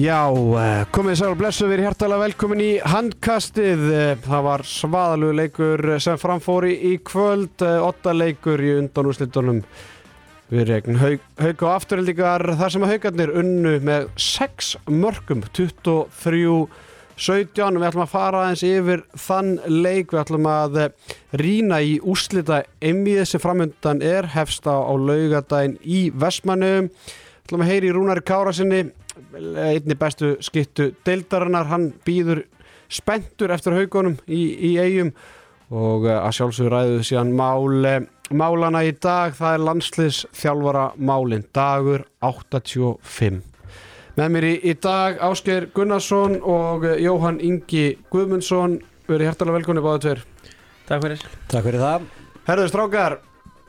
Já, 0.00 0.30
eh, 0.32 0.86
komið 0.94 1.16
sér 1.18 1.32
og 1.34 1.38
blessu 1.40 1.66
við 1.68 1.82
hjertalega 1.84 2.22
velkomin 2.22 2.60
í 2.62 2.68
handkastið. 2.80 3.80
Eh, 3.92 4.16
Það 4.24 4.42
var 4.46 4.62
svaðalegu 4.64 5.34
leikur 5.36 6.00
sem 6.00 6.16
framfóri 6.16 6.72
í 6.88 6.92
kvöld, 7.04 7.60
åtta 7.60 8.14
leikur 8.14 8.62
í 8.64 8.78
undanúslitunum 8.80 9.62
við 10.50 10.64
regn 10.68 10.96
haug, 10.96 11.20
og 11.38 11.68
afturhildingar 11.74 12.56
þar 12.56 12.70
sem 12.70 12.82
að 12.82 12.92
haugarnir 12.94 13.34
unnu 13.42 13.74
með 13.80 14.08
6 14.16 14.76
mörgum, 14.88 15.42
23 15.52 16.68
17, 17.18 17.76
við 17.76 17.88
ætlum 17.90 18.06
að 18.06 18.14
fara 18.14 18.44
aðeins 18.46 18.64
yfir 18.64 19.02
þann 19.18 19.58
leik, 19.68 20.12
við 20.12 20.22
ætlum 20.22 20.46
að 20.46 20.92
rýna 21.34 21.82
í 21.84 21.98
úslita 22.00 22.64
einmið 22.80 23.26
sem 23.26 23.40
framöndan 23.40 24.00
er, 24.00 24.24
hefst 24.32 24.64
á, 24.64 24.80
laugadaginn 24.80 25.76
í 25.84 26.10
Vestmannu 26.14 26.88
við 26.88 27.44
ætlum 27.44 27.66
að 27.66 27.70
heyri 27.74 27.90
í 27.90 27.92
Rúnari 27.92 28.24
Kára 28.24 28.52
sinni 28.54 28.86
einni 29.34 29.96
bestu 29.98 30.36
skittu 30.44 30.90
deildarinnar, 31.06 31.68
hann 31.70 31.90
býður 32.06 32.44
spentur 32.90 33.52
eftir 33.54 33.76
haugunum 33.78 34.16
í, 34.26 34.40
í 34.70 34.72
eigum 34.82 35.12
og 35.70 36.08
eh, 36.08 36.16
að 36.16 36.34
sjálfsögur 36.40 36.74
ræðuðu 36.74 37.04
síðan 37.06 37.30
mál, 37.38 37.84
eh, 37.86 38.00
málana 38.34 38.82
í 38.86 38.90
dag, 38.98 39.36
það 39.38 39.54
er 39.54 39.64
landsliðs 39.68 40.24
þjálfara 40.40 40.88
málin, 40.98 41.46
dagur 41.54 42.08
85 42.26 43.44
með 44.18 44.32
mér 44.34 44.46
í, 44.48 44.54
í 44.66 44.74
dag 44.82 45.20
Ásker 45.24 45.70
Gunnarsson 45.74 46.40
og 46.42 46.84
eh, 46.88 46.98
Jóhann 47.04 47.40
Ingi 47.44 47.94
Guðmundsson. 48.12 48.80
Verið 49.08 49.30
hjertalega 49.30 49.58
velkonni 49.58 49.84
báðu 49.84 50.02
tver 50.04 50.22
Takk 50.90 51.04
fyrir. 51.04 51.24
Takk 51.50 51.66
fyrir 51.66 51.82
það. 51.82 52.06
Herðu 52.48 52.70
strákar, 52.70 53.16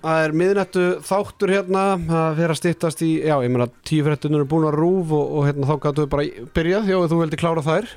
það 0.02 0.26
er 0.26 0.36
miðnættu 0.42 0.86
þáttur 1.08 1.54
hérna, 1.56 1.84
það 2.10 2.38
fyrir 2.40 2.54
að 2.56 2.60
stýttast 2.62 3.04
í 3.06 3.12
já, 3.22 3.36
ég 3.46 3.54
meina 3.54 3.68
tíu 3.88 4.06
fréttunur 4.08 4.44
er 4.44 4.50
búin 4.52 4.68
að 4.70 4.78
rúf 4.80 5.14
og, 5.18 5.32
og 5.38 5.48
hérna 5.50 5.70
þá 5.70 5.76
gætu 5.86 6.06
við 6.06 6.12
bara 6.16 6.28
byrjað, 6.58 6.92
já, 6.92 6.98
þú 7.12 7.22
veldi 7.22 7.40
klára 7.42 7.66
þær. 7.66 7.90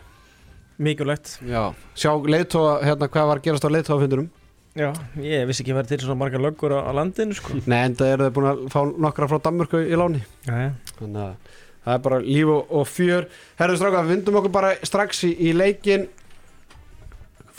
Mikilvægt. 0.84 1.36
Já, 1.46 1.62
sjá 1.94 2.10
leiðtóa, 2.18 2.80
hérna, 2.82 3.10
hvað 3.12 3.28
var 3.30 3.40
að 3.40 3.46
gerast 3.46 3.68
á 3.68 3.74
leiðtóafundurum 3.74 4.32
Já, 4.74 4.88
ég 5.22 5.44
vissi 5.46 5.62
ekki 5.62 5.70
að 5.70 5.76
vera 5.78 5.86
til 5.92 6.00
svona 6.02 6.18
margar 6.18 6.42
löggur 6.42 6.72
á, 6.74 6.82
á 6.82 6.90
landinu 6.98 7.36
sko. 7.38 7.60
Nei, 7.70 7.76
enda 7.86 8.08
eru 8.10 8.26
þau 8.26 8.32
búin 8.34 8.48
að 8.50 8.62
fá 8.74 8.80
nokkra 9.04 9.28
frá 9.30 9.38
Danmörku 9.44 9.82
í 9.86 9.94
láni. 9.94 10.24
Já, 10.48 10.72
Þannig 10.98 11.20
að 11.22 11.52
það 11.84 11.94
er 11.94 12.00
bara 12.08 12.18
líf 12.24 12.50
og, 12.50 12.72
og 12.80 12.88
fjör. 12.90 13.28
Herðu 13.60 13.78
stráka, 13.78 14.00
við 14.02 14.16
vindum 14.16 14.38
okkur 14.40 14.54
bara 14.56 14.72
strax 14.82 15.22
í, 15.28 15.30
í 15.46 15.52
leikin 15.54 16.08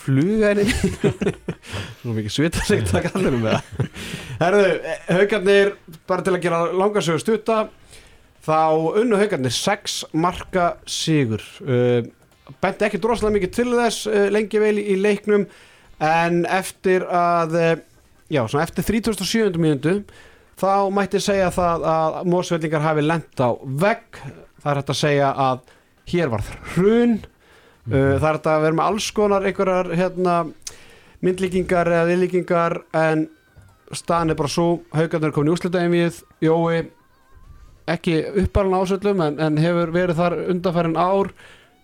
Fluga 0.05 0.51
henni 0.53 0.65
Nú 2.05 2.13
mikið 2.13 2.33
svitasikt 2.35 2.93
að 2.93 3.07
kallir 3.07 3.37
um 3.37 3.47
það. 3.47 3.71
Herðu, 4.37 4.67
haugarnir 5.09 5.71
bara 6.05 6.25
til 6.25 6.35
að 6.35 6.43
gera 6.43 6.59
langarsögur 6.69 7.23
stutta 7.23 7.57
þá 8.45 8.59
unnu 9.01 9.17
haugarnir 9.17 9.55
6 9.55 9.97
marka 10.13 10.75
sigur. 10.89 11.41
Uh, 11.65 12.05
benti 12.61 12.85
ekki 12.85 13.01
droslega 13.01 13.33
mikið 13.39 13.55
til 13.57 13.67
þess 13.73 14.05
uh, 14.11 14.27
lengi 14.33 14.61
vel 14.61 14.77
í, 14.77 14.97
leiknum 15.01 15.47
en 16.03 16.43
eftir 16.53 17.07
að 17.09 17.57
uh, 17.57 17.73
já, 18.29 18.43
svona 18.45 18.67
eftir 18.67 18.85
37. 18.85 19.57
mínútu 19.57 19.97
þá 20.61 20.91
mætti 20.93 21.23
segja 21.23 21.49
það 21.55 21.87
að 21.89 22.19
mósveldingar 22.31 22.85
hafi 22.85 23.05
lent 23.05 23.41
á 23.41 23.49
vegg. 23.65 24.21
Það 24.61 24.69
er 24.71 24.81
hægt 24.81 24.93
að 24.93 25.01
segja 25.01 25.31
að 25.49 25.65
hér 26.13 26.31
var 26.35 26.45
hrun 26.75 27.17
uh, 27.91 28.15
það 28.17 28.27
er 28.29 28.37
hægt 28.37 28.49
að 28.51 28.65
vera 28.65 28.77
með 28.79 28.89
alls 28.89 29.07
konar 29.15 29.47
einhverjar 29.47 29.91
hérna, 29.97 30.35
myndlíkingar 31.25 31.91
eða 31.93 32.09
viðlíkingar 32.11 32.77
en 33.05 33.25
staðan 33.95 34.33
er 34.33 34.39
bara 34.39 34.51
svo 34.51 34.67
haugarnir 34.95 35.33
komin 35.33 35.51
í 35.51 35.55
úslitaðin 35.55 35.93
við 35.93 36.21
Jói. 36.43 36.85
Ekki 37.85 38.17
uppalinn 38.41 38.79
ásöldum 38.79 39.21
en, 39.21 39.39
en 39.39 39.59
hefur 39.61 39.91
verið 39.93 40.17
þar 40.17 40.35
undanfærin 40.55 40.97
ár. 40.97 41.29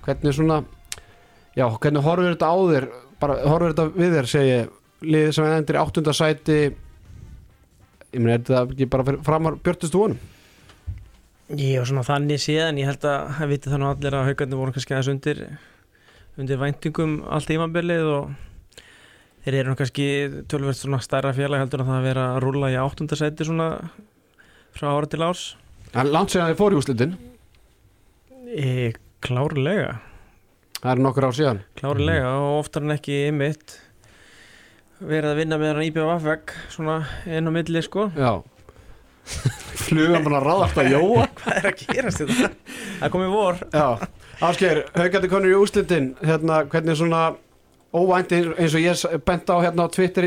Hvernig 0.02 0.34
svona 0.34 0.64
já, 1.54 1.68
hvernig 1.68 2.06
horfir 2.06 2.34
þetta 2.34 2.50
á 2.50 2.58
þér? 2.72 2.88
Bara 3.22 3.36
horfir 3.46 3.76
þetta 3.76 3.86
við 4.00 4.16
þér 4.18 4.30
segi 4.32 4.50
ég, 4.56 4.72
liðið 5.06 5.36
sem 5.38 5.52
endur 5.52 5.78
í 5.78 5.82
áttundasæti 5.82 6.58
ég 8.12 8.20
meina, 8.20 8.38
er 8.38 8.44
þetta 8.44 8.64
ekki 8.66 8.88
bara 8.92 9.18
framar 9.26 9.58
björtustu 9.64 10.02
vonum? 10.02 10.22
ég 11.52 11.82
var 11.82 11.90
svona 11.90 12.06
þannig 12.08 12.40
síðan 12.40 12.80
Ég 12.80 12.88
held 12.88 13.06
að 13.08 13.32
það 13.38 13.52
viti 13.52 13.72
þannig 13.72 13.90
allir 13.92 14.18
að 14.18 14.28
haugarnir 14.30 14.60
voru 14.62 14.76
kannski 14.76 14.96
aðeins 14.96 15.12
undir 15.12 15.42
undir 16.40 16.62
væntingum 16.62 17.20
allt 17.28 17.50
tímabilið 17.50 18.08
og 18.12 18.32
þeir 19.44 19.58
eru 19.64 19.76
kannski 19.80 20.08
tölvert 20.52 20.80
svona 20.80 21.02
stærra 21.04 21.34
félag 21.36 21.64
heldur 21.64 21.84
en 21.84 21.90
það 21.90 22.00
að 22.00 22.08
vera 22.08 22.28
að 22.36 22.40
rúlla 22.46 22.72
í 22.72 22.80
áttundasæti 22.80 23.48
svona 23.48 23.70
frá 24.78 24.88
ára 24.94 25.10
til 25.12 25.24
árs. 25.26 25.44
En 25.92 26.12
langt 26.14 26.32
séðan 26.32 26.54
þið 26.54 26.62
fór 26.62 26.76
í 26.76 26.80
úslitin 26.80 27.18
e, 28.48 28.92
Klárlega. 29.22 30.00
Það 30.82 30.92
er 30.94 31.02
nokkur 31.06 31.28
ár 31.28 31.38
síðan. 31.38 31.64
Klárlega 31.78 32.30
og 32.40 32.62
oftar 32.62 32.86
en 32.86 32.96
ekki 32.96 33.18
ymitt 33.30 33.76
verið 35.02 35.32
að 35.32 35.42
vinna 35.42 35.60
með 35.62 35.74
hann 35.74 35.86
IBF 35.90 36.26
vegg 36.26 36.56
svona 36.74 36.98
inn 37.30 37.50
á 37.50 37.52
milli 37.54 37.84
sko. 37.86 38.08
Já. 38.16 38.42
Flugan 39.86 40.26
bara 40.26 40.42
ráðast 40.46 40.80
að 40.82 40.94
jóa. 40.96 41.28
Hvað 41.42 41.60
er 41.60 41.70
að 41.72 41.86
gerast 41.86 42.24
þetta? 42.24 42.52
Það 43.02 43.14
komið 43.16 43.36
vor. 43.36 43.62
Já, 43.74 43.88
Ásker, 44.42 44.84
haugandi 44.98 45.30
konur 45.30 45.52
í 45.54 45.58
úslitin 45.62 46.12
hérna, 46.26 46.64
hvernig 46.72 46.98
svona 46.98 47.22
óvænt 47.94 48.32
eins 48.34 48.74
og 48.74 48.82
ég 48.82 49.22
bent 49.28 49.50
á 49.52 49.56
hérna 49.62 49.86
á 49.86 49.94
Twitter 49.94 50.26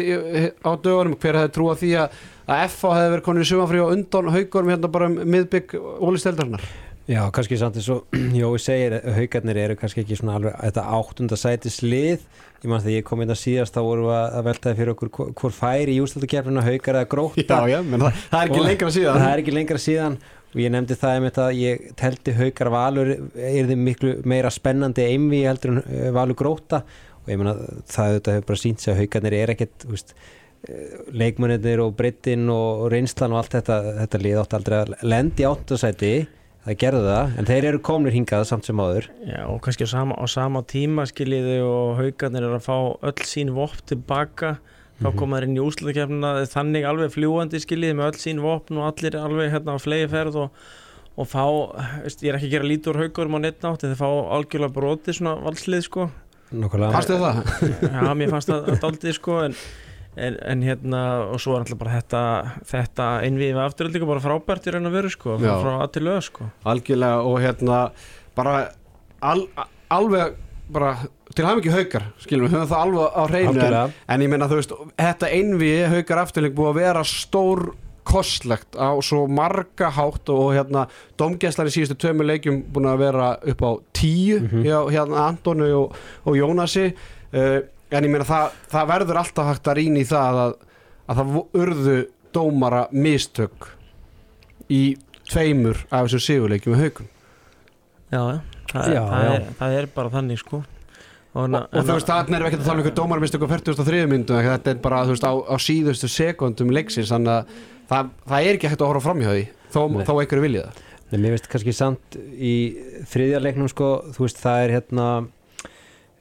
á 0.63 0.71
dögunum, 0.79 1.17
hver 1.19 1.39
hefði 1.41 1.53
trúið 1.57 1.81
því 1.83 1.93
að 2.05 2.19
að 2.45 2.65
FH 2.69 2.91
hefði 2.99 3.13
verið 3.15 3.25
konur 3.27 3.45
í 3.47 3.49
sumanfrí 3.49 3.81
og 3.83 3.93
undan 3.97 4.33
haugurum 4.35 4.73
hérna 4.75 4.91
bara 4.93 5.09
um 5.11 5.17
miðbygg 5.35 5.75
ólisteldarinnar 5.81 6.67
Já, 7.05 7.21
kannski 7.37 7.57
samt 7.61 7.77
eins 7.81 7.89
og 7.93 8.15
Jói 8.41 8.61
segir 8.63 8.95
haugarnir 9.17 9.59
eru 9.65 9.77
kannski 9.81 10.05
ekki 10.05 10.17
svona 10.21 10.39
alveg 10.39 10.55
þetta 10.61 10.85
áttundasætis 10.99 11.81
lið 11.85 12.23
ég 12.65 12.71
mann 12.71 12.81
þegar 12.85 12.95
ég 13.01 13.05
kom 13.09 13.21
inn 13.25 13.33
að 13.35 13.41
síðast 13.43 13.75
þá 13.77 13.81
vorum 13.85 14.07
við 14.09 14.21
að 14.21 14.47
veltaði 14.47 14.79
fyrir 14.79 14.93
okkur 14.95 15.11
hvor- 15.41 15.57
færi 15.59 15.97
í 15.99 16.01
úrslutakefninu 16.05 16.63
haugar 16.65 17.01
eða 17.01 17.11
gróta 17.13 17.59
já, 17.69 17.81
menn 17.85 18.07
það, 18.07 18.23
það 18.31 18.39
er 18.41 18.49
ekki 18.55 18.65
lengra 18.69 18.95
síðan. 18.95 19.21
það 19.21 19.33
er 19.35 19.43
ekki 19.43 19.57
lengra 19.59 19.83
síðan 19.85 20.17
og 20.55 20.61
ég 20.63 20.71
nefndi 20.71 20.97
það 20.99 21.17
einmitt 21.19 21.41
að 21.43 21.57
ég 21.59 21.89
teldi 21.99 22.37
haugar 22.39 22.71
valur 22.71 23.11
er 23.11 23.67
þið 23.67 23.81
miklu 23.83 24.15
meira 24.31 24.53
spennandi 24.55 25.09
einvi 25.11 25.43
heldur 25.43 25.75
en 25.75 25.83
eh, 25.89 26.09
valur 26.15 26.39
gróta 26.39 26.85
og 27.25 27.33
ég 27.33 27.41
meina 27.41 27.57
það 27.91 28.19
þetta 28.19 28.37
hefur 28.37 28.49
bara 28.53 28.63
sínt 28.63 28.85
sig 28.85 28.93
að 28.93 29.01
haugarnir 29.03 29.37
er 29.41 29.53
ekkert 29.55 29.87
veist, 29.89 30.15
eh, 30.69 30.95
leikmennir 31.11 31.83
og 31.83 31.97
breytin 31.99 32.47
og 32.53 32.87
reynslan 32.93 33.35
og 33.35 33.43
allt 33.43 33.59
þetta 33.59 33.81
þetta 34.03 34.23
lið 34.23 34.41
átt 34.45 34.57
aldrei 34.61 34.81
að 34.83 34.97
lendi 35.03 35.49
áttasæti. 35.49 36.15
Það 36.65 36.77
gerðu 36.81 37.01
það, 37.05 37.33
en 37.37 37.49
þeir 37.51 37.65
eru 37.69 37.79
komnir 37.85 38.15
hingað 38.15 38.47
samt 38.49 38.65
sem 38.65 38.79
áður. 38.81 39.11
Já 39.29 39.43
og 39.45 39.59
kannski 39.67 39.85
á 39.85 39.91
sama, 39.91 40.17
á 40.17 40.25
sama 40.33 40.63
tíma 40.65 41.05
skiljiði 41.11 41.59
og 41.61 41.99
haugarnir 41.99 42.47
eru 42.47 42.57
að 42.57 42.65
fá 42.65 42.77
öll 43.05 43.27
sín 43.29 43.51
vopn 43.53 43.83
tilbaka 43.91 44.55
þá 45.03 45.09
koma 45.19 45.39
þeir 45.41 45.49
inn 45.49 45.59
í 45.59 45.65
úslutakefnina 45.65 46.33
þannig 46.53 46.89
alveg 46.89 47.13
fljúandi 47.15 47.61
skiljiði 47.63 47.99
með 47.99 48.11
öll 48.13 48.21
sín 48.23 48.43
vopn 48.45 48.79
og 48.81 48.89
allir 48.93 49.17
alveg 49.19 49.53
hérna 49.55 49.75
á 49.75 49.79
flegi 49.83 50.11
ferð 50.13 50.37
og, 50.45 50.61
og 51.19 51.31
fá, 51.31 51.45
veist, 52.05 52.23
ég 52.23 52.31
er 52.33 52.39
ekki 52.39 52.51
að 52.51 52.55
gera 52.59 52.69
lítur 52.71 53.01
haugurum 53.01 53.39
á 53.39 53.45
netnátt 53.47 53.83
en 53.87 53.95
þeir 53.95 54.01
fá 54.03 54.11
algjörlega 54.39 54.77
broti 54.77 55.17
svona 55.17 55.35
valslið 55.43 55.89
sko 55.89 56.11
Nákvæmlega. 56.55 56.93
Fannst 56.95 57.11
þið 57.11 57.23
það? 57.25 57.39
Já, 57.97 58.11
mér 58.21 58.31
fannst 58.31 58.51
það 58.53 58.69
daldið 58.85 59.15
sko 59.17 59.39
en, 59.43 59.55
en, 60.15 60.37
en 60.53 60.61
hérna 60.63 61.01
og 61.33 61.41
svo 61.43 61.57
er 61.57 61.65
alltaf 61.65 61.81
bara 61.81 61.97
þetta 61.97 62.21
þetta 62.71 63.09
innviðið 63.27 63.59
afturöldingu 63.65 64.11
bara 64.13 64.23
frábært 64.23 64.69
í 64.71 64.75
raun 64.77 64.87
og 64.91 64.95
veru 64.95 65.11
sko 65.11 65.35
frá, 65.41 65.49
Já. 65.49 65.55
frá 65.65 65.73
að 65.81 65.91
til 65.97 66.05
lög 66.07 66.21
sko 66.29 66.47
Algjörlega 66.71 67.25
og 67.27 67.41
hérna 67.43 67.81
bara 68.39 68.55
al, 69.25 69.43
alveg 69.99 70.39
bara 70.75 70.95
til 71.35 71.47
hafum 71.49 71.61
ekki 71.63 71.73
haukar 71.75 72.05
skilum 72.23 72.47
við 72.49 72.55
höfum 72.57 72.69
það 72.71 72.83
alveg 72.85 73.17
á 73.19 73.23
hreinu 73.31 73.65
en, 73.69 73.95
en 74.15 74.25
ég 74.27 74.31
meina 74.33 74.49
þú 74.51 74.59
veist 74.61 74.75
þetta 75.01 75.31
einvi 75.35 75.73
haukar 75.95 76.23
afturling 76.25 76.55
búið 76.57 76.71
að 76.73 76.79
vera 76.83 77.03
stór 77.09 77.65
kostlegt 78.05 78.77
á 78.77 78.93
svo 79.01 79.23
marga 79.33 79.89
hátt 79.97 80.29
og 80.29 80.51
hérna 80.55 80.83
domgæslar 81.19 81.71
í 81.71 81.73
síðustu 81.73 81.97
tveimu 82.05 82.27
leikjum 82.29 82.59
búin 82.75 82.87
að 82.91 82.99
vera 83.01 83.29
upp 83.53 83.63
á 83.65 83.71
tíu 83.97 84.41
Mhm. 84.45 84.63
hjá 84.67 84.79
hérna 84.93 85.23
Antoni 85.31 85.71
og, 85.73 85.95
og 86.27 86.37
Jónasi. 86.37 86.91
Uh, 87.33 87.63
en 87.91 88.05
ég 88.05 88.11
meina 88.13 88.25
það, 88.29 88.53
það 88.71 88.89
verður 88.93 89.19
alltaf 89.23 89.49
hægt 89.49 89.69
að 89.73 89.77
rýna 89.81 90.03
í 90.03 90.05
það 90.11 90.39
að, 90.45 90.53
að 91.09 91.17
það 91.23 91.41
urðu 91.63 91.97
dómara 92.35 92.85
mistök 92.93 93.71
í 94.69 94.83
tveimur 95.31 95.81
af 95.91 96.05
þessum 96.07 96.23
sigurleikjum 96.29 96.75
með 96.77 96.83
haukum. 96.85 97.09
Já, 98.13 98.21
það, 98.21 98.93
Já, 98.95 99.03
það, 99.09 99.25
já. 99.25 99.33
Er, 99.35 99.49
það 99.59 99.77
er 99.81 99.89
bara 99.97 100.13
þannig 100.15 100.39
sko 100.45 100.63
og, 101.35 101.45
og, 101.45 101.55
og 101.75 101.85
þú 101.89 101.97
veist, 101.99 102.09
þarna 102.11 102.37
erum 102.39 102.47
við 102.47 102.53
ekki 102.53 102.61
að 102.63 102.67
tala 102.69 102.79
um 102.79 102.85
ykkur 102.85 102.97
dómarmistök 103.01 103.45
á 103.45 103.49
43 103.53 104.07
myndum, 104.11 104.41
þetta 104.47 104.71
er 104.75 104.83
bara 104.85 105.05
veist, 105.11 105.27
á, 105.27 105.33
á 105.35 105.57
síðustu 105.59 106.09
sekundum 106.11 106.71
leiksins 106.75 107.11
þannig 107.11 107.35
að 107.35 107.55
það, 107.91 108.11
það 108.31 108.49
er 108.49 108.59
ekki 108.59 108.71
hægt 108.73 108.85
að 108.85 108.93
horfa 108.93 109.07
fram 109.09 109.23
hjá 109.25 109.31
því 109.35 109.45
þó, 109.75 109.81
þó 110.07 110.13
einhverju 110.23 110.45
viljið 110.49 110.67
það. 110.69 110.83
Nei, 111.13 111.19
mér 111.21 111.35
veist 111.37 111.49
kannski 111.53 111.73
samt 111.77 112.17
í 112.33 112.55
þriðja 113.11 113.41
leiknum 113.45 113.69
sko, 113.71 113.89
þú 114.15 114.25
veist 114.25 114.39
það 114.41 114.63
er 114.65 114.73
hérna 114.79 115.09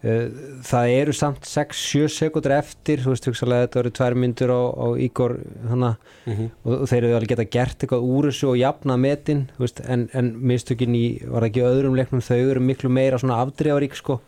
uh, 0.03 0.25
það 0.67 0.89
eru 0.97 1.13
samt 1.15 1.47
6-7 1.47 2.09
sekundur 2.11 2.53
eftir 2.57 3.01
þú 3.05 3.13
veist 3.13 3.29
hugsalega 3.29 3.67
þetta 3.67 3.81
eru 3.83 3.93
tvær 3.99 4.17
myndur 4.19 4.53
á 4.53 4.61
Ígor 5.05 5.37
hana, 5.71 5.93
Mhm. 6.25 6.49
og, 6.65 6.73
og 6.81 6.85
þeir 6.91 7.03
eru 7.03 7.15
alveg 7.17 7.31
geta 7.33 7.45
gert 7.51 7.81
eitthvað 7.83 8.05
úr 8.07 8.29
þessu 8.29 8.49
og 8.53 8.59
jafna 8.59 8.95
metin 8.99 9.45
þú 9.57 9.65
veist, 9.65 9.81
en, 9.87 10.05
en 10.13 10.33
mistökin 10.39 10.95
í 10.95 11.05
var 11.27 11.43
ekki 11.47 11.63
öðrum 11.67 11.97
leiknum 11.99 12.21
þau 12.23 12.37
eru 12.51 12.61
miklu 12.63 12.89
meira 12.93 13.19
svona 13.19 13.41
afdreifarík 13.43 13.95
sko 13.99 14.19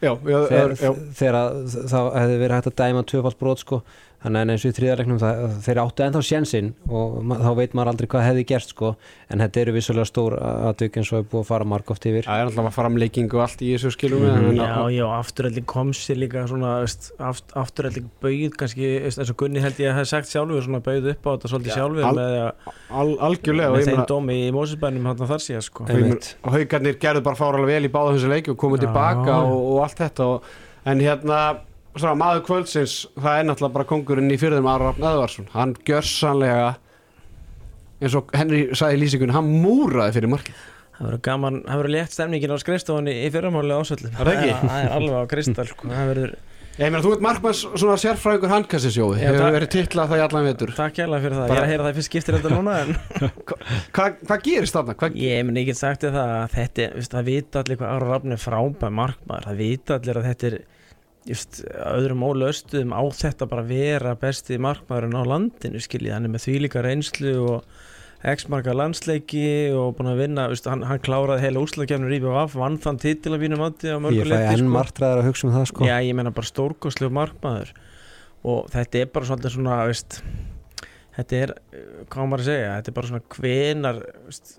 Já, 0.00 0.14
já, 0.16 0.38
þegar, 0.48 0.74
já, 0.80 0.90
þegar 1.18 1.36
að, 1.40 1.58
það 1.92 2.06
hefði 2.16 2.38
verið 2.40 2.54
hægt 2.56 2.70
að 2.70 2.76
dæma 2.80 3.02
tvöfald 3.10 3.38
brot 3.42 3.60
sko 3.64 3.80
þannig 4.20 4.40
að 4.40 4.50
eins 4.52 4.64
og 4.64 4.70
í 4.70 4.74
þriðarleiknum 4.76 5.18
það, 5.22 5.38
þeir 5.64 5.78
áttu 5.80 6.04
ennþá 6.04 6.20
sjensinn 6.28 6.66
og 6.92 7.14
þá 7.40 7.50
veit 7.56 7.72
maður 7.78 7.90
aldrei 7.94 8.08
hvað 8.12 8.24
hefði 8.26 8.42
gerst 8.50 8.74
sko 8.74 8.90
en 9.32 9.40
þetta 9.40 9.60
eru 9.62 9.72
vissulega 9.76 10.08
stór 10.10 10.36
aðdök 10.40 10.98
eins 11.00 11.12
og 11.14 11.18
er 11.22 11.28
búið 11.30 11.40
að 11.40 11.48
fara 11.50 11.68
margóft 11.72 12.04
yfir 12.10 12.26
Það 12.28 12.40
er 12.42 12.50
alltaf 12.50 12.74
framleiking 12.76 13.30
og 13.32 13.44
allt 13.46 13.62
í 13.64 13.70
þessu 13.76 13.92
skilum 13.96 14.20
Mhm. 14.20 14.50
við 14.50 14.60
Já, 14.60 14.74
já, 14.92 15.06
afturölding 15.20 15.66
kom 15.66 15.92
sér 15.96 16.20
líka 16.20 16.44
svona, 16.50 16.74
aft, 16.84 17.54
afturölding 17.56 18.10
bauð 18.20 18.56
kannski, 18.60 18.90
eins 19.08 19.30
og 19.30 19.36
Gunni 19.40 19.60
held 19.64 19.80
ég 19.80 19.88
að 19.94 19.98
hef 20.02 20.10
sagt 20.12 20.28
sjálfur 20.28 20.62
svona 20.68 20.82
bauð 20.84 21.08
upp 21.14 21.24
á 21.24 21.30
þetta 21.38 21.48
svolítið 21.54 21.72
Já, 21.72 21.78
sjálfur 21.80 22.04
al- 22.10 22.20
með, 22.20 22.36
Al, 22.90 23.16
algjörlega 23.30 23.70
og 23.70 23.76
með 23.78 23.86
ég 23.86 23.88
þeim 23.94 24.04
dómi 24.10 24.36
í 24.44 24.52
Mósesbænum 24.52 25.06
hann 25.08 25.16
þar 25.16 25.40
síðan 25.46 25.64
sko. 25.64 25.84
og 25.88 26.52
haugarnir 26.52 26.98
gerðu 27.00 27.22
bara 27.24 27.36
fáralega 27.40 27.66
vel 27.72 27.88
í 27.88 27.92
báða 27.94 28.14
þessu 28.18 28.28
leiki 28.34 28.50
og 28.52 28.56
komið 28.60 28.84
tilbaka 28.84 29.40
og, 29.48 29.56
og 29.72 29.82
allt 29.86 29.96
þetta 30.04 30.28
og, 30.34 30.42
en 30.84 31.00
hérna 31.00 31.40
svona, 31.96 32.14
maður 32.20 32.44
kvöldsins, 32.46 32.98
það 33.18 33.38
er 33.40 33.48
náttúrulega 33.48 33.76
bara 33.78 33.88
kongurinn 33.90 34.30
í 34.34 34.38
fyrðum 34.40 34.68
Arrafn 34.70 35.06
Eðvarsson 35.10 35.48
hann 35.56 35.74
gjörsanlega 35.88 36.68
eins 38.00 38.14
og 38.16 38.30
Henry 38.36 38.62
sagði 38.78 38.98
í 38.98 39.02
lýsingunni, 39.04 39.34
hann 39.36 39.48
múraði 39.64 40.18
fyrir 40.18 40.32
markið 40.36 40.60
Það 41.00 41.06
verður 41.08 41.20
gaman, 41.24 41.54
það 41.64 41.78
verður 41.80 41.92
létt 41.94 42.12
stemningin 42.12 42.52
á 42.52 42.56
skrifstofunni 42.60 43.12
í 43.24 43.28
fyrramáli 43.32 43.72
ásöldum 43.72 44.12
Er 44.20 44.28
það 44.28 44.34
ekki? 44.36 44.54
Það 44.68 44.80
er 44.84 44.90
alveg 44.98 45.14
á 45.16 45.24
kristall 45.32 45.68
sko. 45.70 45.88
verður, 45.88 46.32
Ég 46.80 46.88
meina, 46.92 47.00
þú 47.04 47.10
ert 47.14 47.22
markmanns 47.24 47.62
svona 47.80 47.94
sérfræðingur 48.00 48.52
handkassisjóði, 48.52 49.16
hefur 49.20 49.40
takk. 49.42 49.54
verið 49.56 49.70
titlað 49.74 50.12
það 50.12 50.20
í 50.20 50.24
allan 50.26 50.46
vetur 50.50 50.72
Takk 50.76 51.00
hérlega 51.00 51.24
fyrir 51.24 51.38
það, 51.40 51.48
Bara- 51.50 51.56
ég 51.56 51.60
er 51.60 51.64
að 51.64 51.72
heyra 51.72 51.86
það 51.88 51.96
fyrst 51.98 52.10
skiptir 52.12 52.36
þetta 52.36 52.52
núna 52.52 52.76
en 52.84 52.92
Hvað 53.96 54.20
hva 54.28 54.38
gerist 54.44 54.76
þarna? 54.76 54.96
Hva, 55.00 55.10
ég 55.24 55.44
meni 55.48 55.64
ekki 55.64 55.76
sagt 55.80 56.04
þér 56.06 56.14
það 56.16 56.34
að 56.36 56.54
þetta, 56.58 56.86
veist, 57.00 57.16
það 57.16 57.28
vita 57.32 57.62
allir 57.64 57.80
hvað 57.80 57.94
Ára 57.96 58.10
Rafn 58.14 58.36
er 58.36 58.42
frábæð 58.44 58.94
markmaður, 59.00 59.48
það 59.50 59.60
vita 59.64 59.98
allir 60.00 60.20
að 60.22 60.28
þetta 60.30 60.50
er 60.52 60.58
just, 61.28 61.62
öðrum 61.68 62.24
ólöstuðum 62.24 62.94
á 62.96 63.02
þetta 63.12 63.48
bara 63.50 63.66
vera 63.66 64.16
besti 64.18 64.58
markmaðurinn 64.62 65.18
á 65.20 65.24
landinu 65.28 65.82
skiljið, 65.82 66.14
hann 66.16 66.28
er 66.28 66.34
með 66.34 66.46
þvílíka 66.46 66.84
reynslu 66.84 67.34
og 67.44 67.80
x-marka 68.20 68.74
landsleiki 68.76 69.72
og 69.72 69.94
búin 69.96 70.10
að 70.12 70.22
vinna, 70.26 70.46
veist, 70.52 70.66
hann, 70.68 70.84
hann 70.84 71.00
kláraði 71.00 71.46
heila 71.46 71.62
úrslagkefnur 71.64 72.12
í 72.12 72.20
BVF, 72.20 72.56
vann 72.60 72.76
þann 72.82 73.00
titil 73.00 73.32
að 73.32 73.44
mínum 73.46 73.64
átti 73.64 73.88
á 73.88 73.96
ég 73.96 74.02
mörgu 74.04 74.26
fæ 74.28 74.36
enn 74.42 74.60
sko. 74.60 74.74
martraðar 74.74 75.22
að 75.22 75.28
hugsa 75.30 75.48
um 75.48 75.54
það 75.54 75.66
sko. 75.70 75.86
Já, 75.88 75.94
ég 76.04 76.18
meina 76.18 76.34
bara 76.36 76.50
stórkostlegu 76.50 77.16
markmaður. 77.16 77.72
Og 78.50 78.68
þetta 78.72 79.00
er 79.00 79.10
bara 79.14 79.28
svolítið 79.30 79.54
svona 79.56 79.78
veist, 79.88 80.18
þetta 81.16 81.40
er 81.40 81.54
uh, 81.56 81.86
hvað 82.12 82.28
maður 82.28 82.44
að 82.44 82.50
segja, 82.50 82.74
þetta 82.76 82.92
er 82.92 82.98
bara 82.98 83.12
svona 83.12 83.24
hvenar 83.36 84.02
veist, 84.26 84.54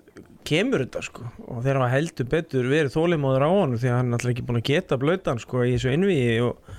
kemur 0.48 0.84
þetta 0.84 1.02
sko. 1.06 1.28
Og 1.46 1.62
þegar 1.62 1.80
hann 1.82 1.94
heldur 1.94 2.28
betur 2.32 2.68
verið 2.70 2.96
þólimóður 2.96 3.46
á 3.46 3.50
hann 3.52 3.78
því 3.78 3.90
að 3.90 3.96
hann 3.98 4.10
er 4.10 4.18
alltaf 4.18 4.32
ekki 4.32 4.44
búin 4.48 4.60
að 4.60 4.68
geta 4.70 4.98
blötan 5.00 5.40
sko 5.42 5.62
í 5.66 5.76
þessu 5.76 5.94
innvíi 5.94 6.34
og, 6.46 6.74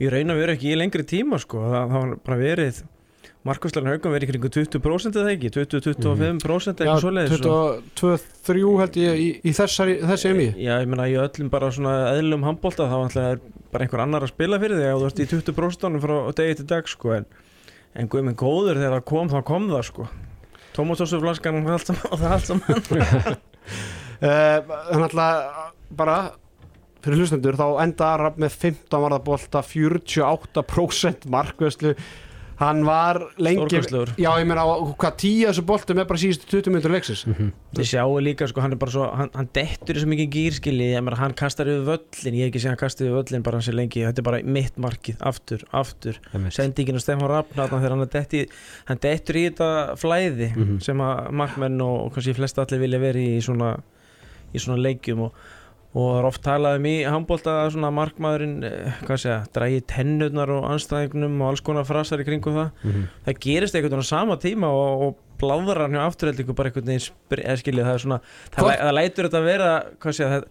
ég 0.00 0.14
reyna 0.14 0.36
að 0.36 0.42
vera 0.44 0.56
ekki 0.56 0.72
í 0.72 0.78
lengri 0.80 1.04
tíma 1.06 1.40
sko. 1.42 1.62
Það, 1.72 1.94
var 1.96 2.16
bara 2.26 2.40
verið 2.40 2.80
markværslan 3.48 3.88
haugum 3.88 4.12
verið 4.12 4.32
kringu 4.34 4.50
20% 4.52 5.16
eða 5.16 5.34
ekki? 5.34 5.50
20-25% 5.54 6.82
já, 6.82 6.84
eitthvað 6.84 7.04
svoleiðis 7.04 7.46
og- 7.48 7.84
22-3 8.00 8.64
held 8.82 8.98
ég 9.00 9.20
í, 9.20 9.28
í 9.40 9.54
þessari, 9.56 9.94
þessi 10.04 10.32
emi 10.34 10.48
Já, 10.60 10.74
ég 10.82 10.90
meina 10.90 11.08
í 11.08 11.16
öllum 11.16 11.48
bara 11.52 11.70
svona 11.72 11.94
eðlum 12.18 12.44
handbólta 12.44 12.88
þá 12.90 13.16
er 13.22 13.40
bara 13.72 13.86
einhver 13.86 14.04
annar 14.04 14.26
að 14.26 14.34
spila 14.34 14.60
fyrir 14.60 14.82
þig 14.82 14.92
og 14.92 15.00
þú 15.00 15.08
ert 15.08 15.22
í 15.24 15.28
20% 15.32 16.02
frá 16.04 16.16
degi 16.36 16.58
til 16.60 16.68
dag 16.68 16.90
sko. 16.90 17.14
En, 17.16 17.30
en 17.96 18.10
góður 18.12 18.76
þegar 18.76 18.98
það 18.98 19.06
kom 19.08 19.32
þá 19.32 19.40
kom 19.48 19.70
það 19.72 19.86
sko 19.88 20.10
Tómasósu 20.76 21.20
flaskan 21.22 21.60
og 21.64 22.20
það 22.20 22.30
allt 22.36 22.46
saman 22.50 22.84
Þannig 24.20 25.18
að 25.24 25.42
bara 25.96 26.16
fyrir 27.00 27.22
hlustendur 27.22 27.56
þá 27.58 27.66
enda 27.84 28.10
Arab 28.14 28.40
með 28.40 28.56
15 28.66 29.04
varða 29.04 29.20
bolta 29.24 29.62
48% 29.64 31.28
markvæslu 31.32 31.94
hann 32.60 32.82
var 32.84 33.18
lengi 33.40 33.80
já 34.20 34.30
ég 34.36 34.44
meina 34.48 34.62
á 34.68 34.68
hvað 35.00 35.14
tíu 35.22 35.46
þessu 35.48 35.62
boltum 35.64 35.98
er 36.02 36.04
bara 36.10 36.20
síðustu 36.20 36.44
20 36.60 36.74
minnur 36.74 36.92
leiksis 36.92 37.22
Þið 37.24 37.86
sjáu 37.88 38.18
líka 38.20 38.48
sko 38.50 38.60
hann 38.60 38.74
er 38.76 38.80
bara 38.82 38.92
svo 38.92 39.06
hann, 39.16 39.30
hann 39.34 39.48
dettur 39.56 39.96
í 39.96 40.02
svo 40.02 40.10
mikið 40.12 40.28
gýrskili 40.34 40.90
ég 40.92 41.04
meina 41.06 41.16
hann 41.16 41.32
kastar 41.38 41.70
yfir 41.72 41.86
völlin 41.88 42.36
ég 42.36 42.44
hef 42.44 42.50
ekki 42.52 42.62
séð 42.64 42.72
hann 42.74 42.80
kastar 42.82 43.06
yfir 43.08 43.16
völlin 43.16 43.44
bara 43.46 43.60
hans 43.60 43.68
er 43.72 43.76
lengi. 43.78 44.02
Þetta 44.04 44.20
er 44.20 44.26
bara 44.28 44.40
mitt 44.44 44.76
markið. 44.76 45.16
Aftur, 45.30 45.64
aftur. 45.72 46.18
Einmitt. 46.34 46.52
sendingin 46.56 46.98
á 46.98 47.02
Stefán 47.02 47.30
Rafn 47.30 47.56
þegar 47.56 47.94
hann, 47.96 48.04
detti, 48.12 48.42
hann 48.90 49.00
dettur 49.00 49.38
í 49.40 49.46
þetta 49.48 49.70
flæði 50.00 50.50
Mhm. 50.56 50.80
sem 50.82 50.98
að 51.00 51.30
markmenn 51.32 51.80
og, 51.80 51.96
og 52.06 52.12
kannski 52.14 52.34
flest 52.36 52.58
allir 52.58 52.80
vilja 52.84 53.00
vera 53.00 53.18
í 53.18 53.40
svona, 53.40 53.72
í 54.52 54.58
svona 54.60 54.82
leikjum 54.84 55.24
og, 55.28 55.32
og 55.90 56.04
það 56.06 56.18
er 56.20 56.26
oft 56.28 56.42
talað 56.44 56.76
um 56.78 56.84
í 56.86 56.94
handbólta 57.02 57.54
að 57.64 57.72
svona 57.74 57.90
markmaðurinn 57.96 58.52
eh, 58.68 58.92
hvað 59.08 59.18
segja, 59.24 59.38
drægi 59.56 59.80
tennurnar 59.90 60.52
og 60.54 60.68
anstæðingnum 60.70 61.40
og 61.42 61.48
alls 61.50 61.64
konar 61.66 61.88
frasar 61.88 62.22
í 62.22 62.26
kringum 62.28 62.54
það 62.60 62.70
Mhm. 62.84 63.06
það 63.26 63.40
gerist 63.46 63.74
einhvern 63.74 63.96
veginn 63.96 64.06
á 64.06 64.12
sama 64.14 64.36
tíma 64.38 64.70
og, 64.70 65.02
og 65.08 65.16
bláðar 65.40 65.82
hann 65.86 65.96
hjá 65.98 66.04
afturheldingu 66.06 66.54
bara 66.54 66.70
einhvern 66.70 66.86
veginn 66.92 67.06
skilja 67.64 67.84
það 67.88 67.94
er 67.98 68.04
svona 68.04 68.20
það, 68.54 68.70
það 68.84 68.94
lætur 69.00 69.28
þetta 69.30 69.42
vera 69.48 69.70
hvað 69.98 70.16
segja 70.20 70.30
það 70.36 70.44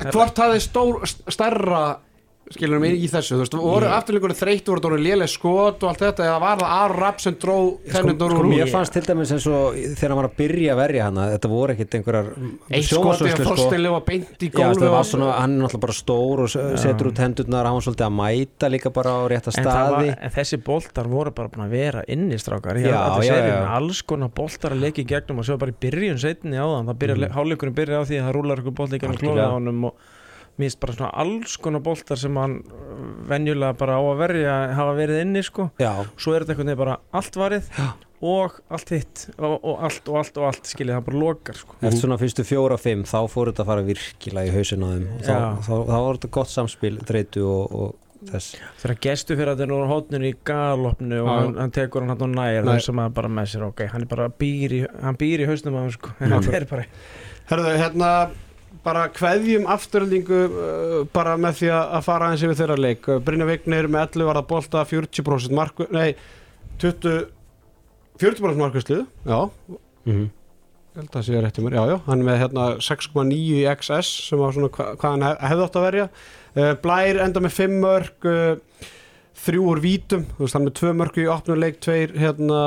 Það- 0.00 0.12
hvort 0.16 0.38
stór, 0.64 0.94
stærra 1.28 1.80
skilur 2.54 2.78
mig 2.78 2.94
í 2.94 3.08
þessu, 3.10 3.34
þú 3.34 3.42
veist, 3.42 3.54
voru 3.58 3.86
afturleikur 3.90 4.32
þreytt, 4.38 4.68
voru 4.70 4.80
það 4.84 5.00
léleg 5.02 5.30
skot 5.32 5.82
og 5.82 5.88
allt 5.90 6.02
þetta 6.04 6.22
eða 6.28 6.36
var 6.40 6.58
það 6.60 6.74
Arab 6.76 7.16
sem 7.20 7.34
dró 7.42 7.56
tennundur 7.90 8.30
sko, 8.30 8.38
úr? 8.38 8.46
mér 8.52 8.62
Ég- 8.66 8.70
fannst 8.70 8.92
til 8.94 9.02
dæmis 9.02 9.32
eins 9.34 9.46
og 9.50 9.74
þegar 9.74 10.08
hann 10.14 10.20
var 10.20 10.28
að 10.30 10.36
byrja 10.38 10.70
að 10.72 10.80
verja 10.82 11.02
hana 11.08 11.24
þetta 11.32 11.48
voru 11.50 11.74
ekkit 11.74 11.96
einhverjar 11.98 12.28
eitt 12.30 12.38
skoti 12.38 12.76
að 12.76 12.86
sjónvarpsveislur, 12.86 13.44
sko. 13.44 13.56
Þorstein 13.56 13.90
var 13.90 14.04
beint 14.06 14.38
í 14.46 14.50
var 14.94 15.00
og- 15.00 15.06
svona, 15.10 15.32
hann 15.40 15.56
er 15.56 15.62
náttúrulega 15.66 15.80
bara 15.80 15.92
stór 15.92 16.38
og 16.38 16.48
setur 16.78 17.10
út 17.10 17.18
hendurnar, 17.18 17.64
hann 17.66 17.74
var 17.74 17.82
svolítið 17.88 18.06
að 18.06 18.16
mæta 18.20 18.70
líka 18.70 18.92
bara 18.94 19.10
á 19.10 19.20
rétta 19.26 19.50
En, 19.50 19.64
staði. 19.64 20.16
en 20.22 20.30
þessi 20.30 20.62
boltar 20.62 21.06
voru 21.08 21.30
bara 21.34 21.48
búin 21.48 21.66
að 21.66 21.70
vera 21.70 22.04
inni 22.06 22.38
strákar 22.38 22.78
Já, 22.78 22.94
já, 23.22 23.22
já, 23.26 23.46
já. 23.46 23.68
alls 23.74 24.02
konar 24.02 24.28
boltar 24.30 24.70
að 24.70 24.80
leika 24.86 25.02
í 25.02 25.06
gegnum 25.06 25.38
og 25.40 25.44
svo 25.44 25.58
bara 25.58 25.72
í 25.72 25.74
byrjun 25.74 26.18
setni 26.18 26.54
á 26.54 26.62
þann 26.62 26.86
það 26.86 26.98
byrja, 27.02 27.16
að 30.56 30.64
það 30.64 30.64
og 30.64 30.64
finnst 30.64 30.80
bara 30.80 30.96
svona 30.96 31.12
alls 31.22 31.56
konar 31.60 31.82
boltar 31.84 32.16
sem 32.20 32.36
hann 32.40 32.54
uh, 32.64 33.04
venjulega 33.28 33.76
bara 33.76 33.98
á 34.00 34.02
að 34.02 34.20
verja 34.22 34.54
hafa 34.78 34.94
verið 34.96 35.20
inni 35.22 35.42
sko. 35.44 35.70
Já, 35.82 35.92
svo 36.16 36.32
er 36.34 36.44
þetta 36.44 36.54
einhvern 36.56 36.70
veginn 36.72 36.80
bara 36.80 36.96
allt 37.12 37.36
varið 37.36 37.68
Já. 37.76 37.88
og 38.22 38.56
allt 38.72 38.88
hitt 38.94 39.26
og, 39.36 39.58
og 39.60 39.84
allt 39.84 40.08
og 40.08 40.16
allt 40.22 40.40
og 40.40 40.48
allt 40.48 40.70
skiljið 40.72 40.96
það 40.96 41.04
bara 41.10 41.20
lokar 41.20 41.60
sko. 41.60 41.76
Eftir 41.82 42.00
svona 42.00 42.18
fyrstu 42.22 42.46
fjóra 42.48 42.78
og 42.78 42.82
fimm 42.82 43.04
þá 43.04 43.18
fór 43.28 43.52
þetta 43.52 43.66
að 43.66 43.70
fara 43.74 43.86
virkilega 43.90 44.48
í 44.48 44.56
hausin 44.56 44.84
á 44.84 44.88
þeim. 44.94 45.06
Og 45.12 45.22
þá, 45.26 45.36
þá, 45.68 45.74
þá 45.92 45.96
var 46.00 46.18
þetta 46.18 46.32
gott 46.38 46.52
samspil 46.54 46.98
þreytu 47.04 47.44
og, 47.44 47.76
og 47.76 47.94
þess. 48.32 48.56
Þegar 48.80 48.98
gestu 49.06 49.36
fyrir 49.36 49.52
að 49.52 49.60
þetta 49.60 49.66
er 49.66 49.72
nú 49.74 49.90
hótnun 49.92 50.26
í 50.26 50.32
galopnu 50.48 51.20
og 51.20 51.28
hann, 51.30 51.54
hann 51.60 51.74
tekur 51.76 52.06
hann 52.06 52.16
hann 52.16 52.32
nær 52.34 52.62
Nær. 52.62 52.70
það 52.72 52.82
sem 52.88 53.02
að 53.04 53.14
bara 53.20 53.30
með 53.36 53.52
sér 53.52 53.66
ok, 53.68 53.84
hann 53.92 54.06
er 54.06 54.10
bara 54.10 54.28
býr 54.32 54.74
í, 54.78 54.80
hann 55.04 55.18
býr 55.20 55.44
í 55.44 55.48
hausnum 55.50 55.76
á 55.76 55.80
hann 55.84 55.94
sko. 55.94 56.14
Mhm. 56.16 56.48
það 56.48 56.58
er 56.60 56.68
bara 56.72 56.88
Herðu, 57.46 57.74
hérna 57.78 58.10
bara 58.86 59.08
kveðjum 59.14 59.66
afturöldingu 59.74 60.40
uh, 60.46 60.96
bara 61.14 61.34
með 61.40 61.60
því 61.60 61.70
að 61.74 62.00
fara 62.06 62.30
aðeins 62.30 62.46
yfir 62.46 62.60
þeirra 62.62 62.78
leik. 62.80 63.10
Uh, 63.10 63.20
Brynja 63.26 63.50
Vignir 63.50 63.90
með 63.90 64.08
11 64.20 64.30
var 64.30 64.40
að 64.40 64.48
bolta 64.54 64.86
40% 64.86 65.56
marku, 65.56 65.88
nei 65.94 66.14
20 66.82 67.26
40% 68.16 68.62
markvæslu, 68.62 69.04
já. 69.28 69.40
Mm 70.08 70.26
ég 70.96 71.02
held 71.02 71.10
að 71.10 71.16
það 71.18 71.24
sé 71.26 71.40
rétt 71.44 71.58
í 71.60 71.62
mér, 71.64 71.74
já 71.76 71.90
já 71.90 71.96
hann 72.06 72.22
með 72.24 72.38
hérna 72.40 72.66
6,9 72.80 73.36
í 73.36 73.64
XS 73.68 74.12
sem 74.30 74.40
var 74.40 74.54
svona 74.56 74.70
hva, 74.72 74.86
hvað 74.96 75.12
hann 75.12 75.24
hef, 75.26 75.42
hefði 75.50 75.64
átt 75.66 75.76
að 75.76 75.84
verja. 75.84 76.06
Uh, 76.56 76.70
Blær 76.80 77.20
enda 77.26 77.42
með 77.44 77.56
5 77.58 77.74
mörg 77.82 78.28
uh, 78.30 78.86
þrjú 79.44 79.66
úr 79.74 79.82
vítum 79.84 80.24
þú 80.30 80.46
veist 80.46 80.56
hann 80.56 80.64
með 80.64 80.76
2 80.80 80.94
mörg 80.96 81.20
í 81.20 81.26
opnuleik 81.34 81.76
2 81.84 81.98
hérna 82.16 82.60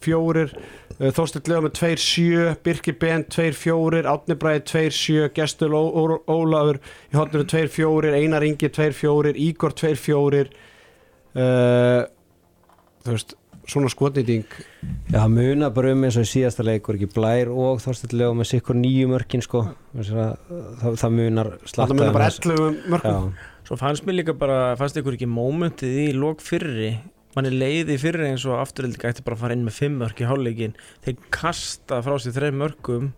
fjórir 0.00 0.54
Þorstill 1.00 1.46
Lefa 1.48 1.62
með 1.64 1.72
2-7 1.78 2.56
Birkir 2.66 2.96
Ben 3.00 3.22
2-4 3.32 4.02
Átni 4.10 4.34
Bræði 4.36 4.64
2-7 4.68 5.30
Gestur 5.38 5.72
Ó- 5.72 5.94
Ó- 5.96 6.22
Ólafur 6.28 6.76
í 7.08 7.16
hotnuru 7.16 7.46
2-4 7.48 8.10
Einar 8.18 8.44
Ingi 8.44 8.68
2-4 8.68 9.32
Ígor 9.48 9.72
2-4 9.80 10.42
uh, 11.40 12.02
þú 13.04 13.14
veist 13.14 13.36
svona 13.70 13.86
skotnýting. 13.92 14.44
Já, 15.12 15.20
það 15.20 15.32
muna 15.36 15.68
bara 15.70 15.92
um 15.94 16.00
eins 16.04 16.16
og 16.18 16.24
í 16.26 16.30
síðasta 16.32 16.64
leikur 16.66 16.96
ekki 16.98 17.06
Blær 17.14 17.52
og 17.54 17.78
Þorstillegu 17.84 18.34
með 18.40 18.48
sikkur 18.50 18.74
nýju 18.80 19.06
mörkin 19.12 19.44
sko. 19.44 19.60
Þess 19.94 20.10
að, 20.16 20.32
það, 20.80 20.96
það 21.04 21.14
munar 21.20 21.50
slatta 21.70 21.94
með 21.94 22.08
um 22.08 22.16
bara 22.16 22.26
þess. 22.32 22.42
11 22.50 22.80
mörgum 22.96 23.30
Já, 23.30 23.46
Svo 23.70 23.78
fannst 23.78 24.02
mér 24.08 24.16
líka 24.18 24.34
bara, 24.34 24.56
fannst 24.80 24.98
ykkur 24.98 25.14
ekki 25.14 25.28
mómentið 25.30 25.98
í 26.02 26.06
lók 26.18 26.42
fyrri 26.42 26.90
mann 27.36 27.48
er 27.48 27.54
leiði 27.54 27.96
fyrri 28.02 28.30
eins 28.32 28.44
og 28.48 28.58
afturöldinga 28.58 29.12
ætti 29.12 29.24
bara 29.26 29.38
að 29.38 29.44
fara 29.44 29.56
inn 29.56 29.66
með 29.66 29.78
fimm 29.78 29.98
mörk 30.02 30.22
í 30.22 30.28
hálfleikin 30.28 30.76
þeir 31.04 31.26
kasta 31.34 32.00
frá 32.04 32.16
sér 32.18 32.36
þreim 32.36 32.58
mörkum 32.62 33.10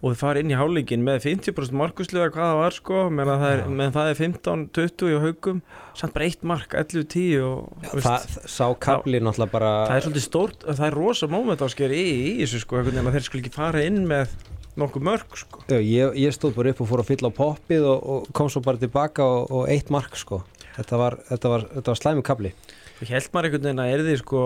og 0.00 0.14
þið 0.14 0.20
fara 0.20 0.40
inn 0.40 0.52
í 0.52 0.56
hálfleikin 0.56 1.02
með 1.04 1.24
50% 1.26 1.76
markusliða 1.76 2.30
hvað 2.32 2.46
það 2.46 2.60
var 2.60 2.76
sko. 2.76 3.00
Meðan 3.12 3.42
það 3.42 3.64
meðan 3.68 3.96
það 3.96 4.12
er 4.12 4.20
15-20 4.20 5.10
í 5.10 5.18
haugum 5.24 5.58
samt 5.98 6.14
bara 6.14 6.28
eitt 6.28 6.46
mark, 6.48 6.76
11-10 6.80 7.42
og 7.44 7.84
Já, 7.84 7.90
veist, 7.98 8.06
það, 8.06 8.38
sá 8.54 8.64
kapli 8.86 9.20
náttúrulega 9.20 9.54
bara 9.56 9.74
það 9.90 9.98
er 9.98 10.06
svolítið 10.06 10.26
stórt, 10.26 10.64
það 10.70 10.86
er 10.86 10.96
rosa 10.96 11.30
móment 11.30 11.66
ásker 11.66 11.92
í, 11.92 12.06
í 12.30 12.32
þessu 12.40 12.62
sko, 12.64 12.80
þeir 12.86 13.26
skulle 13.26 13.44
ekki 13.44 13.54
fara 13.58 13.84
inn 13.84 14.00
með 14.08 14.32
nokkuð 14.80 15.06
mörg 15.10 15.36
sko. 15.36 15.66
Ég, 15.76 16.16
ég 16.16 16.32
stóð 16.32 16.56
bara 16.56 16.72
upp 16.72 16.80
og 16.80 16.88
fór 16.88 17.04
að 17.04 17.12
fylla 17.12 17.32
á 17.34 17.38
poppið 17.42 17.88
og, 17.90 18.10
og 18.14 18.32
kom 18.36 18.48
svo 18.52 18.64
bara 18.64 18.80
tilbaka 18.80 19.26
og, 19.26 19.52
og 19.52 19.68
eitt 19.68 19.92
mark 19.92 20.16
sko. 20.16 20.40
Þetta 20.78 20.96
var, 21.00 21.18
þetta 21.28 21.52
var, 21.52 21.66
þetta 21.74 21.92
var 21.92 22.00
slæmi 22.00 22.24
kapli 22.24 22.54
Ég 23.00 23.08
held 23.14 23.28
maður 23.32 23.46
einhvern 23.48 23.62
veginn 23.64 23.80
að 23.80 23.90
er 23.94 24.02
því 24.04 24.14
sko 24.20 24.40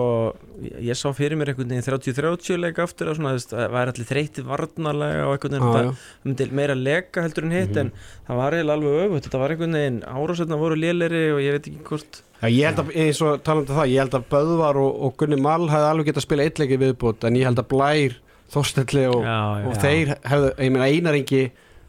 ég, 0.79 0.95
sá 0.95 1.09
fyrir 1.17 1.35
mér 1.35 1.49
einhvern 1.51 1.71
veginn 1.73 1.83
30-30 1.83 2.59
leik 2.63 2.77
aftur 2.79 3.09
og 3.11 3.17
veist, 3.25 3.49
það 3.51 3.73
var 3.73 3.91
allir 3.91 4.07
þreytið 4.07 4.45
varnarlega 4.47 5.25
og 5.27 5.33
einhvern 5.35 5.55
veginn 5.57 5.65
þetta 5.73 5.81
já. 5.89 6.05
myndi 6.23 6.47
meira 6.55 6.75
leka 6.79 7.25
heldur 7.25 7.43
en 7.49 7.51
hitt 7.57 7.75
Mhm. 7.75 7.79
en 7.81 7.91
það 8.29 8.39
var 8.39 8.55
eiginlega 8.55 8.77
alveg 8.79 9.01
öfut, 9.09 9.25
þetta 9.27 9.41
var 9.43 9.49
einhvern 9.55 9.75
veginn 9.79 9.99
árásöfna 10.07 10.59
voru 10.61 10.75
léleri 10.79 11.23
og 11.35 11.41
ég 11.43 11.51
veit 11.57 11.67
ekki 11.67 11.83
hvort 11.89 12.21
Já, 12.41 12.47
ég 12.51 12.65
held 12.67 12.79
að, 12.79 12.95
eins 12.95 13.21
og 13.25 13.43
talandi 13.43 13.71
um 13.71 13.77
það, 13.79 13.91
ég 13.91 13.99
held 14.03 14.15
að 14.15 14.25
Böðvar 14.31 14.75
og, 14.79 15.03
og 15.03 15.17
Gunni 15.17 15.37
Mall 15.41 15.67
hefði 15.71 15.89
alveg 15.91 16.05
getað 16.11 16.21
að 16.23 16.27
spila 16.29 16.43
eitleiki 16.47 16.77
viðbútt 16.79 17.23
en 17.27 17.35
ég 17.39 17.45
held 17.47 17.59
að 17.59 17.69
Blær, 17.71 18.15
Þorstelli 18.55 19.05
og, 19.09 19.23
já, 19.25 19.37
og 19.65 19.73
Já. 19.73 19.79
þeir 19.81 20.11
hefðu, 20.31 20.49
ég 20.63 20.71
meina 20.75 20.89
Einaringi 20.91 21.43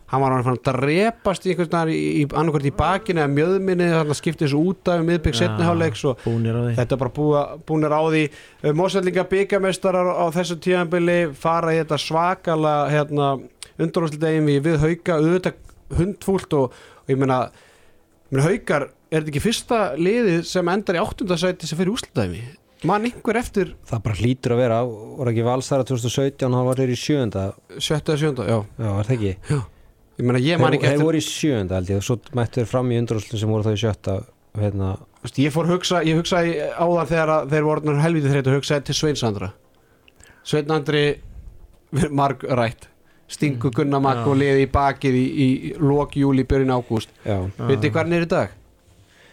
hann 0.07 0.23
var 0.23 0.35
hann 0.37 0.45
fann 0.47 0.59
að 0.61 0.81
drepast 0.81 1.47
í 1.47 1.53
einhvern 1.53 1.73
veginn 1.73 1.93
í, 1.93 2.01
í 2.21 2.25
annarkvort 2.31 2.69
í 2.69 2.73
bakinu 2.79 3.23
eða 3.23 3.33
mjöðminni 3.33 3.89
þannig 3.91 4.15
að 4.15 4.19
skipti 4.21 4.47
þessu 4.47 4.61
út 4.71 4.91
af 4.93 5.05
miðbygg 5.07 5.35
Já. 5.35 5.41
setniháleiks 5.43 6.05
og 6.07 6.27
þetta 6.27 6.87
er 6.87 7.01
bara 7.01 7.15
búa, 7.17 7.45
búinir 7.67 7.95
á 7.95 8.03
því. 8.07 8.25
Mósvellinga 8.79 9.27
byggamestarar 9.33 10.13
á 10.15 10.27
þessu 10.37 10.59
tíðanbili 10.63 11.19
fara 11.35 11.75
í 11.75 11.81
þetta 11.83 11.99
svakala 12.03 12.75
hérna, 12.93 13.33
undanúrslutegin 13.77 14.47
við, 14.47 14.61
við 14.69 14.85
hauka 14.85 15.19
auðvitað 15.19 15.99
hundfúlt 15.99 16.55
og, 16.59 16.77
og 17.03 17.11
ég 17.11 17.19
meina, 17.19 17.41
ég 18.31 18.37
meina 18.37 18.47
haukar 18.47 18.89
er 19.11 19.21
þetta 19.23 19.33
ekki 19.35 19.43
fyrsta 19.45 19.81
liðið 19.99 20.47
sem 20.49 20.71
endar 20.71 20.99
í 20.99 21.03
áttundasæti 21.03 21.69
sem 21.69 21.79
fyrir 21.79 21.95
úrslutaðimi 21.95 22.43
mann 22.87 23.07
einhver 23.09 23.39
eftir 23.41 23.71
það 23.89 24.03
bara 24.05 24.19
hlýtur 24.19 24.55
að 24.55 24.61
vera, 24.61 24.81
voru 24.87 25.33
ekki 25.33 25.47
valsara 25.47 25.87
2017 25.89 26.51
og 26.51 26.59
hann 26.59 26.69
var 26.69 26.83
þeir 26.83 26.93
í 26.93 26.99
sjönda 27.01 27.47
sjötta 27.79 28.13
eða 28.13 28.21
sjönda, 28.23 28.47
já, 28.51 28.59
já, 28.77 28.91
var 28.99 29.09
það 29.09 29.15
ekki 29.17 29.61
ég 30.17 30.25
meina 30.25 30.41
ég 30.43 30.61
man 30.61 30.73
þeir, 30.73 30.79
ekki 30.79 30.87
þeir 30.87 30.95
eftir 30.97 31.07
voru 31.07 31.21
í 31.21 31.27
sjönda 31.27 31.79
held 31.79 31.93
ég 31.93 32.01
og 32.01 32.07
svo 32.09 32.17
mættu 32.39 32.61
þeir 32.63 32.71
fram 32.73 32.91
í 32.93 32.99
undrúslu 33.03 33.41
sem 33.41 33.53
voru 33.53 33.67
þá 33.67 33.73
í 33.75 33.81
sjötta 33.85 34.17
hérna, 34.57 34.91
Vist, 35.23 35.39
ég 35.43 35.53
fór 35.53 35.69
hugsa, 35.69 36.03
ég 36.07 36.17
hugsaði 36.21 36.57
áðan 36.81 37.09
þegar 37.11 37.33
að 37.37 37.49
þeir 37.53 37.65
voru 37.67 37.81
orðnir 37.81 38.03
helvítið 38.05 38.35
þreytt 38.35 38.51
og 38.53 38.59
hugsaði 38.61 38.87
til 38.89 38.99
Sveinsandra 39.01 39.49
Sveinsandri 40.47 41.05
marg 42.11 42.45
rætt 42.47 42.89
stingu 43.29 43.73
Magg 43.99 44.23
Já. 44.23 44.29
og 44.31 44.37
liði 44.39 44.67
í 44.67 44.71
bakið 44.71 45.17
í, 45.19 45.25
í 45.27 45.49
lok 45.83 46.13
júli, 46.15 46.45
byrjun 46.47 46.71
ágúst. 46.77 47.11
Veitir 47.27 47.91
hvað 47.91 48.05
hann 48.05 48.13
er 48.15 48.23
í 48.23 48.29
dag? 48.31 48.53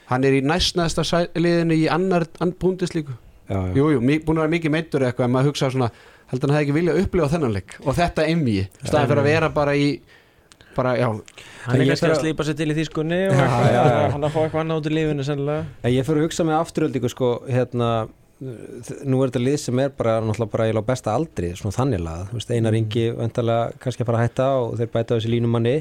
hann 0.09 0.23
er 0.27 0.35
í 0.37 0.41
næstnæsta 0.45 1.03
sæ- 1.07 1.29
liðinu 1.37 1.77
í 1.77 1.85
annar 1.91 2.25
búndislíku 2.59 3.15
jújú, 3.49 3.99
jú, 3.99 4.01
búin 4.25 4.39
að 4.39 4.45
vera 4.45 4.53
mikið 4.55 4.73
meittur 4.73 5.05
eitthvað 5.05 5.27
en 5.27 5.33
maður 5.35 5.51
hugsaði 5.51 5.75
svona, 5.75 5.89
held 6.31 6.43
að 6.43 6.47
hann 6.49 6.55
hefði 6.57 6.65
ekki 6.65 6.75
viljað 6.77 6.99
upplifa 7.03 7.29
þennan 7.33 7.55
leik 7.57 7.75
og 7.83 7.97
þetta 7.97 8.25
emmi, 8.31 8.55
staðan 8.83 9.09
fyrir 9.11 9.21
að 9.23 9.29
vera 9.29 9.49
bara 9.53 9.75
í 9.75 9.87
bara, 10.75 10.95
já, 10.97 11.07
hann 11.09 11.75
er 11.75 11.83
Ég 11.85 11.91
kannski 11.93 12.09
að 12.11 12.19
slípa 12.23 12.43
sér 12.47 12.57
til 12.59 12.69
í 12.71 12.75
þýskunni 12.79 13.21
og 13.29 13.37
Já, 13.37 13.47
já, 13.69 13.83
já. 13.83 14.11
hann 14.13 14.23
að 14.27 14.33
fá 14.35 14.39
eitthvað 14.43 14.61
annað 14.63 14.81
út 14.81 14.89
í 14.91 14.93
lífinu 14.97 15.23
sennilega. 15.27 15.65
En 15.83 15.93
ég 15.93 16.05
fyrir 16.07 16.21
að 16.23 16.27
hugsa 16.27 16.45
með 16.47 16.59
afturöldingu 16.61 17.09
sko, 17.13 17.29
hérna, 17.47 17.89
nú 18.43 19.19
er 19.23 19.29
þetta 19.31 19.43
lið 19.43 19.59
sem 19.61 19.79
er 19.79 19.91
bara 19.95 20.17
náttúrulega 20.21 20.51
bara 20.51 20.65
eiginlega 20.67 20.83
á 20.83 20.89
besta 20.91 21.13
aldri 21.15 21.51
svona 21.55 21.75
þannig 21.77 22.01
lað, 22.03 22.23
þú 22.31 22.39
veist, 22.39 22.49
Mm. 22.49 22.55
Einar 22.57 22.73
Ingi 22.79 23.05
vendarlega 23.15 23.71
kannski 23.79 24.03
að 24.03 24.05
fara 24.09 24.17
að 24.17 24.25
hætta 24.27 24.47
og 24.63 24.73
þeir 24.79 24.91
bæta 24.91 25.13
á 25.13 25.17
þessi 25.17 25.31
línumanni 25.31 25.75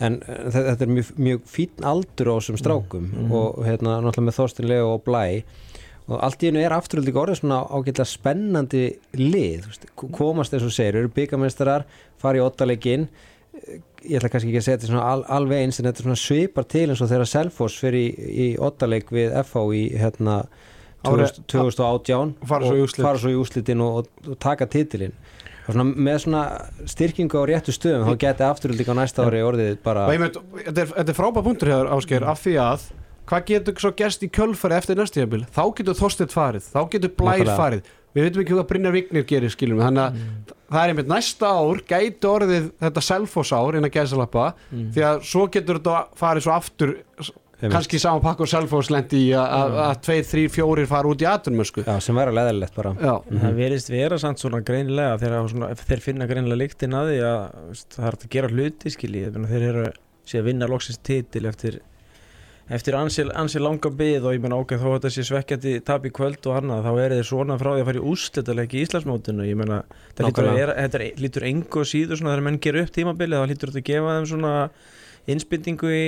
en 0.00 0.20
eh, 0.22 0.44
þe- 0.46 0.66
þetta 0.68 0.82
er 0.86 0.92
mjög, 0.94 1.08
mjög 1.18 1.40
fín 1.50 1.82
aldur 1.82 2.30
á 2.30 2.34
þessum 2.38 2.60
strákum 2.60 3.08
Mm. 3.10 3.32
og 3.32 3.64
hérna 3.66 3.96
náttúrulega 4.04 4.28
með 4.28 4.38
Þorstin 4.38 4.68
Leo 4.68 4.92
og 4.94 5.02
Blæ. 5.04 5.42
Og 6.08 6.22
allt 6.24 6.40
í 6.40 6.48
einu 6.48 6.60
er 6.64 6.72
afturöldingu 6.72 7.20
orðið 7.20 7.40
svona 7.42 7.58
ágætlega 7.68 8.06
spennandi 8.08 8.84
lið, 9.18 9.64
þú 9.64 9.68
veist, 9.68 9.82
k- 9.96 10.08
komast 10.16 10.54
eins 10.54 10.62
og 10.64 10.70
segir, 10.72 10.96
eru 10.96 11.08
ottalegin 12.46 13.08
ég 14.04 14.18
ætla 14.18 14.30
kannski 14.32 14.52
ekki 14.52 14.60
að 14.62 14.66
segja 14.68 14.80
þetta 14.84 15.04
al, 15.04 15.24
alveg 15.38 15.64
eins 15.64 15.80
en 15.80 15.88
þetta 15.88 16.04
svona 16.06 16.18
svipar 16.20 16.66
til 16.70 16.86
eins 16.88 17.02
og 17.04 17.10
þegar 17.10 17.30
Selfoss 17.30 17.78
fyrir 17.82 18.14
í, 18.14 18.48
ottaleg 18.62 19.10
við 19.14 19.34
FH 19.42 19.64
í 19.74 19.84
hérna 19.98 20.40
Ári- 21.06 21.28
2000, 21.30 21.44
2018 21.46 22.32
Og 22.42 22.48
fara 22.50 23.18
svo 23.22 23.30
í 23.30 23.36
úslitin 23.38 23.82
og, 23.84 24.00
og, 24.00 24.30
og 24.32 24.38
taka 24.42 24.66
titilin 24.70 25.14
og 25.68 25.76
svona 25.76 25.84
með 26.08 26.16
svona 26.24 26.42
styrkingu 26.88 27.38
á 27.38 27.44
réttu 27.50 27.74
stöðum 27.76 28.08
þá 28.08 28.14
geti 28.24 28.46
afturölding 28.46 28.88
á 28.88 28.94
næsta 28.96 29.26
ári 29.28 29.42
orðið 29.44 29.76
bara 29.84 30.06
veit, 30.08 30.38
þetta 30.64 30.84
er, 30.86 30.94
er 31.04 31.18
frábæð 31.18 31.44
punktur 31.50 31.70
hér 31.74 31.90
ásker 31.92 32.24
af 32.24 32.40
því 32.40 32.54
að 32.64 32.86
hvað 33.28 33.44
getur 33.50 33.82
svo 33.84 33.92
gerst 33.98 34.24
í 34.24 34.30
kjölfari 34.32 34.78
eftir 34.78 34.98
næstíðabil 34.98 35.42
þá 35.52 35.62
getur 35.76 35.98
Þorstedt 35.98 36.32
farið, 36.32 36.70
þá 36.72 36.80
getur 36.94 37.12
Blær 37.20 37.52
farið 37.52 37.90
við 38.18 38.28
veitum 38.28 38.44
ekki 38.44 38.56
hvað 38.58 38.68
Brynjar 38.72 38.96
Vignir 38.98 39.26
gerir 39.30 39.54
skiljum 39.54 39.82
þannig 39.82 40.04
að 40.04 40.54
það 40.68 40.80
er 40.84 40.92
einmitt 40.94 41.10
næsta 41.14 41.50
ár 41.56 41.82
gæti 41.88 42.28
orðið 42.28 42.70
þetta 42.84 43.04
selfos 43.08 43.52
ár 43.56 43.78
innan 43.80 43.94
gæðsalappa 43.94 44.48
því 44.72 45.04
að 45.12 45.20
svo 45.32 45.46
getur 45.54 45.78
þetta 45.80 46.00
farið 46.18 46.46
svo 46.48 46.56
aftur 46.58 46.96
Einmitt. 47.58 47.72
kannski 47.74 47.98
saman 47.98 48.22
pakk 48.22 48.44
og 48.44 48.46
selfos 48.52 48.86
lendi 48.94 49.18
í 49.18 49.30
að- 49.34 49.50
að 49.58 49.72
að 49.82 49.96
tveir, 50.06 50.26
þrýr, 50.30 50.50
fjórir 50.54 50.86
fara 50.86 51.08
út 51.10 51.18
í 51.24 51.26
atunmösku 51.26 51.82
já, 51.82 51.96
sem 52.00 52.14
væri 52.14 52.30
alveg 52.30 52.50
eðlilegt 52.52 52.74
bara. 52.76 52.92
Já, 53.02 53.14
En 53.32 53.40
það 53.42 53.56
verist 53.58 53.88
vera 53.90 54.18
samt 54.22 54.38
svona 54.38 54.60
greinilega 54.62 55.16
þegar 55.18 55.74
þeir 55.74 56.00
finna 56.04 56.28
greinilega 56.30 56.60
líktinn 56.62 56.94
að 56.94 57.10
því 57.10 57.16
að 57.26 57.40
það 57.96 58.06
er 58.06 58.14
að 58.20 58.28
gera 58.36 58.48
hluti 58.52 58.92
skilji. 58.94 59.24
Þeir 59.34 59.66
eru 59.72 59.86
sé 60.24 60.38
að 60.38 60.44
vinna 60.52 60.68
loksins 60.70 61.00
titil 61.02 61.46
eftir, 61.50 61.80
eftir 62.76 62.96
ansi, 62.98 63.24
langa 63.62 63.90
byð 63.96 64.26
og 64.28 64.34
ég 64.36 64.42
menna 64.44 64.58
ok, 64.60 64.74
þó 64.76 64.86
að 64.90 64.96
þetta 64.98 65.10
sé 65.14 65.24
svekkjandi 65.28 65.72
tap 65.88 66.04
í 66.04 66.12
kvöld 66.12 66.44
og 66.50 66.58
annað 66.58 66.84
þá 66.84 66.90
er 67.04 67.14
þeir 67.16 67.28
svona 67.30 67.56
frá 67.60 67.70
því 67.72 67.80
að 67.84 67.88
fara 67.88 68.02
í 68.02 68.06
úrslitaðleiki 68.12 68.76
í 68.78 68.84
Íslandsmótinu. 68.84 69.46
Ég 69.48 69.56
menna 69.56 69.78
þetta 70.18 70.26
lítur, 70.28 70.50
er- 70.52 70.74
lítur 71.24 71.46
engu 71.48 71.84
síður 71.88 72.20
svona 72.20 72.34
þegar 72.34 72.46
menn 72.48 72.60
gera 72.68 72.82
upp 72.84 72.92
tímabilið 72.98 73.40
þá 73.40 73.48
lítur 73.54 73.72
þetta 73.72 73.84
að 73.84 73.88
gefa 73.92 74.16
þeim 74.18 74.28
svona 74.34 74.52
innspyndingu 75.28 75.94
í 75.94 76.04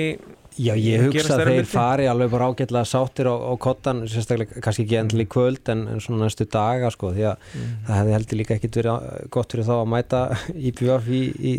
Já, 0.59 0.73
ég 0.75 1.05
hugsa 1.05 1.37
að 1.37 1.47
þeir 1.47 1.67
fari 1.69 2.07
alveg 2.11 2.31
bara 2.33 2.49
ágætlega 2.51 2.83
sáttir 2.89 3.29
á, 3.31 3.35
á 3.39 3.55
kottan, 3.61 4.01
sérstaklega 4.11 4.59
kannski 4.59 4.83
ekki 4.83 4.97
endil 4.99 5.23
í 5.23 5.25
kvöld 5.31 5.71
en, 5.71 5.85
en 5.93 6.03
svona 6.03 6.25
næstu 6.25 6.43
daga 6.51 6.89
sko, 6.91 7.13
því 7.15 7.23
að 7.29 7.45
það 7.87 7.95
hefði 7.95 8.15
heldur 8.17 8.39
líka 8.41 8.57
ekkit 8.57 8.79
verið 8.81 9.07
gott 9.31 9.55
fyrir 9.55 9.67
þá 9.69 9.71
að 9.77 9.87
mæta 9.93 10.21
IPVF 10.71 11.07
í, 11.07 11.21
í, 11.31 11.53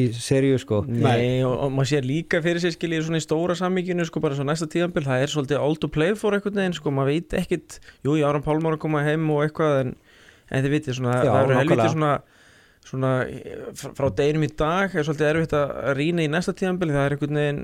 í 0.00 0.06
seríu 0.16 0.56
sko. 0.62 0.80
Nei, 0.88 1.44
og, 1.44 1.52
og 1.66 1.76
maður 1.76 1.92
sér 1.92 2.08
líka 2.08 2.40
fyrir 2.46 2.64
sér 2.64 2.74
skiljið 2.78 3.06
svona 3.10 3.20
í 3.20 3.26
stóra 3.26 3.58
sammíkinu 3.60 4.08
sko, 4.08 4.24
bara 4.24 4.40
svo 4.40 4.48
næsta 4.48 4.70
tíðanbíl, 4.72 5.04
það 5.04 5.26
er 5.26 5.34
svolítið 5.36 5.68
all 5.68 5.76
to 5.76 5.92
play 5.92 6.16
for 6.16 6.32
einhvern 6.32 6.62
veginn, 6.62 6.80
sko, 6.80 6.96
maður 6.96 7.12
veit 7.12 7.40
ekkit 7.44 7.80
jú, 8.00 8.16
ég 8.16 8.24
áram 8.24 8.46
Pálmar 8.46 8.80
að 8.80 8.84
koma 8.86 9.04
heim 9.04 9.28
og 9.36 9.44
eitthvað 9.44 9.82
en, 9.84 9.96
en 10.48 10.64
þið 10.64 10.78
vitið, 10.78 11.02
svona, 11.02 11.20
Já, 11.20 11.34
það 11.34 11.42
eru 11.44 11.60
helviti 11.60 11.92
svona 11.92 12.14
svona 12.88 13.12
eh, 13.28 13.68
frá 13.76 14.08
deginum 14.16 14.46
í 14.48 14.50
dag 14.56 14.94
er 14.96 15.06
svolítið 15.06 15.30
erfitt 15.34 15.54
að 15.60 15.94
rýna 16.00 16.26
í 16.26 16.32
næsta 16.32 16.56
tíðanbíl 16.56 16.90
það 16.94 17.04
er 17.06 17.16
einhvern 17.18 17.40
veginn 17.44 17.62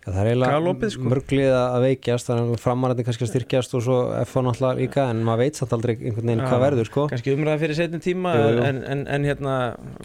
Já, 0.00 0.12
það 0.14 0.18
er 0.22 0.28
eiginlega 0.30 0.88
sko. 0.94 1.08
mörglið 1.12 1.50
að 1.52 1.82
veikjast 1.84 2.28
þannig 2.30 2.52
að 2.54 2.60
framarandi 2.62 3.04
kannski 3.04 3.24
að 3.26 3.30
styrkjast 3.34 3.74
og 3.76 3.82
svo 3.84 3.96
F1 4.22 4.46
náttúrulega 4.46 4.78
líka 4.78 5.04
en 5.12 5.20
maður 5.26 5.42
veit 5.42 5.58
samt 5.60 5.74
aldrei 5.76 5.92
einhvern 5.98 6.24
veginn 6.30 6.40
Já. 6.40 6.46
hvað 6.48 6.62
verður 6.64 6.88
sko. 6.88 7.04
kannski 7.10 7.34
umræða 7.36 7.60
fyrir 7.60 7.76
setni 7.76 8.00
tíma 8.04 8.32
Jú, 8.38 8.46
jú. 8.54 8.62
En, 8.64 8.78
en, 8.94 9.02
en 9.16 9.26
hérna 9.28 9.56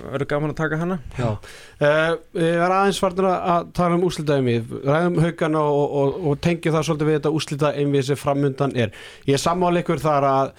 verður 0.01 0.29
gaman 0.34 0.51
að 0.51 0.60
taka 0.60 0.82
hana 0.82 0.98
já. 1.15 1.29
Uh, 1.29 2.12
við 2.36 2.50
erum 2.58 2.75
aðeins 2.79 3.00
farnir 3.05 3.29
að- 3.32 3.72
tala 3.79 3.96
um 4.00 4.05
úslitaðimi 4.10 4.58
ræðum 4.84 5.22
haugana 5.24 5.63
og, 5.63 5.96
og, 6.01 6.20
og 6.34 6.44
tengjum 6.44 6.75
það 6.75 6.88
svolítið 6.89 7.12
við 7.12 7.17
þetta 7.22 7.34
úslitaðimi 7.39 8.03
sem 8.10 8.20
framundan 8.20 8.75
er 8.75 8.91
ég 9.29 9.39
er 9.39 9.44
sammála 9.48 9.84
ykkur 9.86 10.03
þar 10.03 10.29
að 10.34 10.53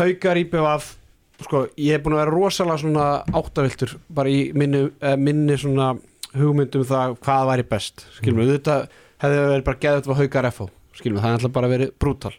haugar 0.00 0.42
IPVF 0.42 0.92
sko, 1.42 1.64
ég 1.80 1.96
er 1.96 2.02
búin 2.04 2.14
að 2.16 2.22
vera 2.24 2.34
rosalega 2.34 2.78
svona 2.84 3.06
áttaviltur 3.34 3.96
bara 4.14 4.30
í 4.30 4.52
minni, 4.54 4.84
eh, 5.02 5.16
minni 5.16 5.56
svona 5.58 5.94
hugmyndum 6.34 6.84
það 6.86 7.16
hvað 7.24 7.48
væri 7.50 7.64
best 7.70 8.06
skilum 8.18 8.42
við, 8.42 8.56
þetta 8.58 8.76
hefði 9.24 9.40
verið 9.50 9.64
bara 9.64 9.80
geðið 9.84 10.10
að 10.10 10.20
haugar 10.22 10.50
FH, 10.50 10.68
skilum 10.98 11.16
við, 11.18 11.22
það 11.24 11.30
er 11.30 11.38
alltaf 11.38 11.52
bara 11.54 11.72
verið 11.72 11.92
brútal. 11.98 12.34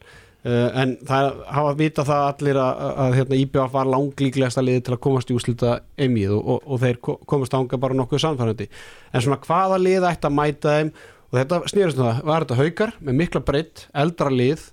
Uh, 0.46 0.70
en 0.78 0.92
það 1.02 1.40
hafa 1.50 1.70
að 1.72 1.80
vita 1.80 2.04
það 2.06 2.24
allir 2.28 2.58
að, 2.62 2.82
að, 2.86 2.92
að 3.02 3.16
hérna, 3.18 3.38
IBF 3.42 3.72
var 3.74 3.88
langlíklegasta 3.90 4.62
liði 4.62 4.84
til 4.86 4.94
að 4.94 5.00
komast 5.02 5.32
í 5.34 5.38
úslita 5.40 5.72
emið 6.06 6.36
og, 6.36 6.44
og, 6.54 6.68
og 6.70 6.82
þeir 6.84 7.00
ko- 7.02 7.16
komast 7.26 7.56
ánga 7.58 7.80
bara 7.82 7.98
nokkuð 7.98 8.22
samfærandi 8.22 8.68
en 8.70 9.24
svona 9.26 9.40
hvaða 9.42 9.80
lið 9.82 10.06
ætti 10.06 10.30
að 10.30 10.36
mæta 10.38 10.76
þeim? 10.76 10.92
Og 11.32 11.40
þetta 11.40 11.60
snýrist 11.72 11.98
um 11.98 12.06
það, 12.06 12.20
var 12.30 12.46
þetta 12.46 12.60
haugar 12.60 12.94
með 13.02 13.18
mikla 13.24 13.42
breytt, 13.48 13.88
eldra 13.98 14.30
lið 14.30 14.68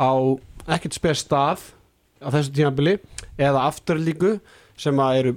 á 0.00 0.10
ekkert 0.78 0.96
spes 0.96 1.26
stað 1.26 1.66
á 2.24 2.28
þessu 2.32 2.54
tímabili 2.56 2.96
eða 3.38 3.66
afturlíku 3.68 4.36
sem 4.78 5.02
að 5.02 5.18
eru 5.22 5.34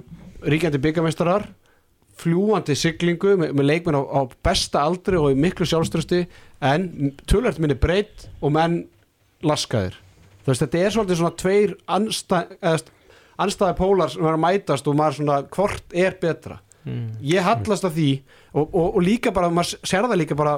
ríkjandi 0.52 0.80
byggameistarar 0.82 1.48
fljúandi 2.22 2.76
siglingu 2.78 3.36
með, 3.40 3.54
með 3.56 3.68
leikmenn 3.68 3.98
á, 3.98 4.02
á 4.02 4.20
besta 4.44 4.82
aldri 4.84 5.18
og 5.18 5.32
í 5.32 5.38
miklu 5.38 5.66
sjálfströsti 5.68 6.24
en 6.62 7.14
tölvært 7.30 7.60
minni 7.62 7.78
breytt 7.78 8.28
og 8.42 8.54
menn 8.54 8.82
laskaðir. 9.42 9.96
Þú 10.42 10.52
veist 10.52 10.64
þetta 10.64 10.82
er 10.82 10.94
svolítið 10.94 11.20
svona 11.20 11.38
tveir 11.40 11.76
anstæði 13.42 13.78
pólar 13.78 14.12
sem 14.12 14.26
er 14.26 14.36
að 14.36 14.44
mætast 14.44 14.90
og 14.90 14.98
maður 14.98 15.18
svona 15.20 15.40
hvort 15.54 15.96
er 15.96 16.18
betra? 16.20 16.60
Mm. 16.82 17.12
ég 17.22 17.44
hallast 17.46 17.84
að 17.86 17.92
því 17.94 18.08
og, 18.58 18.64
og, 18.74 18.86
og 18.96 19.04
líka 19.06 19.30
bara, 19.30 19.52
maður 19.54 19.84
sér 19.86 20.02
það 20.02 20.18
líka 20.18 20.34
bara 20.34 20.56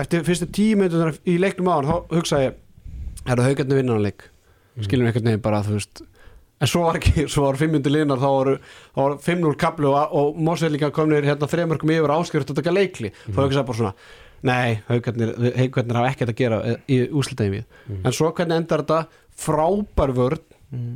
eftir 0.00 0.22
fyrstu 0.24 0.46
tíu 0.48 0.78
minntunar 0.80 1.18
í 1.28 1.34
leiknum 1.36 1.68
á 1.68 1.76
hann 1.76 1.88
þá 1.90 2.14
hugsa 2.16 2.38
ég, 2.40 2.54
er 3.26 3.34
það 3.34 3.48
haugarnir 3.50 3.80
vinnanleik 3.82 4.24
skilum 4.86 5.10
einhvern 5.10 5.28
veginn 5.28 5.42
bara, 5.44 5.60
þú 5.66 5.74
veist 5.76 6.00
en 6.58 6.70
svo 6.70 6.84
var 6.86 6.98
ekki, 7.00 7.26
svo 7.30 7.46
var 7.46 7.58
5 7.60 7.74
minntur 7.74 7.94
linar 7.94 8.20
þá 8.20 8.28
þá 8.28 9.00
voru 9.02 9.18
5-0 9.24 9.58
kaplu 9.60 9.92
og, 9.92 10.16
og 10.20 10.40
Mósveig 10.48 10.74
líka 10.74 10.90
komnir 10.94 11.26
hérna 11.28 11.50
þremörkum 11.50 11.94
yfir 11.94 12.14
áskjörð 12.16 12.52
að 12.54 12.60
taka 12.62 12.74
leikli, 12.74 13.12
þá 13.28 13.40
hugsa 13.44 13.62
ég 13.62 13.70
bara 13.70 13.80
svona 13.82 13.94
nei, 14.48 14.78
haugarnir, 14.86 15.34
hafa 15.98 16.12
ekkert 16.12 16.34
að 16.34 16.38
gera 16.38 16.60
í 16.86 17.00
úslitaði 17.10 17.56
við 17.56 17.98
en 18.04 18.14
svo 18.14 18.30
hvernig 18.30 18.62
endar 18.62 18.84
þetta? 18.84 19.24
Frábær 19.38 20.10
vörn 20.16 20.46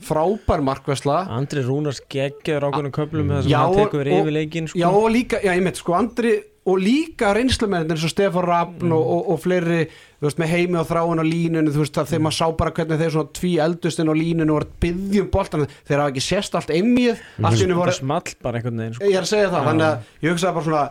frábær 0.05 0.61
markvæsla 0.67 1.23
Andri 1.33 1.63
Rúnars 1.65 2.03
geggjaður 2.13 2.69
ákveðnum 2.69 2.93
köflum 2.93 3.29
með 3.31 3.39
það 3.39 3.45
sem 3.47 3.53
Já, 3.53 3.61
hann 3.63 3.79
tekur 3.79 4.11
yfir 4.19 4.35
leikin 4.37 4.67
sko. 4.69 4.81
Já 4.83 4.89
og 4.91 5.07
líka, 5.15 5.41
já 5.41 5.55
ég 5.55 5.63
meit 5.65 5.81
sko 5.81 5.95
Andri 5.97 6.33
og 6.63 6.79
líka 6.79 7.33
reynslumennir 7.35 7.97
eins 7.97 8.05
og 8.07 8.13
Stefán 8.13 8.47
Raffn 8.47 8.93
og, 8.95 9.03
og, 9.03 9.31
og 9.35 9.41
fleiri 9.43 9.81
veist 10.23 10.39
með 10.39 10.53
heimi 10.53 10.79
og 10.79 10.87
þráin 10.87 11.23
línunni 11.27 11.73
þú 11.75 11.83
veist 11.83 11.99
að 11.99 12.13
þegar 12.13 12.23
maður 12.27 12.37
sá 12.37 12.59
bara 12.61 12.75
hvernig 12.77 13.01
þeir 13.01 13.15
svona 13.17 13.33
tví 13.39 13.51
eldustinn 13.65 14.13
á 14.13 14.15
línunni 14.15 14.55
og 14.55 14.61
var 14.61 14.67
að 14.69 14.77
byggjum 14.85 15.33
boltan 15.35 15.65
þeir 15.73 15.97
hafa 15.97 16.13
ekki 16.13 16.25
sést 16.29 16.55
allt 16.59 16.71
einmið 16.71 17.25
henni 17.43 17.79
voru, 17.79 17.97
small 17.97 18.37
bara 18.45 18.61
einhvern 18.61 18.85
veginn 18.85 18.95
sko. 18.95 19.11
ég 19.11 19.19
er 19.19 19.27
að 19.27 19.33
segja 19.33 19.51
það 19.51 19.59
Já. 19.59 19.69
þannig 19.71 19.89
að 19.89 20.23
ég 20.23 20.37
hugsaði 20.37 20.57
bara 20.61 20.69
svona 20.69 20.85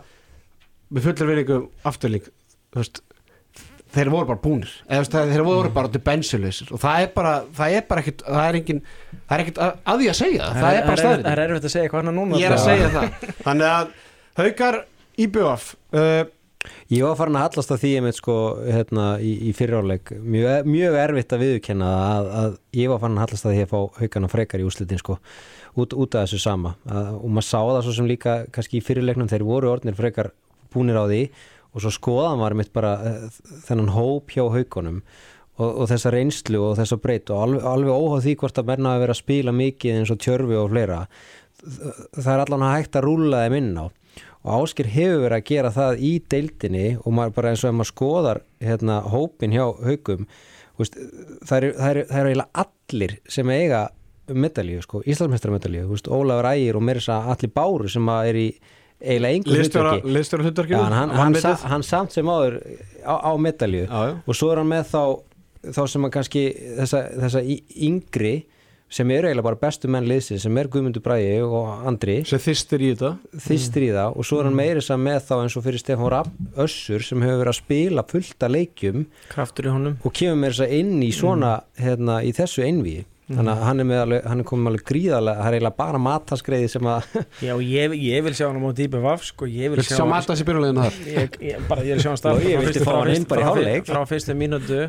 með 0.92 1.08
fullir 1.08 1.32
vinningu 1.32 1.62
afturlík 1.88 2.30
þeir 3.92 4.12
voru 4.12 4.28
bara 4.28 4.44
búnir 4.44 4.76
eða 4.88 5.00
þú 5.00 5.02
veist, 5.06 5.18
þeir 5.32 5.48
voru 5.48 5.74
bara 5.76 5.92
til 5.92 6.04
bensilausir 6.04 6.76
og 6.76 6.84
það 6.84 7.06
er 7.06 7.10
bara, 7.16 7.34
það 7.56 7.80
er 7.80 7.90
bara 7.90 8.04
ekkit 8.04 8.24
það 8.28 8.46
er 8.46 8.60
engin, 8.60 8.86
það 9.24 9.36
er 9.38 9.44
ekkit 9.46 9.60
að, 9.64 9.74
að 9.84 10.04
því 10.04 10.12
að 10.12 10.20
segja 10.20 10.46
það, 10.46 10.62
það 10.62 10.78
er 10.78 10.88
bara 10.88 11.02
staðrið 11.06 11.26
það 11.28 11.34
er 11.34 11.44
erfitt 11.48 11.68
að 11.68 11.76
segja 11.76 11.92
hvað 11.92 12.02
hann 12.02 12.12
er 12.12 12.18
núna 12.20 12.40
ég 12.42 12.48
er 12.48 12.56
að 12.56 12.64
sko. 12.64 12.72
segja 12.72 12.94
það 12.96 13.36
þannig 13.48 13.70
að 13.72 13.92
haukar 14.42 14.80
í 15.22 15.28
BF 15.32 15.74
uh, 15.96 16.24
Ég 16.92 17.02
var 17.02 17.16
farin 17.18 17.38
að 17.40 17.48
hallast 17.48 17.72
að 17.74 17.80
því 17.82 17.92
einmitt 17.98 18.18
sko 18.20 18.36
hérna 18.62 19.06
í, 19.24 19.32
í 19.50 19.54
fyriráleik 19.58 20.12
mjög, 20.14 20.68
mjög 20.70 20.98
erfitt 21.02 21.34
að 21.34 21.42
viðurkenna 21.46 21.88
að, 21.90 22.30
að 22.42 22.58
ég 22.78 22.92
var 22.92 23.02
farin 23.02 23.18
að 23.18 23.26
hallast 23.26 23.48
að 23.48 23.56
því 23.56 23.64
að 23.64 23.72
fá 23.72 23.80
haugana 23.98 24.30
frekar 24.30 24.62
í 24.62 24.68
úslitin 24.68 25.02
sko 25.02 25.18
út, 25.82 25.96
út 25.96 26.18
af 26.20 26.28
þessu 26.28 26.42
sama. 26.44 26.76
Að, 26.86 27.10
og 27.18 27.34
maður 27.34 27.48
sá 27.48 27.58
það 27.58 27.82
svo 27.88 27.96
sem 27.98 28.12
líka 28.12 28.36
kannski 28.54 28.78
í 28.78 28.86
fyrirleiknum 28.86 29.32
þeir 29.32 29.48
voru 29.48 29.72
orðnir 29.72 29.98
frekar 29.98 30.32
búnir 30.74 31.02
á 31.02 31.06
því 31.10 31.24
og 31.72 31.86
svo 31.86 31.94
skoðan 31.96 32.44
var 32.44 32.58
mitt 32.60 32.74
bara 32.76 32.94
uh, 33.00 33.44
þennan 33.66 33.94
hóp 33.96 34.36
hjá 34.36 34.44
haugunum 34.44 35.02
og, 35.62 35.70
og 35.70 35.90
þessa 35.90 36.14
reynslu 36.14 36.62
og 36.68 36.76
þessa 36.78 37.00
breyt 37.02 37.32
og 37.34 37.46
alveg, 37.46 37.66
alveg 37.72 37.96
óháð 37.96 38.28
því 38.28 38.36
hvort 38.44 38.62
að 38.62 38.70
menna 38.70 38.94
að 38.96 39.06
vera 39.06 39.16
að 39.16 39.24
spila 39.24 39.56
mikið 39.56 39.98
eins 39.98 40.14
og 40.14 40.22
tjörfi 40.22 40.60
og 40.60 40.70
fleira 40.76 41.02
það 41.62 42.32
er 42.34 42.44
allan 42.44 42.66
að 42.66 42.76
hægt 42.78 42.98
að 42.98 43.06
rúla 43.08 43.44
þeim 43.46 43.58
inn 43.60 43.74
á 43.78 43.86
og 44.42 44.66
Áskir 44.66 44.90
hefur 44.90 45.26
verið 45.26 45.38
að 45.38 45.48
gera 45.52 45.72
það 45.76 46.04
í 46.08 46.12
deildinni 46.34 46.88
og 47.02 47.14
maður 47.14 47.36
bara 47.38 47.52
eins 47.52 47.64
og 47.66 47.72
ef 47.72 47.78
maður 47.78 47.92
skoðar 47.92 48.42
hérna, 48.64 49.00
hópin 49.14 49.56
hjá 49.56 49.66
haugum 49.70 50.28
það 50.82 51.58
eru 51.58 51.72
er, 51.72 51.88
er, 51.88 52.00
er 52.10 52.30
eiginlega 52.32 52.66
allir 52.66 53.18
sem 53.30 53.50
eiga 53.54 53.88
medalíu, 54.32 54.82
sko, 54.82 55.02
Íslandsmeistarmedalíu 55.06 55.98
Ólafur 56.14 56.48
Ægir 56.54 56.78
og 56.80 56.86
meira 56.86 57.02
þess 57.02 57.12
að 57.14 57.34
allir 57.36 57.52
báru 57.58 57.90
sem 57.92 58.14
er 58.14 58.40
í 58.40 58.46
eiginlega 59.02 59.58
hlutverki. 59.58 60.14
liðstjóra 60.16 60.46
Já, 60.46 60.48
hlutverkinu 60.48 60.82
en 60.86 60.96
hann, 60.96 61.14
hann, 61.18 61.38
sa, 61.42 61.54
hann 61.72 61.86
samt 61.86 62.16
sem 62.16 62.30
áður 62.30 62.60
á, 63.02 63.16
á 63.18 63.32
medalíu. 63.42 63.86
Og 64.26 64.38
svo 64.38 64.52
er 64.54 64.62
hann 64.62 64.72
með 64.72 64.92
þá, 64.94 65.04
þá 65.78 65.82
sem 65.94 66.08
að 66.08 66.14
kannski 66.18 66.44
þessa, 66.80 67.04
þessa 67.26 67.44
yngri 67.90 68.36
sem 68.92 69.12
eru 69.16 69.30
eiginlega 69.30 69.48
bara 69.48 69.60
bestu 69.62 69.90
menn 69.92 70.08
liðsins 70.10 70.46
sem 70.46 70.58
er 70.60 70.70
Guðmundur 70.72 71.04
Bræði 71.06 71.38
og 71.48 71.86
Andri. 71.88 72.18
Sem 72.28 72.42
þýstir 72.44 72.84
í 72.84 72.90
þetta. 72.92 73.12
Þýstir 73.46 73.86
í 73.88 73.92
það 73.96 74.18
og 74.18 74.28
svo 74.28 74.42
er 74.42 74.50
hann 74.50 74.58
meiri 74.60 74.84
sem 74.84 75.06
með 75.08 75.22
þá 75.30 75.36
eins 75.38 75.56
og 75.56 75.66
fyrir 75.68 75.84
Stefán 75.84 76.12
Rapp 76.12 76.60
Össur 76.66 77.06
sem 77.08 77.24
hefur 77.24 77.42
verið 77.44 77.54
að 77.54 77.60
spila 77.62 78.06
fullt 78.12 78.46
af 78.48 78.54
leikjum 78.58 79.08
kraftur 79.32 79.70
í 79.70 79.74
honum. 79.76 79.96
og 80.04 80.16
kemur 80.18 80.42
meira 80.44 80.58
þess 80.58 80.68
að 80.68 80.76
inn 80.82 81.00
í 81.06 81.12
svona 81.16 81.54
hérna 81.80 82.20
í 82.28 82.36
þessu 82.36 82.68
einvíi 83.32 83.40
þannig 83.40 83.54
að 83.58 83.64
hann 83.68 83.82
er, 83.84 83.88
með 83.92 84.02
alveg, 84.04 84.26
hann 84.32 84.44
er 84.44 84.48
komið 84.52 84.70
alveg 84.72 84.84
gríðarlega 84.92 85.42
það 85.42 85.48
er 85.52 85.58
eiginlega 85.58 85.78
bara 85.82 86.02
mataskreiði 86.06 86.70
sem 86.74 86.90
að 86.92 87.16
já 87.48 87.54
ég, 87.66 87.96
ég 88.06 88.26
vil 88.28 88.34
sjá 88.38 88.46
hann 88.50 88.60
á 88.60 88.64
móti 88.64 88.86
í 88.86 88.92
BVF 88.92 89.26
sko. 89.30 89.50
ég 89.52 89.72
vil 89.74 89.80
Viltu 89.82 89.98
sjá 89.98 90.08
Matas 90.12 90.44
í 90.44 90.48
byrjuleginu 90.50 90.86
þar? 90.86 91.00
ég, 91.16 91.38
ég, 91.52 91.66
bara 91.72 91.86
ég 91.88 91.96
vil 91.98 92.06
sjá 92.06 92.12
hann 92.12 92.22
starta 92.22 92.42
Og 92.42 92.50
ég 92.52 92.62
frá 92.62 92.72
fá 92.72 92.90
frá 92.92 92.98
hann 93.02 93.14
inn 93.16 93.26
fyrstu- 93.26 93.32
bara 93.32 93.76
í 93.76 93.78
frá 93.82 93.96
frá 93.96 94.04
fyrstu 94.12 94.36
mínútu 94.38 94.82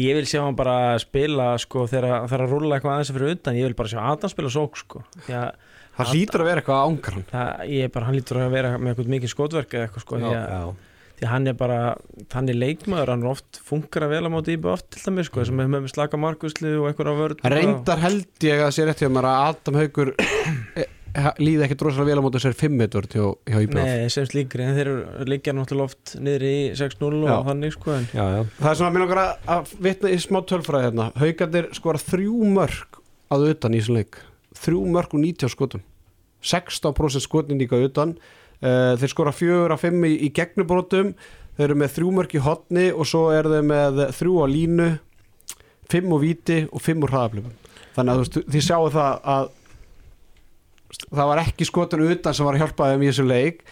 ég 0.00 0.18
vil 0.18 0.26
sjá 0.28 0.40
hann 0.44 0.58
bara 0.58 0.78
spila 1.02 1.52
sko, 1.62 1.86
þegar 1.90 2.26
þegar 2.28 2.44
að 2.48 2.56
rúlla 2.56 2.78
eitthvað 2.80 2.96
aðeins 2.98 3.14
fyrir 3.14 3.36
utan 3.38 3.58
ég 3.60 3.68
vil 3.70 3.78
bara 3.78 3.92
sjá 3.94 4.00
Adam 4.14 4.32
spila 4.32 4.50
sók 4.52 4.80
sko. 4.82 5.04
því 5.28 5.38
að 5.42 5.70
Það 5.94 6.08
hlýtur 6.10 6.42
að 6.42 6.48
vera 6.48 6.58
eitthvað 6.62 6.88
ángar 6.88 7.14
hann 7.14 7.26
það, 7.30 7.50
ég 7.70 7.84
er 7.86 7.90
bara, 7.94 8.06
hann 8.08 8.16
lítur 8.18 8.40
að 8.42 8.48
vera 8.56 8.70
með 8.82 8.90
eitthvað 8.90 9.10
mikið 9.12 9.30
skotverk 9.30 9.76
eða 9.78 9.84
eitthvað 9.86 10.02
sko, 10.02 10.18
að, 10.18 10.32
já, 10.34 10.62
því 11.18 11.26
að 11.26 11.30
hann 11.30 11.46
er 11.50 11.56
bara 11.58 11.78
hann 12.34 12.50
er 12.50 12.58
leikmaður, 12.58 13.12
hann 13.14 13.22
er 13.24 13.30
oft 13.34 13.60
funkar 13.66 14.06
að 14.08 14.16
vel 14.16 14.24
á 14.26 14.30
móti 14.34 14.56
í 14.56 14.58
BVF 14.60 14.82
til 14.90 15.04
dæmis, 15.06 15.30
sko, 15.30 15.44
sem 15.46 15.62
er 15.62 15.70
með 15.70 15.86
slaka 15.92 16.18
markuslu 16.20 16.74
og 16.80 16.90
eitthvað 16.90 17.20
vörð 17.20 17.46
Reyndar 17.54 18.02
held 18.02 18.46
ég 18.48 18.64
að 18.64 18.74
sé 18.76 18.88
rétt 18.88 19.04
hjá 19.04 19.10
mér 19.12 19.28
að 19.30 19.44
Adam 19.52 19.78
Haugur 19.78 20.12
eh, 20.18 20.88
líði 21.38 21.62
ekki 21.68 21.78
drosalega 21.78 22.08
vel 22.10 22.18
á 22.18 22.26
móti 22.26 22.42
5 22.64 22.74
metur 22.80 23.06
hjá, 23.06 23.24
hjá 23.46 23.58
IBF 23.62 23.78
Nei, 23.78 24.10
sem 24.10 24.26
slíkri, 24.26 24.66
en 24.66 24.74
þeir 24.78 24.92
líka 25.30 25.54
náttúrulega 25.54 25.92
oft 25.92 26.16
niður 26.18 26.46
í 26.50 26.56
6-0 26.80 27.10
og 27.22 27.30
Já. 27.30 27.36
þannig 27.50 27.76
sko 27.76 27.94
en 27.94 28.06
já, 28.10 28.24
já, 28.34 28.40
Það 28.58 28.70
er 28.72 28.78
svona 28.80 28.90
að 28.90 28.96
mér 28.96 29.04
langar 29.06 29.22
að, 29.22 29.34
að 29.54 29.74
vitna 29.86 30.10
í 30.10 30.20
smá 30.24 30.40
tölfræði 30.50 30.88
hérna. 30.88 31.08
Haugarnir 31.22 31.70
skora 31.78 32.02
þrjú 32.02 32.52
mörg 32.58 32.98
að 33.34 33.46
utan 33.54 33.74
í 33.76 33.82
þessum 33.82 34.00
leik. 34.00 34.18
Þrjú 34.64 34.82
mörg 34.94 35.14
og 35.14 35.22
90 35.22 35.54
skotum. 35.54 35.84
16% 36.44 37.24
skotin 37.24 37.62
líka 37.62 37.78
utan 37.80 38.18
uh, 38.62 38.94
þeir 39.00 39.12
skora 39.12 39.34
fjögur 39.34 39.74
af 39.74 39.82
fimm 39.84 40.04
í, 40.06 40.14
í 40.26 40.30
gegnubrótum 40.34 41.14
þeir 41.56 41.66
eru 41.68 41.78
með 41.80 41.96
þrjú 41.96 42.14
mörg 42.18 42.34
í 42.34 42.44
hotni 42.44 42.86
og 42.92 43.08
svo 43.08 43.26
eru 43.34 43.52
þeir 43.54 43.68
með 43.70 44.00
þrjú 44.18 44.38
á 44.42 44.46
línu 44.50 44.88
fimm 45.90 46.14
og 46.16 46.24
víti 46.24 46.64
og 46.70 46.82
fimm 46.82 47.04
úr 47.04 47.14
hraðaflöfum 47.14 47.54
þannig 47.94 48.10
að 48.10 48.18
þú 48.18 48.24
veist, 48.24 48.40
þið 48.54 48.66
sjáu 48.68 48.88
það 48.94 49.28
að 49.34 49.52
það 51.04 51.30
var 51.30 51.42
ekki 51.44 51.68
skotin 51.68 52.06
utan 52.06 52.36
sem 52.36 52.46
var 52.46 52.56
að 52.56 52.64
hjálpa 52.64 52.90
þeim 52.90 53.04
í 53.04 53.10
þessu 53.10 53.26
leik 53.28 53.64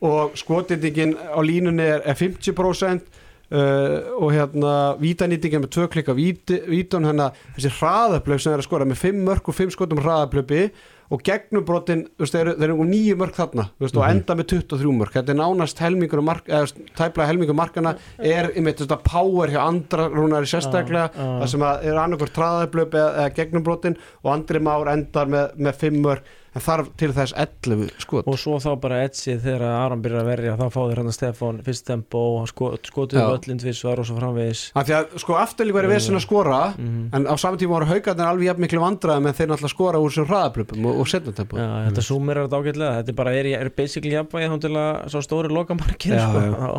og 0.00 0.36
skotindingin 0.40 1.16
á 1.16 1.40
línunni 1.44 1.84
er, 1.84 2.04
er 2.08 2.16
50% 2.16 3.18
Uh, 3.50 4.06
og 4.22 4.30
hérna 4.30 4.94
vítanýtingin 4.94 5.58
með 5.64 5.72
tvö 5.74 5.84
klikka 5.90 6.14
vítun 6.14 7.02
hérna 7.02 7.32
þessi 7.56 7.72
hraðaplöf 7.80 8.44
sem 8.44 8.52
er 8.54 8.60
að 8.62 8.68
skora 8.68 8.86
með 8.86 9.00
5 9.00 9.24
mörg 9.26 9.50
og 9.50 9.56
5 9.58 9.72
skotum 9.74 9.98
hraðaplöfi 10.04 10.68
og 11.10 11.22
gegnubrotin, 11.26 12.04
þeir 12.20 12.52
eru- 12.54 12.84
nýju 12.86 13.16
mörg 13.18 13.34
þarna, 13.34 13.64
veist, 13.82 13.96
og 13.98 14.04
enda 14.06 14.34
með 14.38 14.46
23 14.52 14.92
mörg 14.94 15.12
þetta 15.16 15.32
er 15.34 15.38
nánast 15.40 15.78
helmingur 15.82 16.22
mark, 16.22 16.46
eða 16.46 16.68
tæplega 16.94 17.26
helmingur 17.26 17.56
markana 17.58 17.96
er 18.18 18.52
einmitt 18.54 18.78
þetta 18.84 19.00
power 19.02 19.48
hjá 19.50 19.60
andra 19.66 20.08
rúnari 20.08 20.46
sérstaklega 20.46 21.10
Já, 21.10 21.18
já. 21.18 21.40
það 21.42 21.48
sem 21.54 21.60
að 21.66 21.84
er 21.90 21.98
annarkur 22.04 22.30
hraðaplöf 22.36 22.94
eða, 22.94 23.10
eða 23.24 23.34
gegnubrotin 23.40 23.96
og 24.22 24.32
andri 24.36 24.60
már 24.62 24.92
endar 24.94 25.26
með, 25.26 25.56
með 25.58 25.74
5 25.82 26.00
mörg 26.06 26.22
en 26.54 26.60
þarf 26.64 26.88
til 26.98 27.12
þess 27.14 27.32
11 27.38 27.90
skot 28.02 28.26
og 28.26 28.38
svo 28.40 28.56
þá 28.58 28.70
bara 28.82 29.02
Etsi 29.06 29.36
þegar 29.38 29.62
Aron 29.70 30.00
byrjar 30.02 30.24
að 30.24 30.30
verja 30.30 30.54
þá 30.58 30.64
fá 30.74 30.80
þeir 30.90 31.00
hann 31.00 31.10
að 31.10 31.16
Stefán 31.18 31.60
fyrst 31.66 31.86
tempo 31.86 32.22
og 32.40 32.48
skot, 32.50 32.88
skotið 32.90 33.20
Já. 33.20 33.26
öllin 33.36 33.60
tvissvar 33.62 34.00
og 34.02 34.06
svo 34.08 34.16
framvegis 34.18 34.62
af 34.74 34.88
því 34.88 34.96
að 34.98 35.14
sko 35.22 35.36
afturlík 35.38 35.76
væri 35.78 35.92
vesen 35.94 36.16
að 36.18 36.24
skora 36.26 36.60
Mhm. 36.80 37.10
en 37.14 37.26
á 37.30 37.34
saman 37.38 37.58
tíma 37.58 37.76
voru 37.78 37.86
haugarnir 37.86 38.26
alveg 38.26 38.46
jafn 38.50 38.60
miklu 38.64 38.80
vandræðum 38.82 39.26
en 39.30 39.34
þeir 39.34 39.48
náttúrulega 39.52 39.74
skora 39.74 39.98
úr 40.02 40.10
sem 40.12 40.24
hraðaplöpum 40.26 40.86
og, 40.90 41.00
og 41.00 41.06
setnatempo 41.08 41.56
Já, 41.56 41.68
þetta 41.90 42.02
súmir 42.08 42.36
er 42.36 42.48
þetta 42.48 42.60
ágætlega 42.60 42.96
þetta 42.98 43.08
er 43.14 43.18
bara, 43.20 43.34
er, 43.38 43.46
er 43.60 43.70
basically 43.70 44.14
jafnvægi 44.16 44.50
þá 44.50 44.60
til 44.60 44.72
að 44.74 45.08
svo 45.14 45.22
stóri 45.22 45.48
lokamarkið 45.54 46.14
Já, 46.16 46.26
sko. 46.26 46.40
já. 46.40 46.70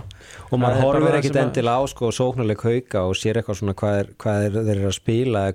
Og 0.52 0.60
maður 0.60 0.76
er 0.76 0.84
horfir 0.84 1.18
ekkit 1.22 1.36
að- 1.38 1.44
endilega 1.48 1.80
á 1.80 1.84
sko 1.88 2.12
sóknarleik 2.12 2.62
hauka 2.68 3.06
og 3.08 3.16
sér 3.16 3.40
eitthvað 3.40 3.60
svona 3.62 3.74
hvað, 3.74 4.00
er, 4.04 4.08
hvað 4.20 4.46
er, 4.46 4.52
þeir 4.52 4.76
eru 4.82 4.88
að 4.92 4.98
spila 5.00 5.46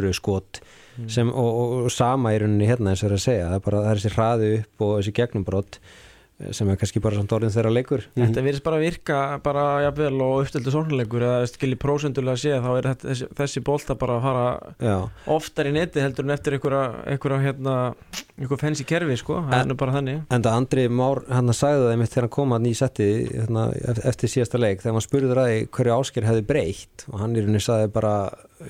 þurru 0.00 0.16
skot 0.16 0.62
sem, 1.08 1.30
og, 1.30 1.50
og, 1.86 1.90
sama 1.94 2.34
í 2.34 2.40
rauninni 2.42 2.68
hérna 2.68 2.92
eins 2.92 3.04
og 3.04 3.10
er 3.10 3.16
að 3.16 3.24
segja 3.24 3.48
það 3.48 3.58
er 3.58 3.66
bara 3.66 3.82
það 3.84 3.98
þessi 4.00 4.14
hraði 4.16 4.48
upp 4.58 4.84
og 4.86 4.94
þessi 4.98 5.14
gegnumbrott 5.20 5.78
eh, 5.80 6.08
sem 6.56 6.68
er 6.72 6.78
kannski 6.80 7.00
bara 7.04 7.18
samt 7.18 7.32
orðin 7.36 7.52
þeirra 7.52 7.70
leikur. 7.74 8.04
Þetta 8.16 8.42
virðist 8.46 8.64
bara 8.64 8.78
virka 8.80 9.16
bara 9.44 9.64
jafnvel 9.84 10.16
og 10.24 10.38
uppstildu 10.44 10.72
sóknarleikur 10.74 11.24
eða 11.26 11.48
skilji 11.50 11.76
prósendulega 11.82 12.40
sé 12.40 12.54
þá 12.64 12.68
er 12.78 12.88
þetta, 12.90 13.08
þessi, 13.10 13.28
þessi 13.40 13.62
bolta 13.66 13.96
bara 14.00 14.16
að 14.16 14.24
fara 14.28 14.44
já, 14.88 14.96
oftar 15.36 15.68
í 15.68 15.74
neti 15.76 16.00
heldur 16.04 16.24
en 16.28 16.34
eftir 16.36 16.56
einhverja, 16.56 17.40
hérna, 17.44 17.74
einhver 18.40 18.60
fensi 18.62 18.86
kerfi 18.88 19.18
sko, 19.20 19.40
það 19.50 19.58
er 19.60 19.68
nú 19.70 19.76
bara 19.84 19.96
þannig. 19.98 20.22
En 20.32 20.46
það 20.46 20.58
Andri 20.62 20.86
Már 21.00 21.22
hann 21.28 21.52
sagði 21.56 21.84
það 21.84 21.92
einmitt 21.96 22.14
þegar 22.14 22.26
hann 22.28 22.34
kom 22.40 22.56
að 22.56 22.64
ný 22.66 22.74
setti 22.80 23.10
hérna, 23.34 23.66
eft- 23.92 24.04
eftir 24.14 24.32
síðasta 24.34 24.60
leik 24.62 24.80
þegar 24.84 24.96
maður 24.96 25.08
spurði 25.10 25.36
ræði 25.40 25.60
hverju 25.76 25.96
ásker 26.00 26.28
hefði 26.30 26.46
breytt 26.54 27.04
og 27.12 27.20
hann 27.20 27.36
í 27.36 27.44
rauninni 27.44 27.60
sagði 27.64 27.92
bara 27.98 28.14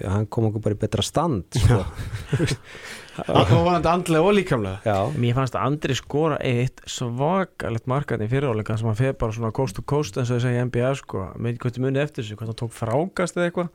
já, 0.01 0.09
hann 0.17 0.27
kom 0.27 0.51
okkur 0.51 0.67
bara 0.67 0.77
í 0.79 0.83
betra 0.83 1.07
stand 1.07 1.61
sko. 1.63 1.81
og 3.29 3.51
vonandi 3.67 3.89
andlega 3.91 4.23
og 4.25 4.35
líkamlega. 4.37 4.81
Já, 4.87 4.97
Mér 5.21 5.35
fannst 5.37 5.55
að 5.59 5.67
Andri 5.69 5.95
skora 5.99 6.39
eitt 6.41 6.81
svakalegt 6.91 7.87
markaðin 7.91 8.27
í 8.27 8.31
fyriráleika 8.33 8.77
sem 8.79 8.89
hann 8.91 8.99
feð 8.99 9.17
bara 9.21 9.33
svona 9.37 9.53
coast 9.57 9.77
to 9.77 9.83
coast 9.83 10.17
eins 10.19 10.31
og 10.31 10.39
þess 10.41 10.49
að 10.51 10.57
í 10.57 10.65
NBA 10.71 10.93
sko, 11.01 11.25
með 11.39 11.59
þið 11.77 11.85
munið 11.87 12.03
eftir 12.07 12.25
þessu, 12.25 12.39
hvað 12.41 12.53
hann 12.53 12.61
tók 12.63 12.77
frákast 12.77 13.37
eða 13.39 13.51
eitthvað. 13.51 13.71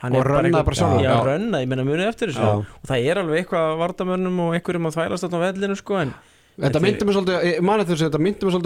Hann 0.00 0.14
Og 0.16 0.20
er 0.20 0.24
bara 0.30 0.42
rönnaði 0.42 0.64
bara 0.64 0.78
sjálfur. 0.80 1.02
Já, 1.04 1.10
Já. 1.10 1.24
rönna, 1.26 1.60
ég 1.60 1.68
meina 1.68 1.84
munið 1.84 2.08
eftir 2.08 2.30
þessu. 2.32 2.40
Já. 2.40 2.52
og 2.80 2.88
það 2.88 3.08
er 3.10 3.18
alveg 3.20 3.42
eitthvað 3.44 3.74
vardamönnum 3.82 4.38
og 4.46 4.54
einhverjum 4.56 4.86
að 4.88 4.96
þvælast 4.96 5.26
á 5.28 5.38
vellinu 5.44 5.76
sko 5.76 5.98
en 6.04 6.14
Þetta 6.60 6.80
myndi 6.82 7.04
mig 7.06 7.14
svolítið, 7.16 7.44
ég 7.46 7.60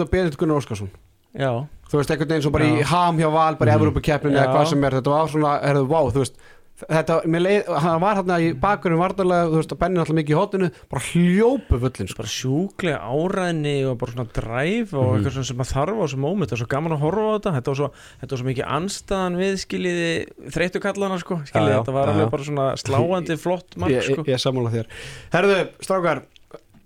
að 0.03 0.09
Benedikt 0.11 0.37
Gunnar 0.41 0.57
Óskarsson. 0.59 0.89
Já, 1.35 1.51
Þú 1.85 1.99
veist, 1.99 2.09
einhvern 2.11 2.29
veginn 2.31 2.41
svo 2.43 2.51
bara 2.51 2.65
í 2.65 2.81
ham 2.89 3.17
hjá 3.19 3.27
Val 3.31 3.55
bara 3.59 3.71
í 3.71 3.75
Mhm. 3.75 3.81
Evrópukeppninu 3.81 4.35
eða 4.39 4.53
hvað 4.55 4.67
sem 4.71 4.83
er 4.83 4.91
Þetta 4.91 5.11
var 5.11 5.27
svona, 5.27 5.51
herðu, 5.61 5.87
vá, 5.87 5.99
þú 6.11 6.19
veist 6.23 6.35
Þetta, 6.75 7.21
leið, 7.31 7.69
hann 7.79 8.01
var 8.03 8.17
hérna 8.19 8.35
í 8.43 8.49
bakurinn 8.59 8.99
vartarlega, 8.99 9.45
þú 9.47 9.59
veist, 9.61 9.71
að 9.71 9.77
Benni 9.79 9.99
alltaf 10.01 10.15
mikið 10.17 10.33
í 10.33 10.35
hotinu 10.35 10.67
bara 10.91 11.03
hljópu 11.05 11.77
fullin, 11.79 12.09
sko. 12.11 12.17
Bara 12.19 12.31
sjúklega 12.33 12.97
áræðni 12.99 13.75
og 13.87 13.93
bara 14.01 14.11
svona 14.11 14.25
dræf 14.35 14.91
og 14.91 15.05
Mhm. 15.05 15.13
eitthvað 15.21 15.35
svona 15.37 15.47
sem 15.47 15.63
að 15.63 15.71
þarf 15.71 15.95
á 15.95 16.03
þessu 16.03 16.19
móment 16.19 16.51
er 16.51 16.57
svo 16.59 16.67
gaman 16.67 16.91
að 16.91 16.99
horfa 17.05 17.23
á 17.23 17.31
þetta. 17.39 17.53
Þetta 17.55 17.71
var 17.71 17.79
svo, 17.79 17.89
þetta 18.19 18.31
var 18.35 18.41
svo 18.41 18.49
mikið 18.49 18.67
anstaðan 18.75 19.37
við 19.39 19.53
skiljiði 19.63 20.51
þreyttu 20.51 20.81
kallana 20.83 21.19
sko. 21.23 21.35
Skiljiði, 21.47 21.71
Já, 21.71 21.75
já, 21.75 21.79
þetta 21.79 21.93
var 21.95 22.07
alveg 22.11 22.29
bara 22.35 22.43
svona 22.43 22.67
sláandi 22.83 23.37
flott 23.45 23.77
mark 23.77 23.91
Ég, 23.95 24.03
sko. 24.03 24.19
ég, 24.19 24.35
ég 24.35 24.43
sammála 24.43 24.73
þér. 24.75 24.85
Herðu, 25.31 25.57
strákar, 25.79 26.23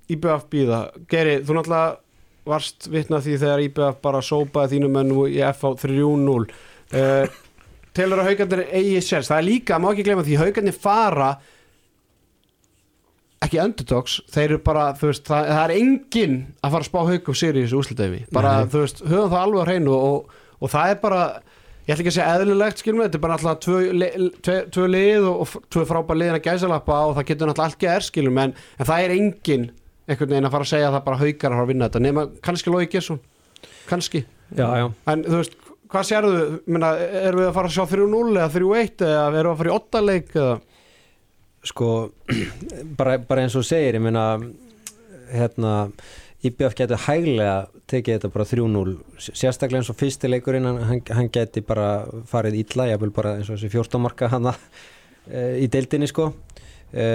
IBF 0.09 0.45
býða 0.53 0.83
Geri, 1.09 1.39
þú 1.41 1.57
náttúrulega 1.57 1.97
varst 2.45 2.87
vitna 2.93 3.17
því 3.21 3.35
þegar 3.41 3.65
IBF 3.65 4.01
bara 4.05 4.21
sópaði 4.21 4.77
þínu 4.77 4.89
menn 4.89 5.11
í 5.33 5.41
FH 5.41 5.73
3-0 5.81 6.45
uh, 6.93 7.27
Telur 7.99 8.21
að 8.23 8.29
haugarnir 8.31 8.65
eigi 8.71 9.01
sérs 9.03 9.27
Það 9.31 9.41
er 9.41 9.47
líka, 9.51 9.79
má 9.83 9.89
ekki 9.91 10.05
gleyma 10.07 10.23
því, 10.27 10.37
haugarnir 10.39 10.77
fara 10.79 11.33
ekki 13.39 13.59
underdogs, 13.63 14.17
þeir 14.33 14.49
eru 14.49 14.57
bara 14.65 14.87
veist, 14.99 15.23
það, 15.29 15.45
það 15.53 15.61
er 15.63 15.73
enginn 15.77 16.33
að 16.59 16.73
fara 16.73 16.83
að 16.83 16.89
spá 16.89 16.97
haugum 17.07 17.37
sér 17.39 17.55
í 17.59 17.61
þessu 17.63 17.77
úslitaði 17.79 18.19
bara, 18.35 18.51
Nei. 18.59 18.71
þú 18.73 18.81
veist, 18.83 18.99
höfum 19.07 19.29
það 19.31 19.43
alveg 19.45 19.61
á 19.63 19.67
hreinu 19.69 19.93
og, 19.95 20.33
og 20.59 20.73
það 20.73 20.91
er 20.91 20.99
bara, 21.05 21.21
ég 21.87 21.93
ætla 21.93 22.03
ekki 22.03 22.11
að 22.11 22.17
segja 22.17 22.33
eðlilegt, 22.35 22.83
skilum 22.83 22.99
við, 22.99 23.07
þetta 23.07 23.19
er 23.21 23.23
bara 23.23 23.37
alltaf 23.39 23.61
tvö, 23.63 23.77
li- 24.01 24.11
tvö, 24.43 24.57
tvö 24.75 24.89
lið 24.91 25.29
og, 25.31 25.39
og 25.45 25.69
tvö 25.71 25.85
frábær 25.93 26.19
liðin 26.19 26.35
að 26.41 26.43
gæsalappa 26.49 26.99
og 27.07 27.15
það 27.15 27.29
getur 27.31 27.49
náttúrulega 27.53 27.69
allt 27.71 27.79
gerð, 27.85 28.07
skilum 28.11 28.41
en, 28.43 28.53
en 28.75 28.89
það 28.91 29.05
er 29.07 29.15
enginn 29.15 29.65
einhvern 30.09 30.33
veginn 30.35 30.49
að 30.51 30.55
fara 30.57 30.67
að 30.67 30.73
segja 30.75 30.91
að 30.91 30.97
það 30.99 31.07
bara 31.07 31.21
haugar 31.23 31.49
að 31.53 31.55
fara 31.61 31.63
að 31.63 31.71
vinna 31.71 31.87
þetta, 31.89 32.03
nema 32.09 32.27
kannski 32.49 32.75
Lói 32.75 32.85
Gesson 32.91 33.23
kannski, 33.89 34.25
já, 34.59 34.67
já. 34.83 34.85
en 35.15 35.23
þú 35.29 35.39
veist 35.39 35.57
hvað 35.89 36.07
sérðu, 36.09 36.41
erum 36.69 37.41
við 37.41 37.47
að 37.47 37.55
fara 37.57 37.69
að 37.69 37.75
sjá 37.75 37.85
3-0 37.89 38.23
eða 38.35 38.49
3-1 38.55 39.05
eða 39.07 39.27
erum 39.27 39.35
við 39.35 39.51
að 39.51 39.59
fara 39.61 39.71
í 39.71 39.75
8 39.77 40.01
leik 40.05 40.33
eða? 40.35 40.55
Sko 41.69 41.91
bara, 42.99 43.17
bara 43.29 43.45
eins 43.45 43.57
og 43.59 43.67
segir 43.67 43.97
ég 43.97 44.03
meina 44.03 44.25
hérna 45.29 45.73
IBF 46.45 46.75
getur 46.77 47.01
hæglega 47.03 47.55
tekið 47.89 48.15
þetta 48.15 48.31
bara 48.31 48.45
3-0 48.47 48.93
sérstaklega 49.19 49.81
eins 49.81 49.89
og 49.91 49.97
fyrsti 49.99 50.29
leikurinn 50.29 50.69
hann, 50.69 50.79
hann, 50.87 51.01
hann 51.17 51.31
geti 51.35 51.63
bara 51.65 51.89
farið 52.29 52.61
illa 52.61 52.87
ég 52.93 53.01
vil 53.01 53.11
bara 53.15 53.35
eins 53.39 53.49
og 53.49 53.57
þessi 53.57 53.73
14 53.73 54.03
marka 54.05 54.29
hana 54.31 54.53
e, 55.27 55.65
í 55.65 55.67
deildinni 55.71 56.07
sko. 56.09 56.29
E, 56.93 57.07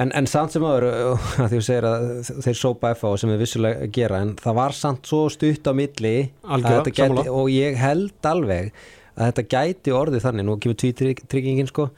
en, 0.00 0.12
en 0.16 0.28
samt 0.30 0.54
sem 0.54 0.64
aður 0.64 0.88
að 0.88 1.12
því 1.50 1.58
þú 1.58 1.62
segir 1.66 1.88
að 1.88 2.08
þeir 2.46 2.58
sópa 2.62 2.94
FA 2.98 3.12
sem 3.20 3.32
við 3.34 3.44
vissulega 3.44 3.90
gera 3.98 4.22
en 4.24 4.34
það 4.40 4.58
var 4.58 4.76
samt 4.78 5.08
svo 5.10 5.26
stutt 5.32 5.68
á 5.68 5.72
milli 5.76 6.16
að 6.42 6.68
þetta 6.68 6.96
gæti, 6.98 7.28
og 7.30 7.52
ég 7.52 7.78
held 7.80 8.30
alveg 8.32 8.72
að 9.12 9.28
þetta 9.28 9.48
gæti 9.56 9.96
orðið 9.96 10.26
þannig, 10.26 10.48
nú 10.48 10.58
kemur 10.62 10.78
tvítryggingin 10.80 11.68
sko 11.68 11.90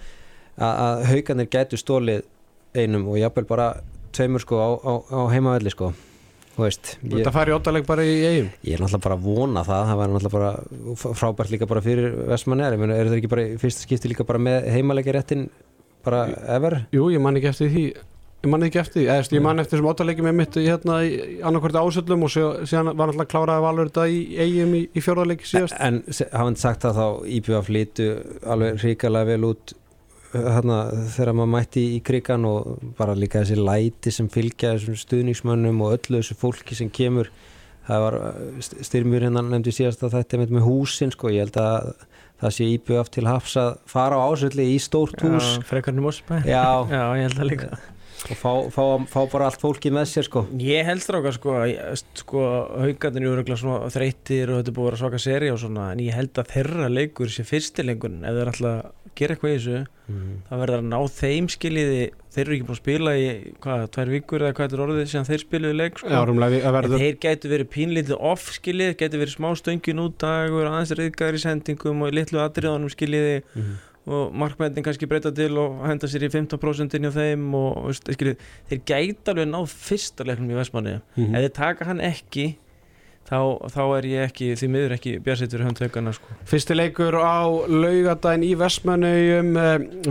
að, 0.59 0.73
að 0.73 1.05
haugarnir 1.13 1.53
gætu 1.53 1.79
stólið 1.79 2.25
einum 2.75 3.07
og 3.13 3.21
jafnvel 3.21 3.47
bara 3.47 3.69
tveimur 4.15 4.43
sko 4.43 4.59
á, 4.59 4.69
á, 4.83 4.93
á 5.11 5.21
heimavelli 5.31 5.73
sko. 5.75 5.93
Veist, 6.55 6.93
ég, 7.03 7.17
þetta 7.17 7.33
fari 7.35 7.51
í 7.51 7.55
8 7.57 7.73
leik 7.75 7.87
bara 7.89 8.03
í 8.07 8.13
eigum 8.23 8.51
ég 8.63 8.77
er 8.77 8.83
náttúrulega 8.83 9.03
bara 9.03 9.17
að 9.17 9.25
vona 9.27 9.63
það 9.67 9.89
það 9.89 9.97
var 9.99 10.13
náttúrulega 10.13 10.35
bara 10.37 11.15
frábært 11.19 11.51
líka 11.51 11.67
bara 11.67 11.83
fyrir 11.83 12.13
meina, 12.47 12.69
eru 12.95 13.11
þeir 13.11 13.17
ekki 13.19 13.31
bara 13.33 13.47
fyrsta 13.59 13.83
skipti 13.83 14.11
líka 14.13 14.27
bara 14.29 14.39
með 14.39 14.69
heimalegja 14.71 15.17
réttin 15.17 15.49
bara 16.05 16.25
ever? 16.57 16.81
Jú, 16.95 17.09
ég 17.15 17.23
man 17.25 17.37
ekki 17.41 17.51
eftir 17.53 17.71
því. 17.73 17.85
Ég 18.45 18.51
man 18.53 18.65
ekki 18.67 18.77
eftir 18.83 19.01
því, 19.01 19.05
eða 19.09 19.37
ég 19.39 19.43
man 19.45 19.63
eftir 19.63 19.79
þessum 19.79 19.87
óttalegjum 19.89 20.27
ég 20.29 20.35
mitt 20.37 20.57
hérna 20.61 20.99
í 21.01 21.13
annarkvort 21.49 21.79
ásöldum 21.81 22.27
og 22.27 22.33
síðan 22.35 22.91
var 22.93 23.09
náttúrulega 23.09 23.31
kláraði 23.33 23.65
valur 23.65 23.89
þetta 23.89 24.05
í 24.13 24.19
eigum 24.45 24.75
í, 24.77 24.83
í 24.93 25.05
fjórðarleiki 25.07 25.49
síðast. 25.49 25.79
En 25.81 26.03
se- 26.13 26.29
hafandi 26.29 26.61
sagt 26.61 26.85
það 26.85 26.99
þá 27.01 27.07
IBF 27.39 27.71
lítu 27.73 28.09
alveg 28.45 28.83
hrikalega 28.85 29.31
vel 29.33 29.49
út 29.49 29.73
hérna, 30.35 30.79
þegar 31.15 31.33
maður 31.39 31.53
mætti 31.55 31.87
í 31.95 32.03
krigan 32.05 32.45
og 32.51 32.85
bara 32.99 33.15
líka 33.17 33.41
þessi 33.47 33.57
læti 33.65 34.13
sem 34.13 34.29
fylgja 34.29 34.75
þessum 34.75 35.01
stuðningsmönnum 35.01 35.81
og 35.87 35.97
öllu 35.97 36.21
þessu 36.21 36.37
fólki 36.37 36.77
sem 36.77 36.91
kemur. 36.93 37.31
Það 37.89 38.01
var 38.05 38.15
styrmur 38.85 39.25
hérna 39.25 39.43
nefndi 39.45 39.73
síðast 39.77 40.05
að 40.05 40.19
þetta 40.19 40.45
með 40.45 40.65
húsin 40.69 41.13
sko, 41.13 41.33
ég 41.33 41.47
held 41.47 41.59
að 41.61 41.91
það 42.43 42.55
sé 42.57 42.69
IBF 42.75 43.11
til 43.15 43.27
hafs 43.29 43.57
að 43.61 43.75
fara 43.91 44.21
á 44.21 44.27
ásöldi 44.27 44.69
í 44.75 44.79
stórt 44.83 45.21
hús. 45.25 45.59
frekarnir 45.69 46.05
Mósbæ 46.05 46.43
já, 46.45 46.65
já, 46.91 47.03
ég 47.19 47.29
held 47.29 47.39
það 47.39 47.51
líka. 47.53 47.71
Og 48.25 48.39
fá, 48.41 48.53
fá, 48.73 48.85
fá 49.11 49.21
bara 49.29 49.49
allt 49.51 49.61
fólki 49.61 49.91
með 49.93 50.07
sér 50.09 50.25
sko. 50.25 50.47
Ég 50.63 50.87
held 50.89 51.03
stráka 51.05 51.35
sko, 51.37 51.59
sko 52.17 52.45
haugarnir 52.81 53.27
eru 53.27 53.35
örugglega 53.35 53.61
svona 53.61 53.91
þreyttir 53.93 54.53
og 54.53 54.63
þetta 54.63 54.73
er 54.73 54.77
búið 54.79 54.87
að 54.87 54.91
vera 54.91 55.01
svaka 55.03 55.21
seri 55.21 55.51
og 55.53 55.61
svona 55.61 55.91
en 55.93 56.05
ég 56.05 56.17
held 56.17 56.41
að 56.41 56.53
þeirra 56.55 56.91
leikur 56.93 57.33
sé 57.33 57.45
fyrsti 57.49 57.85
leikurinn 57.85 58.25
ef 58.25 58.39
þeir 58.39 58.53
ætla 58.55 58.75
að 58.79 58.93
gera 59.19 59.37
eitthvað 59.37 59.53
í 59.53 59.59
þessu 59.59 59.81
mm. 60.09 60.31
það 60.49 60.63
verður 60.65 60.81
að 60.81 60.89
ná 60.91 60.99
þeim 61.19 61.51
skiljiði 61.53 62.07
þeir 62.35 62.45
eru 62.49 62.57
ekki 62.57 62.67
búin 62.69 62.75
að 62.77 62.81
spila 62.83 63.15
í 63.17 63.25
hvað, 63.63 63.85
tvær 63.95 64.13
vikur 64.15 64.45
eða 64.45 64.57
hvað 64.59 64.75
er 64.77 64.83
orðið 64.85 65.09
síðan 65.13 65.29
þeir 65.31 65.43
spiluðu 65.45 65.79
leik 65.79 65.99
sko. 66.03 66.11
Verður 66.75 66.99
þeir 67.05 67.17
gætu 67.25 67.51
verið 67.55 67.71
pínlítið 67.75 68.17
off 68.33 68.51
skiljiði, 68.59 68.97
gætu 69.01 69.21
verið 69.23 69.35
smá 69.37 69.49
stöngin 69.61 70.03
út 70.05 70.19
dagur, 70.25 70.69
aðeins 70.71 70.95
reyðgar 70.99 71.39
í 71.39 71.43
sendingum 71.45 72.03
og 72.05 72.13
í 72.13 72.17
litlu 72.21 72.43
atriðanum 72.45 72.93
skiljiði 72.93 73.43
Mm. 73.55 73.75
og 74.05 74.35
markmændin 74.37 74.85
kannski 74.85 75.07
breyta 75.09 75.31
til 75.33 75.57
og 75.57 75.79
henda 75.89 76.05
sér 76.11 76.27
í 76.27 76.29
15% 76.29 76.93
inn 76.99 77.07
hjá 77.07 77.13
þeim 77.15 77.45
og 77.57 77.87
og 77.87 77.95
skiljiði, 77.97 78.37
þeir 78.69 78.81
gætu 78.91 79.31
alveg 79.33 79.49
náð 79.49 79.71
fyrsta 79.73 80.27
leiknum 80.29 80.51
í 80.53 80.59
Vestmanni 80.59 81.01
Mhm. 81.17 81.35
ef 81.35 81.41
þeir 81.47 81.55
taka 81.57 81.85
hann 81.89 82.01
ekki 82.05 82.57
þá, 83.29 83.39
þá 83.73 83.81
er 83.99 84.09
ég 84.11 84.27
ekki, 84.29 84.51
því 84.61 84.69
miður 84.75 84.95
ekki 84.99 85.13
björnsett 85.25 85.55
fyrir 85.55 85.67
höndveikana 85.69 86.13
sko. 86.17 86.37
Fyrsti 86.51 86.77
leikur 86.77 87.17
á 87.17 87.41
laugadaginn 87.73 88.45
í 88.45 88.53
Vestmannauðum 88.61 89.55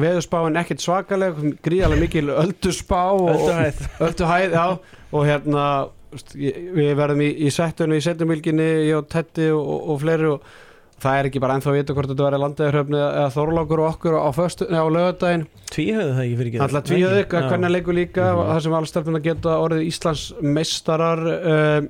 veðurspáin 0.01 0.57
ekkert 0.63 0.81
svakaleg 0.83 1.41
gríðarlega 1.65 2.01
mikil 2.07 2.27
öldurspá 2.33 3.03
og, 3.13 3.29
Ölduhæð. 3.35 3.83
ölduhæð, 4.09 4.57
já 4.57 4.65
og 5.13 5.27
hérna 5.29 5.65
við 6.13 6.91
verðum 6.97 7.23
í, 7.25 7.31
í 7.47 7.49
settunni 7.53 7.97
í 7.97 8.03
setjumilginni 8.05 8.67
ég 8.89 8.99
og 8.99 9.07
Tetti 9.09 9.47
og, 9.53 9.65
og, 9.89 9.95
fleiri 10.03 10.27
og 10.29 10.43
það 11.03 11.17
er 11.19 11.27
ekki 11.29 11.41
bara 11.41 11.55
ennþá 11.57 11.71
að 11.71 11.77
vita 11.79 11.95
hvort 11.97 12.11
þetta 12.11 12.25
verður 12.27 12.41
landeðurhöfni 12.43 12.99
eða 13.01 13.31
þorlákur 13.33 13.81
og 13.83 13.87
okkur 13.95 14.17
á, 14.21 14.29
á 14.29 14.83
laugadaginn 14.93 15.47
Tvíhauðu 15.73 16.13
það 16.13 16.21
ekki 16.27 16.37
fyrir 16.39 16.51
ekki 16.51 16.61
Alltaf 16.67 16.85
tvíhauðu, 16.89 17.23
hvernig 17.33 17.73
leikur 17.73 17.97
líka 17.97 18.27
Mhm. 18.29 18.51
það 18.53 18.61
sem 18.67 18.77
allstelpuna 18.77 19.23
geta 19.25 19.55
orðið 19.65 19.87
Íslands 19.89 20.23
meistarar 20.41 21.23
uh, 21.33 21.81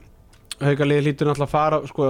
haugaliði 0.62 1.06
hlýtur 1.08 1.30
náttúrulega 1.30 1.48
að 1.48 1.54
fara 1.54 1.80
sko, 1.90 2.10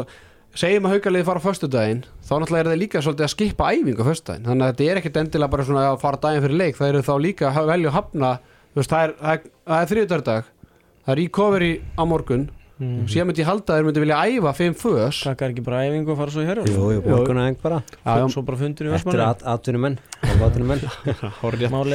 segjum 0.57 0.87
að 0.87 0.95
haugaliði 0.97 1.27
fara 1.29 1.43
á 1.43 1.45
föstudaginn 1.47 2.01
þá 2.23 2.33
náttúrulega 2.33 2.63
er 2.63 2.71
það 2.71 2.81
líka 2.81 3.03
svolítið 3.05 3.27
að 3.27 3.33
skipa 3.33 3.69
æfingu 3.73 4.03
á 4.03 4.09
föstudaginn, 4.09 4.47
þannig 4.49 4.65
að 4.65 4.73
þetta 4.73 4.89
er 4.89 5.01
ekkert 5.01 5.21
endilega 5.21 5.53
bara 5.53 5.67
svona 5.69 5.85
að 5.91 6.01
fara 6.03 6.21
daginn 6.25 6.45
fyrir 6.45 6.59
leik, 6.63 6.79
það 6.79 6.91
eru 6.91 7.05
þá 7.07 7.13
líka 7.27 7.53
að 7.53 7.71
velja 7.71 7.91
að 7.91 7.97
hafna, 7.97 8.33
þú 8.73 8.81
veist, 8.81 8.93
það 8.93 9.05
er, 9.05 9.15
er, 9.33 9.47
er 9.77 9.89
þriðdardag, 9.93 10.51
það 11.03 11.15
er 11.15 11.21
recovery 11.21 11.71
á 11.97 12.03
morgun, 12.09 12.45
mm. 12.79 13.03
síðan 13.11 13.29
myndi 13.29 13.43
ég 13.43 13.49
halda 13.49 13.73
að 13.73 13.79
þeir 13.79 13.87
myndi 13.87 14.03
vilja 14.03 14.19
æfa 14.23 14.53
fimm 14.57 14.77
fös. 14.77 15.19
Takkar 15.27 15.53
ekki 15.53 15.65
bara 15.65 15.83
æfingu 15.87 16.13
og 16.13 16.19
fara 16.19 16.33
svo 16.33 16.43
í 16.43 16.47
herjum 16.47 16.69
Jú, 16.71 16.87
jú, 16.95 17.03
borguna 17.05 17.45
eng 17.49 17.59
bara. 17.61 17.81
Já, 17.99 18.25
svo 18.33 18.43
bara 18.47 18.59
fundur 18.61 18.89
í 18.89 18.91
Þetta 18.91 18.97
er 18.97 18.97
Vestmanni 18.97 19.27
at, 19.27 19.45
atvinnumenn 19.53 19.99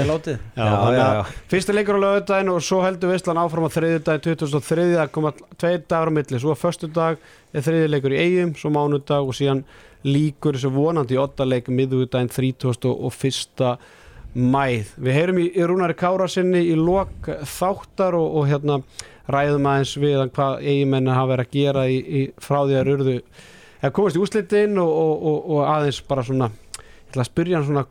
er 0.05 0.09
látið. 0.13 0.39
Já, 0.55 0.65
þannig 0.69 1.03
að 1.05 1.35
Fyrsti 1.53 1.77
leikur 1.77 1.99
á 1.99 2.05
lögudaginn 2.05 2.55
og 2.55 2.63
svo 2.69 2.81
heldur 2.85 3.13
Veistlan 3.13 3.43
áfram 3.43 3.69
á 3.69 3.71
þriðjudaginn 3.77 4.25
2003 4.29 4.89
að 5.03 5.13
koma 5.19 5.35
tveir 5.57 5.85
dagar 5.85 6.11
á 6.11 6.17
milli. 6.19 6.43
Svo 6.43 6.55
að 6.55 6.63
föstudag 6.63 7.29
er 7.53 7.69
þriðji 7.69 7.93
leikur 7.93 8.17
í 8.17 8.23
eigum 8.25 8.57
svo 8.59 8.73
mánudag 8.75 9.29
og 9.29 9.37
síðan 9.37 9.65
líkur 10.07 10.57
þessu 10.57 10.71
vonandi 10.73 11.17
í 11.17 11.21
otta 11.21 11.47
leik 11.47 11.71
miðugudaginn 11.73 12.31
31. 12.31 13.79
mæð 14.39 14.91
Við 15.01 15.17
heyrum 15.17 15.41
í, 15.43 15.47
í 15.57 15.67
Rúnari 15.67 15.97
Kára 15.99 16.29
sinni 16.31 16.61
í 16.69 16.77
lok 16.79 17.31
þáttar 17.49 18.19
og, 18.19 18.37
og 18.39 18.51
hérna 18.51 18.83
ræðum 19.33 19.69
aðeins 19.69 19.95
við 20.01 20.25
hvað 20.37 20.65
eigimenni 20.65 21.15
hafa 21.15 21.33
verið 21.35 21.47
að 21.47 21.57
gera 21.57 21.87
í, 21.89 21.99
í 21.99 22.21
frá 22.41 22.59
því 22.65 22.77
að 22.79 22.93
urðu 22.95 23.17
eða 23.79 23.95
komast 23.95 24.19
í 24.19 24.23
úslitin 24.23 24.83
og, 24.83 24.93
og, 24.99 25.39
og, 25.39 25.63
aðeins 25.69 26.03
bara 26.09 26.27
svona 26.27 26.51
ég 26.51 27.11
ætla 27.11 27.25
að 27.25 27.31
spyrja 27.31 27.59
hann 27.59 27.69
svona 27.69 27.87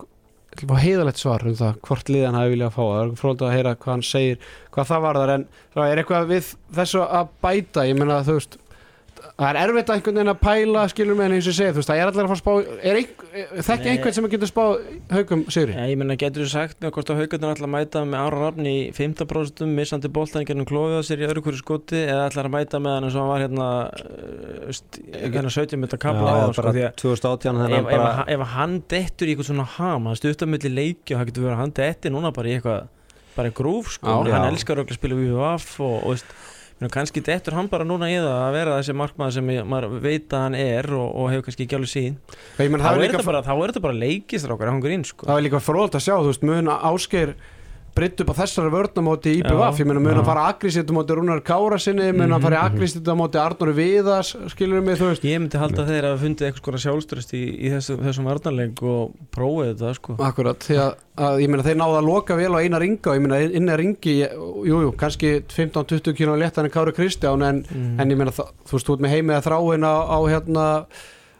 að 0.57 0.81
heiðalegt 0.81 1.21
svar 1.21 1.45
um 1.45 1.57
það 1.57 1.81
hvort 1.85 2.09
liðan 2.09 2.37
hafi 2.37 2.53
viljað 2.53 2.69
að 2.71 2.77
fá. 2.77 2.83
Það 2.87 3.01
er 3.01 3.11
fróðið 3.21 3.47
að 3.47 3.55
heyra 3.55 3.73
hvað 3.77 3.93
hann 3.93 4.05
segir 4.07 4.39
hvað 4.73 4.89
það 4.91 5.03
var 5.05 5.19
þar 5.21 5.33
en 5.35 5.43
það 5.75 5.91
er 5.91 6.01
eitthvað 6.01 6.31
við 6.31 6.53
þessu 6.79 7.03
að 7.05 7.35
bæta 7.45 7.85
ég 7.85 7.99
meina 7.99 8.23
þú 8.25 8.37
veist 8.39 8.57
það 9.37 9.49
er 9.49 9.57
erfitt 9.61 9.89
að 9.91 9.97
einhvern 9.97 10.17
veginn 10.17 10.31
að 10.31 10.39
pæla 10.41 10.83
skilur 10.91 11.17
með 11.17 11.33
eins 11.37 11.47
og 11.49 11.55
segi, 11.57 11.73
þú 11.73 11.81
veist, 11.81 11.89
það 11.91 11.99
er 12.01 12.09
allir 12.11 12.23
að 12.23 12.31
fara 12.31 12.37
að 12.37 12.41
spá 12.41 12.79
er 12.89 12.99
einhver, 12.99 13.61
þekki 13.67 13.91
einhvern 13.91 14.15
sem 14.17 14.27
getur 14.33 14.49
spá 14.51 14.61
haugum 15.13 15.43
sigri 15.53 15.75
Já, 15.77 15.83
ég 15.91 15.99
menna, 16.01 16.17
getur 16.21 16.45
þú 16.45 16.49
sagt 16.51 16.81
með 16.83 16.93
hvort 16.95 17.11
að 17.13 17.21
haugarnir 17.21 17.53
ætla 17.53 17.67
að 17.67 17.73
mæta 17.75 18.03
með 18.07 18.25
Ára 18.25 18.41
Rafn 18.41 18.69
í 18.71 18.75
15% 18.97 19.63
missandi 19.77 20.11
boltan 20.17 20.45
í 20.45 20.49
gennum 20.49 20.69
klófið 20.69 20.97
á 20.97 21.03
sér 21.07 21.23
í 21.23 21.27
öðru 21.29 21.45
hverju 21.47 21.61
skoti 21.61 22.01
eða 22.03 22.27
ætla 22.31 22.45
að 22.47 22.53
mæta 22.57 22.81
með 22.83 22.97
hann 22.97 23.07
eins 23.09 23.17
og 23.17 23.23
hann 23.23 23.31
var 23.33 23.45
hérna, 23.45 23.69
uh, 23.93 24.83
hérna 25.21 25.55
17 25.57 25.81
minnta 25.83 26.01
kapla 26.01 26.27
á 26.27 26.35
Já, 26.37 26.43
hann, 26.45 26.57
sko, 26.57 26.67
að 26.73 26.81
2018 27.03 27.63
þannig 27.63 27.77
ef, 27.77 27.87
að 27.87 27.93
ef, 27.93 27.97
bara 27.97 28.11
ef, 28.25 28.35
ef 28.37 28.55
hann 28.57 28.77
dettur 28.95 29.27
í 29.29 29.35
eitthvað 29.35 29.51
svona 29.51 29.69
ham 29.77 30.11
hann 30.11 30.19
stutt 30.19 30.45
á 30.45 30.47
milli 30.49 30.73
leiki 30.73 31.13
og 31.13 31.21
það 31.21 31.31
getur 31.31 31.47
verið 31.47 31.57
að 31.57 31.63
hann 31.65 31.77
detti 31.81 32.13
núna 32.13 32.33
bara 32.35 32.51
í 32.51 32.57
eitthvað 32.57 32.93
bara 33.37 33.51
í 33.51 33.57
grúf 33.57 33.93
sko, 33.93 34.09
Já. 34.25 34.33
hann 34.33 34.47
Já. 34.47 34.51
elskar 34.51 34.81
öll 34.81 34.87
að 34.87 34.97
spila 34.97 35.17
við 35.19 35.35
vaff 35.37 35.75
og, 35.83 35.97
og 36.09 36.15
menn, 36.15 36.31
kannski 36.93 37.23
dettur 37.25 37.55
hann 37.57 37.69
bara 37.71 37.85
núna 37.87 38.09
í 38.11 38.17
það 38.19 38.35
að 38.37 38.55
vera 38.57 38.77
þessi 38.77 38.95
markmaður 38.99 39.35
sem 39.39 39.51
maður 39.65 39.95
veit 40.03 40.33
að 40.33 40.43
hann 40.43 40.57
er 40.59 40.89
og, 40.93 41.07
og 41.09 41.31
hefur 41.33 41.47
kannski 41.47 41.65
ekki 41.65 41.77
alveg 41.79 41.91
menn 42.73 42.83
þá 42.83 42.89
er 42.93 43.05
þetta 43.07 43.25
bara, 43.25 43.41
bara 43.87 43.97
leikist 43.97 44.49
rákar 44.49 44.69
hann 44.69 44.83
grín 44.83 45.05
sko. 45.07 45.25
Það 45.25 45.39
er 45.39 45.45
líka 45.47 45.63
fróðalt 45.63 45.97
að 45.97 46.05
sjá, 46.05 46.15
þú 46.21 46.29
veist, 46.29 46.45
mun 46.45 46.69
áskeir 46.75 47.33
britt 47.97 48.21
upp 48.23 48.29
á 48.31 48.35
þessari 48.39 48.71
vörnamóti 48.73 49.33
í 49.33 49.41
Já, 49.41 49.49
ég 49.81 49.87
meina 49.89 50.01
mun 50.03 50.19
að 50.21 50.27
fara 50.29 50.43
aggressíft 50.51 50.89
á 50.89 50.93
móti 50.97 51.15
Rúnar 51.17 51.41
Kára 51.45 51.79
sinni, 51.81 52.11
mun 52.13 52.35
að 52.37 52.45
fara 52.45 52.59
Mhm, 52.61 52.69
aggressíft 52.71 53.09
á 53.09 53.15
móti 53.17 53.39
Arnóri 53.41 53.73
Viðas, 53.77 54.29
skilur 54.53 54.81
mig, 54.85 54.97
þú 55.01 55.09
veist. 55.11 55.25
Ég 55.25 55.41
myndi 55.41 55.57
halda 55.61 55.83
að 55.83 55.89
þeir 55.91 56.07
hafa 56.07 56.21
fundið 56.23 56.47
eitthvað 56.47 56.61
skora 56.63 56.81
sjálfströst 56.85 57.33
í, 57.33 57.43
í 57.65 57.71
þessu, 57.73 57.97
þessum 58.05 58.29
varnarleik 58.29 58.81
og 58.85 59.17
prófið 59.35 59.73
þetta 59.73 59.93
sko. 59.97 60.15
Akkurat, 60.29 60.59
því 60.67 60.79
að, 60.85 60.93
að 61.27 61.41
ég 61.41 61.49
meina 61.53 61.63
þeir 61.67 61.79
náðu 61.81 61.97
að 61.99 62.07
loka 62.11 62.35
vel 62.37 62.53
á 62.53 62.59
eina 62.61 62.79
ringa 62.85 63.09
og 63.11 63.17
ég 63.17 63.25
meina 63.25 63.41
eina 63.57 63.77
ringi, 63.81 64.15
jújú, 64.23 64.81
jú, 64.85 64.93
kannski 64.97 65.33
15-20 65.49 66.13
km 66.17 66.37
léttan 66.41 66.65
en 66.69 66.71
Kári 66.73 66.93
Kristján 66.93 67.43
en, 67.43 67.63
Mm. 67.67 67.99
en 67.99 68.09
ég 68.11 68.17
meina 68.17 68.31
þú 68.31 68.45
veist, 68.71 68.85
þú 68.87 68.93
ert 68.97 69.01
með 69.05 69.13
heimið 69.17 69.37
að 69.41 69.45
þráin 69.49 69.83
á, 69.85 69.95
á 70.05 70.17
hérna 70.29 70.65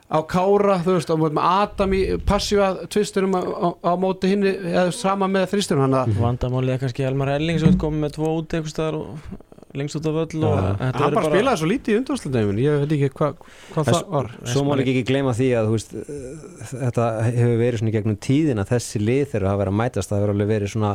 á 0.07 0.19
Kára, 0.23 0.77
þú 0.85 0.93
veist, 0.95 1.09
ert 1.11 1.35
með 1.35 1.47
Adam 1.49 1.95
í 1.97 2.01
passífa 2.27 2.69
tvisturum 2.87 3.35
á, 3.35 3.41
á, 3.43 3.67
á 3.83 3.91
móti 3.99 4.31
hinni, 4.31 4.53
eða 4.71 4.93
sama 4.95 5.27
með 5.31 5.49
þrýsturum 5.53 5.83
hann 5.83 5.97
að 5.99 6.15
Vandamálið 6.21 6.75
er 6.75 6.81
kannski 6.85 7.07
Elmar 7.07 7.33
Elling 7.35 7.59
sem 7.59 7.75
komið 7.81 8.05
með 8.05 8.15
tvo 8.15 8.31
út 8.39 8.55
eitthvað 8.55 8.99
og 9.01 9.43
lengst 9.81 9.97
út 9.99 10.07
af 10.09 10.15
völl 10.17 10.43
og 10.47 10.55
Já. 10.57 10.67
þetta 10.81 11.01
hann 11.03 11.15
bara 11.17 11.29
spilaði 11.31 11.61
svo 11.61 11.69
lítið 11.71 11.93
í 11.93 11.97
undanslundæfin 12.01 12.61
ég 12.63 12.77
veit 12.83 12.95
ekki 12.97 13.09
hva, 13.19 13.29
hvað 13.73 13.81
En 13.81 13.87
það 13.97 14.11
var. 14.15 14.29
Svo 14.53 14.63
má 14.67 14.73
líka 14.79 14.93
ekki 14.93 15.05
gleyma 15.11 15.33
því 15.37 15.47
að 15.59 15.69
þú 15.69 15.77
veist, 15.77 15.95
þetta 16.73 17.07
hefur 17.27 17.55
verið 17.61 17.81
svona 17.81 17.91
í 17.93 17.95
gegnum 17.97 18.19
tíðin 18.27 18.61
að 18.63 18.71
þessi 18.75 19.01
lið 19.03 19.23
þeirra 19.33 19.51
hafa 19.53 19.61
verið 19.63 19.73
að 19.73 19.79
mætast 19.81 20.11
það 20.13 20.21
hefur 20.21 20.33
alveg 20.35 20.51
verið 20.53 20.73
svona 20.73 20.93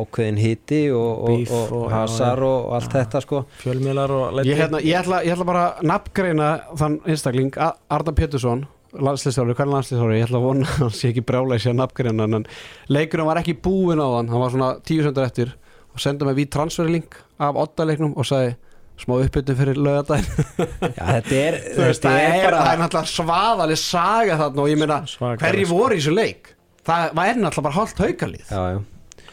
ákveðin 0.00 0.40
hiti 0.44 0.82
og, 0.94 1.12
og, 1.30 1.54
og, 1.60 1.72
og- 1.80 1.86
hasar 1.94 2.44
og, 2.46 2.58
og 2.70 2.74
allt 2.78 2.96
þetta 2.98 3.22
sko. 3.26 3.44
Fjölmiðlar 3.64 4.16
og 4.18 4.42
ég, 4.46 4.56
hérna, 4.60 4.82
ég, 4.84 4.98
ætla, 5.02 5.22
ég 5.26 5.34
ætla 5.36 5.48
bara 5.48 5.64
að 5.70 5.88
nafngreina 5.90 6.50
þann 6.78 7.00
einstakling, 7.06 7.56
Arda 7.90 8.14
Pétursson 8.16 8.66
landslýstjóri, 8.90 9.54
hvernig 9.54 9.76
landslýstjóri 9.76 10.16
ég 10.18 10.24
ætla 10.26 10.40
að 10.40 10.46
vona 10.48 10.66
að 10.66 10.78
hann 10.80 10.94
sé 10.98 11.10
ekki 11.12 11.22
brjála 11.22 11.58
í 11.60 11.66
að 11.70 11.76
nafngreina 11.78 12.26
en 12.26 12.46
leikurinn 12.90 13.28
var 13.28 13.38
ekki 13.38 13.54
búinn 13.62 14.02
á 14.02 14.08
hann. 14.16 14.30
Hann 14.32 14.42
var 14.42 14.50
svona 14.50 14.70
tíu 14.82 15.04
söndur 15.06 15.26
eftir 15.28 15.52
og 15.94 16.02
senda 16.02 16.28
mig 16.28 16.38
við 16.38 16.50
transferlink 16.54 17.18
af 17.40 17.58
oddaleiknum 17.60 18.14
og 18.18 18.28
sagði 18.28 18.54
smá 19.00 19.16
uppbytun 19.16 19.58
fyrir 19.58 19.80
lögadaginn 19.80 20.30
Já, 20.98 21.04
þetta 21.16 21.36
er, 21.40 21.58
þú 21.74 21.84
veist, 21.86 22.04
það 22.04 22.22
er, 22.22 22.38
bara 22.44 22.62
það 22.62 22.72
er 22.72 22.82
náttúrulega 22.82 23.12
svaðaleg 23.14 23.80
saga 23.80 24.40
þarna 24.40 24.64
og 24.64 24.72
ég 24.72 24.80
meina, 24.80 24.98
sko. 25.08 25.30
voru 25.70 25.96
í 25.96 26.00
þessu 26.00 26.16
leik? 26.16 26.50
Það 26.86 27.06
var 27.18 27.30
náttúrulega 27.38 27.66
bara 27.68 27.78
hálft 27.78 28.02
haukalið. 28.04 28.50
Já, 28.50 28.60
já. 28.74 29.30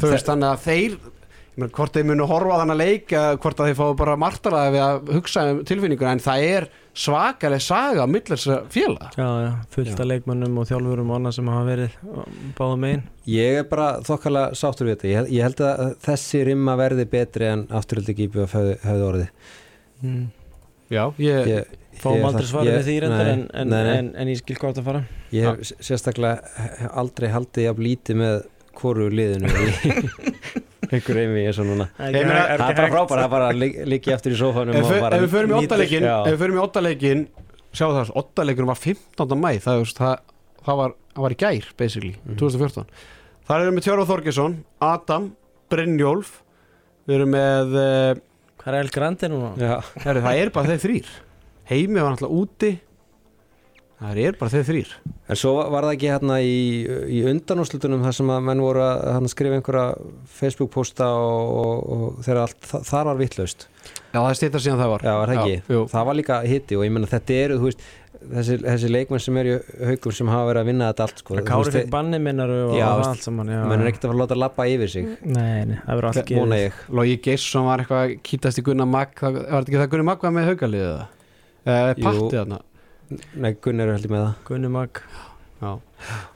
Þú 0.00 0.10
veist 0.10 0.30
þannig 0.30 0.48
að 0.48 0.64
þeir 0.64 0.96
ég 0.96 1.60
meina, 1.60 1.70
hvort 1.78 1.96
þeir 1.96 2.08
munu 2.10 2.28
horfa 2.30 2.58
á 2.58 2.60
þannig 2.62 2.76
að 2.76 2.82
leik 2.82 3.14
eða 3.20 3.38
hvort 3.44 3.62
að 3.62 3.70
þeir 3.70 3.78
fá 3.78 3.86
bara 4.02 4.18
martaraði 4.20 4.74
við 4.74 4.84
að 4.86 5.14
hugsa 5.16 5.46
um 5.52 5.62
tilfinninguna 5.70 6.16
en 6.16 6.24
það 6.26 6.46
er 6.50 6.68
svakaleg 6.96 7.60
saga 7.62 8.04
á 8.04 8.06
að 8.06 8.12
Já, 9.20 9.26
já, 9.44 9.50
fullt 9.74 10.00
af 10.00 10.08
leikmönnum 10.10 10.58
og 10.62 10.68
þjálfurum 10.70 11.10
og 11.12 11.18
annað 11.18 11.34
sem 11.36 11.50
hafa 11.52 11.66
verið 11.68 11.96
báða 12.56 12.78
megin. 12.82 13.02
Ég 13.30 13.58
er 13.60 13.66
bara 13.70 13.88
þokkalega 14.06 14.56
sáttur 14.56 14.88
við 14.88 14.96
þetta. 14.96 15.10
Ég, 15.12 15.30
ég 15.36 15.46
held 15.46 15.62
að 15.66 15.82
þessi 16.06 16.42
rimma 16.50 16.76
verði 16.80 17.06
betri 17.12 17.50
en 17.52 17.66
afturhaldi 17.76 18.16
gípi 18.16 18.42
og 18.44 18.54
hefði, 18.54 18.78
hefði 18.86 19.06
orðið. 19.10 19.52
Mm. 20.06 20.24
já, 20.92 21.02
ég, 21.18 21.50
ég, 21.52 21.76
Fáum 22.00 22.18
ég- 22.20 22.26
aldrei 22.28 22.46
svarið 22.50 22.74
við 22.76 22.88
því 22.90 22.96
reyndar 23.04 23.24
nei, 23.24 23.32
en, 23.32 23.46
en, 23.52 23.70
nei, 23.72 23.82
nei. 23.86 23.96
En, 24.00 24.10
en 24.22 24.32
ég 24.32 24.40
skil 24.42 24.56
hvað 24.60 24.74
þetta 24.74 24.86
fara. 24.90 25.04
Ég 25.32 25.46
hef 25.48 25.74
sérstaklega 25.90 26.90
aldrei 27.02 27.30
haldið 27.32 27.68
jafn 27.70 27.86
lítið 27.86 28.20
með 28.20 28.36
hvoru 28.76 29.08
liðinu 29.08 29.48
einhver 30.92 31.18
einvi 31.22 31.42
eins 31.48 31.58
og 31.62 31.66
núna 31.68 31.86
Ég 31.98 32.26
meina, 32.26 32.44
Það 32.56 32.70
er 32.70 32.76
bara 32.76 32.90
frábært 32.94 33.22
að 33.24 33.30
bara 33.30 33.50
ligg- 33.56 33.80
liggja 33.88 34.14
eftir 34.16 34.32
í 34.34 34.38
sófanum 34.40 34.74
ef, 34.76 34.86
við 34.86 35.34
förum 35.34 35.52
í 35.54 35.58
Já. 36.06 36.16
ef 36.26 36.32
við 36.32 36.38
förum 36.44 36.56
í 36.58 36.62
ottaleikin 36.62 37.26
sjá 37.76 37.86
það, 37.92 38.10
ottaleikin 38.22 38.66
var 38.66 38.78
15. 38.80 39.36
mæ 39.42 39.50
það, 39.60 39.82
það, 39.98 40.18
það, 40.64 40.76
var, 40.80 40.94
það 41.14 41.22
var 41.26 41.30
í 41.36 41.38
gær 41.44 41.68
basically, 41.76 42.14
Mhm. 42.26 42.38
2014 42.38 42.86
þar 43.48 43.60
erum 43.66 43.76
við 43.76 43.84
Tjörfa 43.86 44.06
Þorgesson, 44.10 44.56
Adam 44.80 45.28
Brynjólf 45.70 46.30
við 47.06 47.14
erum 47.20 47.30
með 47.36 47.76
uh, 47.76 48.20
Hvað 48.66 48.74
er 48.74 48.80
El 48.80 48.88
Grandi 48.90 49.28
núna? 49.30 49.52
Já. 49.60 49.76
Það 50.02 50.30
er 50.42 50.50
bara 50.50 50.66
þeir 50.74 50.82
þrýr 50.82 51.06
Heimi 51.70 52.00
var 52.02 52.14
náttúrulega 52.14 52.40
úti 52.42 52.70
Það 53.96 54.18
er 54.20 54.36
bara 54.36 54.52
þeir 54.52 54.66
þrýr 54.68 54.90
En 55.26 55.38
svo 55.40 55.52
var 55.72 55.86
það 55.86 55.94
ekki 55.96 56.10
hérna 56.12 56.34
í, 56.44 56.56
í 57.16 57.20
undanúslutunum 57.30 58.02
þar 58.04 58.16
sem 58.18 58.32
að 58.34 58.42
menn 58.44 58.60
voru 58.60 58.82
að 58.84 59.04
hérna, 59.08 59.30
skrifa 59.32 59.56
einhverja 59.56 59.84
Facebook 60.36 60.72
posta 60.74 61.08
og, 61.16 61.54
og, 61.62 61.86
og 61.96 62.18
þegar 62.26 62.42
allt, 62.44 62.58
það, 62.60 62.84
það 62.90 63.06
var 63.08 63.22
vittlaust 63.22 63.68
Já, 63.86 64.18
það 64.18 64.34
stýttar 64.40 64.64
síðan 64.66 64.82
það 64.82 64.92
var 64.92 65.06
Já, 65.06 65.12
var 65.16 65.32
það 65.32 65.40
ekki? 65.46 65.76
jú. 65.76 65.80
það 65.94 66.10
var 66.10 66.18
líka 66.20 66.42
hitti 66.50 66.76
og 66.76 66.84
ég 66.84 66.92
menna 66.92 67.08
þetta 67.10 67.38
eru 67.46 67.56
þú 67.62 67.70
veist, 67.70 67.86
þessi, 68.36 68.58
þessi 68.66 68.92
leikmenn 68.92 69.24
sem 69.26 69.40
eru 69.40 69.56
í 69.56 69.88
haugum 69.90 70.16
sem 70.20 70.30
hafa 70.34 70.46
verið 70.50 70.60
að 70.62 70.70
vinna 70.70 70.92
þetta 70.92 71.06
allt 71.06 71.24
sko. 71.24 71.40
Kári 71.48 71.74
fikk 71.78 71.90
banni 71.96 72.20
minnaru 72.22 72.60
og 72.68 72.76
Já, 72.76 72.86
já. 73.00 73.58
menn 73.72 73.80
er 73.80 73.90
ekkert 73.90 74.06
að 74.06 74.12
fara 74.12 74.16
að 74.18 74.22
láta 74.26 74.40
lappa 74.42 74.68
yfir 74.72 74.92
sig 74.92 75.10
Nei, 75.24 75.64
nei, 75.72 75.76
það 75.80 75.92
verður 76.02 76.08
allt 76.12 76.32
ég 76.60 76.80
Logi 77.00 77.18
Geirsson 77.24 77.68
var 77.68 77.84
eitthvað 77.84 78.04
að 78.04 78.16
kýtast 78.28 78.60
í 78.60 78.66
Gunnar 78.66 78.90
Magg 78.92 79.20
var 79.24 79.36
þetta 79.40 79.66
ekki 79.66 79.82
það 79.82 79.92
Gunnar 79.94 80.08
Magg 80.12 80.26
var 80.26 80.36
með 80.36 80.50
haugaliðið 80.52 80.96
það 80.96 81.04
uh, 81.66 82.56
Jú. 82.56 82.64
Nei, 83.08 83.52
Gunnar 83.62 83.86
er 83.86 83.98
heldur 83.98 84.12
með 84.12 84.24
það 84.24 84.38
Gunni 84.48 84.70
Mag 84.72 85.00
Já. 85.56 85.70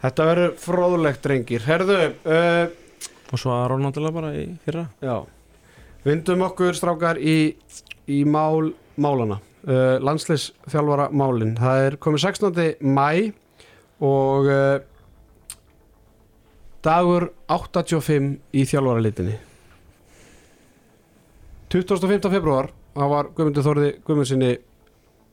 Þetta 0.00 0.26
verður 0.30 0.52
fróðulegt 0.62 1.24
drengir 1.24 1.64
Herðu, 1.66 1.96
uh, 2.24 2.70
og 3.30 3.40
svo 3.42 3.52
Aron 3.52 3.82
náttúrulega 3.84 4.16
bara 4.16 4.30
í 4.38 4.46
fyrra 4.64 4.86
já 5.02 5.16
Vindum 6.06 6.46
okkur 6.46 6.78
strákar 6.78 7.20
í, 7.20 7.52
í 8.08 8.22
mál 8.24 8.70
málana 8.96 9.40
uh, 9.66 9.98
Landsleisþjálfara 10.00 11.10
málin 11.12 11.56
Það 11.58 11.88
er 11.88 11.98
komið 12.00 12.24
16. 12.30 12.62
mæ 12.80 13.34
og 14.00 14.48
uh, 14.48 14.78
dagur 16.86 17.32
85 17.50 18.32
í 18.56 18.64
þjálfara 18.70 19.04
litinni 19.04 19.36
25. 21.70 22.30
februar 22.32 22.70
það 22.94 23.16
var 23.18 23.34
Guðmundur 23.36 23.66
Þorði 23.66 23.94
Guðmundsinni 24.06 24.54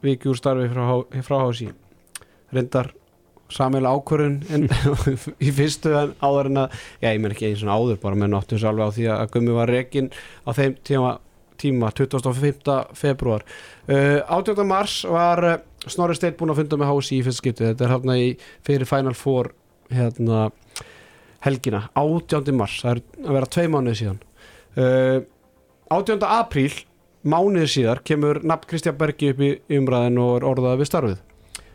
viki 0.06 0.30
úr 0.32 0.38
starfi 0.40 0.70
frá, 0.72 0.86
frá 1.26 1.38
hási 1.44 1.72
reyndar 2.54 2.94
samilega 3.50 3.96
ákvörun 3.96 4.42
en, 4.52 4.68
í 5.48 5.54
fyrstu 5.56 5.94
áður 6.20 6.50
en 6.52 6.62
að 6.66 6.76
já 7.04 7.10
ég 7.14 7.22
menn 7.24 7.36
ekki 7.36 7.52
eins 7.52 7.64
og 7.64 7.72
áður 7.72 8.02
bara 8.02 8.20
menn 8.20 8.36
áttu 8.36 8.58
þessu 8.58 8.70
alveg 8.72 8.92
á 8.92 8.96
því 8.98 9.08
að 9.14 9.32
Gummi 9.36 9.56
var 9.56 9.72
rekin 9.72 10.10
á 10.44 10.50
þeim 10.58 10.76
tíma, 10.88 11.14
tíma 11.62 11.92
25. 11.96 12.76
februar 12.98 13.46
uh, 13.88 14.20
18. 14.28 14.64
mars 14.68 15.00
var 15.08 15.44
uh, 15.46 15.56
Snorri 15.88 16.18
Steit 16.18 16.38
búin 16.40 16.52
að 16.52 16.64
funda 16.64 16.82
með 16.82 16.92
hási 16.92 17.20
í 17.20 17.24
fyrst 17.26 17.44
skipti 17.44 17.70
þetta 17.70 17.88
er 17.88 17.96
hérna 17.96 18.20
í 18.20 18.28
fyrir 18.68 18.90
Final 18.90 19.16
Four 19.16 19.54
hérna 19.94 20.50
helgina 21.46 21.86
18. 21.96 22.52
mars, 22.58 22.82
það 22.84 22.98
er 22.98 23.04
að 23.24 23.40
vera 23.40 23.52
tvei 23.56 23.72
mánuði 23.72 24.00
síðan 24.02 24.22
uh, 24.76 25.20
18. 25.96 26.20
apríl 26.28 26.74
mánuði 27.28 27.72
síðar 27.76 28.04
kemur 28.08 28.42
nafn 28.44 28.70
Kristján 28.70 28.98
Bergi 29.00 29.34
upp 29.34 29.42
í 29.44 29.56
umræðin 29.78 30.22
og 30.24 30.38
er 30.40 30.48
orðað 30.48 30.80
við 30.82 30.92
starfið 30.92 31.26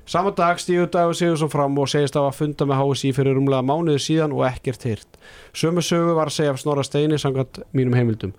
Sama 0.06 0.32
dag 0.34 0.58
stígur 0.58 0.88
Dagur 0.90 1.14
Sigursson 1.14 1.50
fram 1.50 1.78
og 1.78 1.86
segist 1.88 2.16
á 2.18 2.26
að 2.26 2.34
funda 2.34 2.66
með 2.66 2.80
HSI 2.80 3.12
fyrir 3.14 3.38
umlega 3.38 3.62
mánuði 3.62 4.00
síðan 4.02 4.32
og 4.34 4.42
ekkert 4.48 4.82
hýrt. 4.82 5.18
Sömu 5.54 5.84
sögu 5.86 6.16
var 6.16 6.26
að 6.26 6.36
segja 6.36 6.54
af 6.54 6.58
Snorra 6.58 6.82
Steini 6.82 7.18
samkvæmt 7.22 7.60
mínum 7.70 7.94
heimildum 7.94 8.32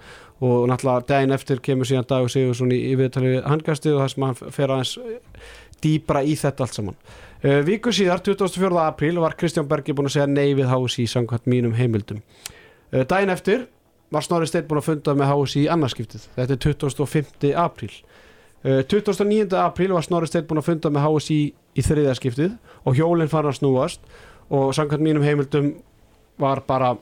og 0.44 0.68
náttúrulega 0.68 1.08
daginn 1.08 1.32
eftir 1.32 1.62
kemur 1.64 1.88
síðan 1.88 2.10
Dagur 2.10 2.34
Sigursson 2.34 2.74
í, 2.76 2.82
í 2.92 2.98
viðtali 3.00 3.38
við 3.38 3.48
handgastið 3.48 3.96
og 3.96 4.04
það 4.04 4.12
sem 4.12 4.26
hann 4.28 4.56
fer 4.58 4.74
aðeins 4.76 4.94
eh, 5.00 5.48
dýpra 5.86 6.26
í 6.28 6.36
þetta 6.44 6.68
allt 6.68 6.80
saman. 6.80 7.00
Uh, 7.44 7.62
viku 7.64 7.92
síðar, 7.96 8.20
24. 8.24 8.84
apríl, 8.84 9.16
var 9.24 9.38
Kristján 9.40 9.70
Bergi 9.72 9.96
búin 9.96 10.12
að 10.12 10.18
segja 10.18 10.28
nei 10.32 10.52
við 10.60 10.68
HSI 10.68 11.08
samkvæmt 11.16 11.48
mínum 11.52 11.78
heimildum. 11.80 12.20
Uh, 12.92 13.06
daginn 13.08 13.32
eftir 13.32 13.66
var 14.14 14.26
Snorri 14.26 14.50
Steinn 14.50 14.68
búin 14.70 14.82
að 14.82 14.90
funda 14.92 15.16
með 15.18 15.32
HSI 15.34 15.64
í 15.64 15.70
annarskiptið. 15.74 16.28
Þetta 16.38 16.56
er 16.56 16.62
25. 16.66 17.54
apríl. 17.64 17.94
Uh, 18.64 18.82
29. 18.90 19.58
apríl 19.60 19.94
var 19.96 20.06
Snorri 20.06 20.30
Steinn 20.30 20.48
búin 20.50 20.62
að 20.62 20.70
funda 20.70 20.94
með 20.94 21.08
HSI 21.08 21.40
í 21.74 21.86
þriðaskiptið 21.86 22.54
og 22.86 23.00
hjólinn 23.00 23.32
fara 23.32 23.52
að 23.52 23.60
snúast 23.62 24.06
og 24.54 24.74
samkvæmt 24.78 25.04
mínum 25.04 25.26
heimildum 25.26 25.74
var 26.40 26.62
bara 26.68 26.94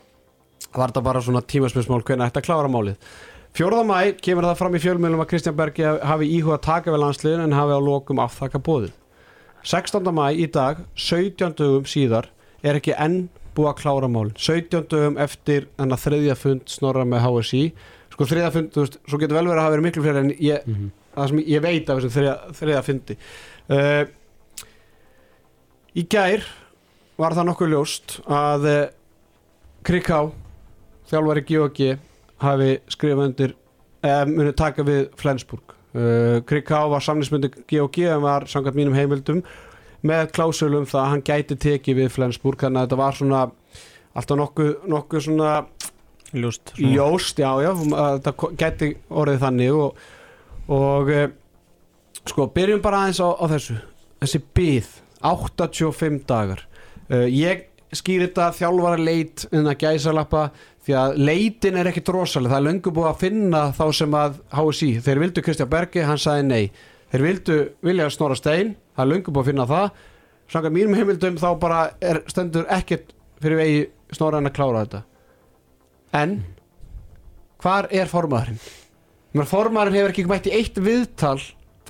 var 0.71 0.91
þetta 0.91 1.03
bara 1.03 1.21
svona 1.23 1.41
tímaspörsmál 1.43 2.03
hvernig 2.05 2.31
að 2.31 2.45
klára 2.45 2.71
málið 2.71 2.95
4. 3.57 3.83
mæ 3.83 4.15
kemur 4.23 4.47
það 4.47 4.59
fram 4.61 4.75
í 4.77 4.79
fjölmjölum 4.79 5.23
að 5.23 5.29
Kristján 5.33 5.57
Bergi 5.57 5.87
hafi 6.07 6.29
íhuga 6.37 6.59
taka 6.63 6.93
við 6.93 7.01
landsliðin 7.03 7.43
en 7.43 7.55
hafi 7.57 7.75
á 7.75 7.79
lokum 7.83 8.21
afþakka 8.23 8.61
bóðið 8.63 8.93
16. 9.67 10.07
mæ 10.15 10.31
í 10.31 10.47
dag 10.47 10.79
17 10.95 11.57
dögum 11.59 11.89
síðar 11.89 12.29
er 12.63 12.79
ekki 12.79 12.95
enn 12.95 13.25
búið 13.55 13.71
að 13.71 13.79
klára 13.81 14.07
málin 14.11 14.35
17 14.37 14.87
dögum 14.91 15.17
eftir 15.17 15.67
þennan 15.77 16.03
þriðja 16.03 16.35
fund 16.39 16.71
snorra 16.71 17.05
með 17.07 17.25
HSI 17.25 17.65
sko 18.11 18.27
þriðja 18.27 18.51
fund, 18.53 18.71
þú 18.73 18.83
veist, 18.83 18.97
svo 19.07 19.19
getur 19.21 19.37
vel 19.37 19.47
verið 19.47 19.59
að 19.59 19.65
hafa 19.65 19.75
verið 19.75 19.87
miklu 19.87 20.03
fyrir 20.05 20.19
en 20.21 20.31
ég, 20.35 20.65
mm 20.65 20.75
-hmm. 20.75 20.89
það 21.15 21.29
sem 21.29 21.39
ég 21.39 21.61
veit 21.61 21.89
af 21.89 21.97
þessum 21.97 22.15
þriðja, 22.15 22.35
þriðja 22.59 22.83
fundi. 22.87 23.17
Uh, 23.71 24.03
í 25.95 26.03
gær 26.07 26.45
var 27.17 27.33
það 27.33 27.47
nokkuð 27.47 27.71
ljóst 27.71 28.19
að 28.27 28.65
uh, 28.65 28.87
Kriká 29.83 30.31
þjálfari 31.09 31.45
GOG 31.47 31.97
hafi 32.37 32.79
skrifað 32.87 33.25
undir 33.25 33.55
eða 34.03 34.25
muni 34.25 34.53
taka 34.53 34.83
við 34.83 35.09
Flensburg. 35.15 35.75
Uh, 35.95 36.41
Kriká 36.45 36.87
var 36.89 37.01
samlingsmyndi 37.01 37.51
GOG 37.67 37.97
en 38.05 38.21
var 38.21 38.45
samkvæmt 38.45 38.75
mínum 38.75 38.93
heimildum 38.95 39.43
með 40.07 40.31
klásölum 40.35 40.87
það 40.89 41.01
að 41.03 41.11
hann 41.13 41.25
gæti 41.27 41.57
tekið 41.67 41.99
við 42.01 42.13
Flensburg 42.15 42.63
þannig 42.63 42.81
að 42.81 42.87
þetta 42.87 43.01
var 43.01 43.17
svona 43.19 43.41
alltaf 44.11 44.39
nokkuð, 44.41 44.71
nokkuð 44.91 45.25
svona 45.27 45.51
Ljóst 46.31 46.71
ljóst, 46.79 47.39
já, 47.43 47.49
já, 47.59 47.71
að 47.75 48.21
þetta 48.21 48.49
gæti 48.59 48.87
orðið 49.09 49.41
þannig 49.41 49.71
og, 49.75 49.97
og 50.71 51.09
e, 51.11 51.25
sko, 52.23 52.45
byrjum 52.55 52.83
bara 52.83 53.01
aðeins 53.03 53.19
á, 53.19 53.29
á 53.35 53.45
þessu, 53.51 53.75
þessi 54.23 54.39
byð 54.55 54.93
85 55.27 56.21
dagar. 56.29 56.63
E, 57.11 57.25
ég 57.35 57.65
skýr 57.91 58.23
þetta 58.23 58.47
þjálfara 58.55 59.03
leit 59.03 59.43
en 59.51 59.67
að 59.67 59.83
gæsa 59.83 60.15
lappa 60.15 60.45
því 60.85 60.95
að 61.01 61.19
leitin 61.19 61.81
er 61.81 61.91
ekki 61.91 62.05
drosalega, 62.07 62.53
það 62.53 62.61
er 62.61 62.67
löngu 62.69 62.95
búið 62.95 63.09
að 63.11 63.21
finna 63.25 63.65
þá 63.75 63.85
sem 63.99 64.17
að 64.21 64.39
HSI, 64.55 64.91
þeir 65.03 65.23
vildu 65.25 65.43
Kristján 65.45 65.71
Bergi, 65.75 66.05
hann 66.07 66.21
sagði 66.21 66.47
nei. 66.47 66.87
Þeir 67.11 67.25
vildu 67.27 67.59
vilja 67.83 68.07
snora 68.15 68.39
stein, 68.39 68.77
það 69.01 69.17
er 69.17 69.33
búið 69.35 69.41
að 69.41 69.49
finna 69.51 69.67
það. 69.69 70.03
Sanga 70.51 70.71
mínum 70.73 70.97
heimildum 70.97 71.39
þá 71.39 71.49
bara 71.61 71.81
er, 72.03 72.21
stendur 72.31 72.67
ekkert 72.71 73.13
fyrir 73.41 73.59
vegi 73.59 73.81
snora 74.15 74.41
en 74.41 74.49
að 74.49 74.55
klára 74.57 74.83
þetta. 74.85 75.01
En 76.21 76.37
hvar 77.61 77.87
er 77.93 78.09
formaðurinn? 78.11 78.61
Formaðurinn 79.47 79.99
hefur 79.99 80.13
ekki 80.13 80.27
mætt 80.29 80.49
í 80.51 80.55
eitt 80.57 80.79
viðtal 80.81 81.39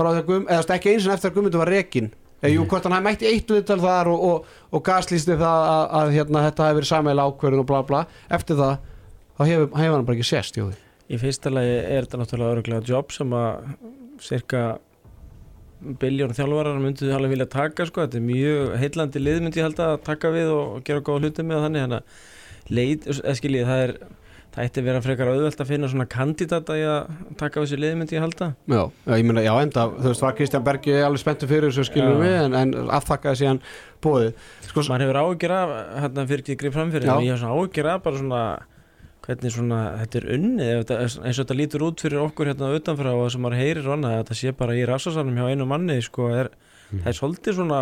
Guðm, 0.01 0.47
eða 0.49 0.75
ekki 0.77 0.93
eins 0.93 1.05
og 1.05 1.13
eftir 1.13 1.29
að 1.29 1.35
Guðmundur 1.35 1.61
var 1.61 1.69
rekin 1.69 2.07
eða 2.41 2.53
jú, 2.55 2.63
hvort 2.65 2.85
hann 2.87 2.95
hafði 2.95 3.05
mætt 3.05 3.25
í 3.25 3.29
eitt 3.29 3.51
viðtal 3.53 3.77
þar 3.81 4.09
og, 4.09 4.21
og, 4.25 4.53
og 4.73 4.83
gaslýsti 4.87 5.35
það 5.37 5.65
að, 5.71 5.83
að 5.99 6.13
hérna, 6.15 6.45
þetta 6.47 6.67
hefur 6.67 6.79
verið 6.79 6.89
samæla 6.89 7.25
ákverðin 7.27 7.61
og 7.61 7.67
bla 7.69 7.81
bla. 7.85 7.99
Eftir 8.33 8.57
það, 8.57 8.71
þá 9.35 9.43
hefur, 9.45 9.67
hefur 9.81 9.97
hann 9.97 10.07
bara 10.07 10.17
ekki 10.17 10.61
jóði. 10.61 10.79
Í 11.11 11.19
fyrsta 11.19 11.51
lagi 11.51 11.75
er 11.81 12.07
þetta 12.07 12.21
náttúrulega 12.21 12.55
öruglega 12.55 12.87
jobb 12.87 13.13
sem 13.13 13.35
að 13.35 13.75
cirka 14.23 14.63
biljón 16.01 16.35
þjálfarar 16.37 16.79
myndið 16.81 17.13
alveg 17.15 17.35
vilja 17.35 17.49
taka 17.51 17.87
sko, 17.89 18.05
þetta 18.05 18.19
er 18.19 18.25
mjög 18.27 18.73
heillandi 18.81 19.21
lið 19.21 19.43
myndi 19.45 19.61
ég 19.61 19.69
held 19.69 19.83
að 19.83 19.93
taka 20.05 20.31
við 20.33 20.53
og, 20.53 20.79
gera 20.87 21.03
góða 21.05 21.25
hluti 21.25 21.45
með 21.45 21.67
þannig 21.67 21.85
þannig 21.85 22.01
að 22.01 22.73
leit, 22.77 23.07
eða 23.09 23.37
skiljið, 23.39 23.69
það 23.69 23.85
er 23.85 23.95
það 24.51 24.67
ætti 24.67 24.81
að 24.81 24.87
vera 24.89 25.01
frekar 25.03 25.29
auðvelt 25.31 25.61
að 25.63 25.69
finna 25.69 25.89
svona 25.91 26.07
kandidata 26.11 26.75
í 26.75 26.81
að 26.83 27.11
taka 27.39 27.61
þessu 27.63 27.77
lið 27.79 27.93
myndi 28.01 28.17
ég 28.17 28.25
halda 28.25 28.49
Já, 28.67 28.81
ég 29.15 29.27
meina, 29.27 29.43
já 29.45 29.51
enda 29.61 29.85
þú 29.93 30.09
veist, 30.09 30.25
var 30.25 30.35
Kristján 30.35 30.65
Bergi 30.65 30.97
alveg 30.99 31.23
spenntu 31.23 31.47
fyrir 31.47 31.71
þessu 31.71 31.87
skilum 31.87 32.19
Já. 32.19 32.23
við 32.25 32.35
en, 32.41 32.57
en 32.59 32.91
aftakkaði 32.99 33.39
síðan 33.41 33.61
bóðið 34.03 34.33
sko, 34.67 34.83
maður 34.91 35.05
hefur 35.05 35.21
ágjör 35.21 35.55
af, 35.55 35.73
hérna 36.03 36.27
fyrir 36.27 36.43
ekki 36.43 36.57
grip 36.59 36.75
framfyrir 36.75 37.07
Já. 37.07 37.13
en 37.15 37.29
ég 37.29 37.31
hef 37.31 37.41
svona 37.45 37.63
ágjör 37.63 37.91
af 37.93 38.03
bara 38.03 38.19
svona 38.19 38.43
hvernig 39.25 39.53
svona, 39.53 39.79
þetta 40.01 40.17
er 40.21 40.27
þetta, 40.81 40.97
eins 41.05 41.39
og 41.39 41.45
þetta 41.45 41.57
lítur 41.59 41.85
út 41.87 42.01
fyrir 42.01 42.23
okkur 42.25 42.49
hérna 42.51 42.71
utanfrá 42.79 43.13
og 43.13 43.27
þessum 43.27 43.45
maður 43.45 43.61
heyrir 43.61 43.87
og 43.87 43.95
annað, 43.99 44.17
þetta 44.23 44.37
sé 44.41 44.53
bara 44.57 44.73
í 44.79 44.83
rassasalum 44.89 45.37
hjá 45.37 45.49
einu 45.53 45.67
manni, 45.69 45.99
sko, 46.01 46.29
er, 46.33 46.49
Mhm. 46.91 47.03
það 47.03 47.07
er 47.07 47.19
svolítið 47.21 47.55
svona 47.59 47.81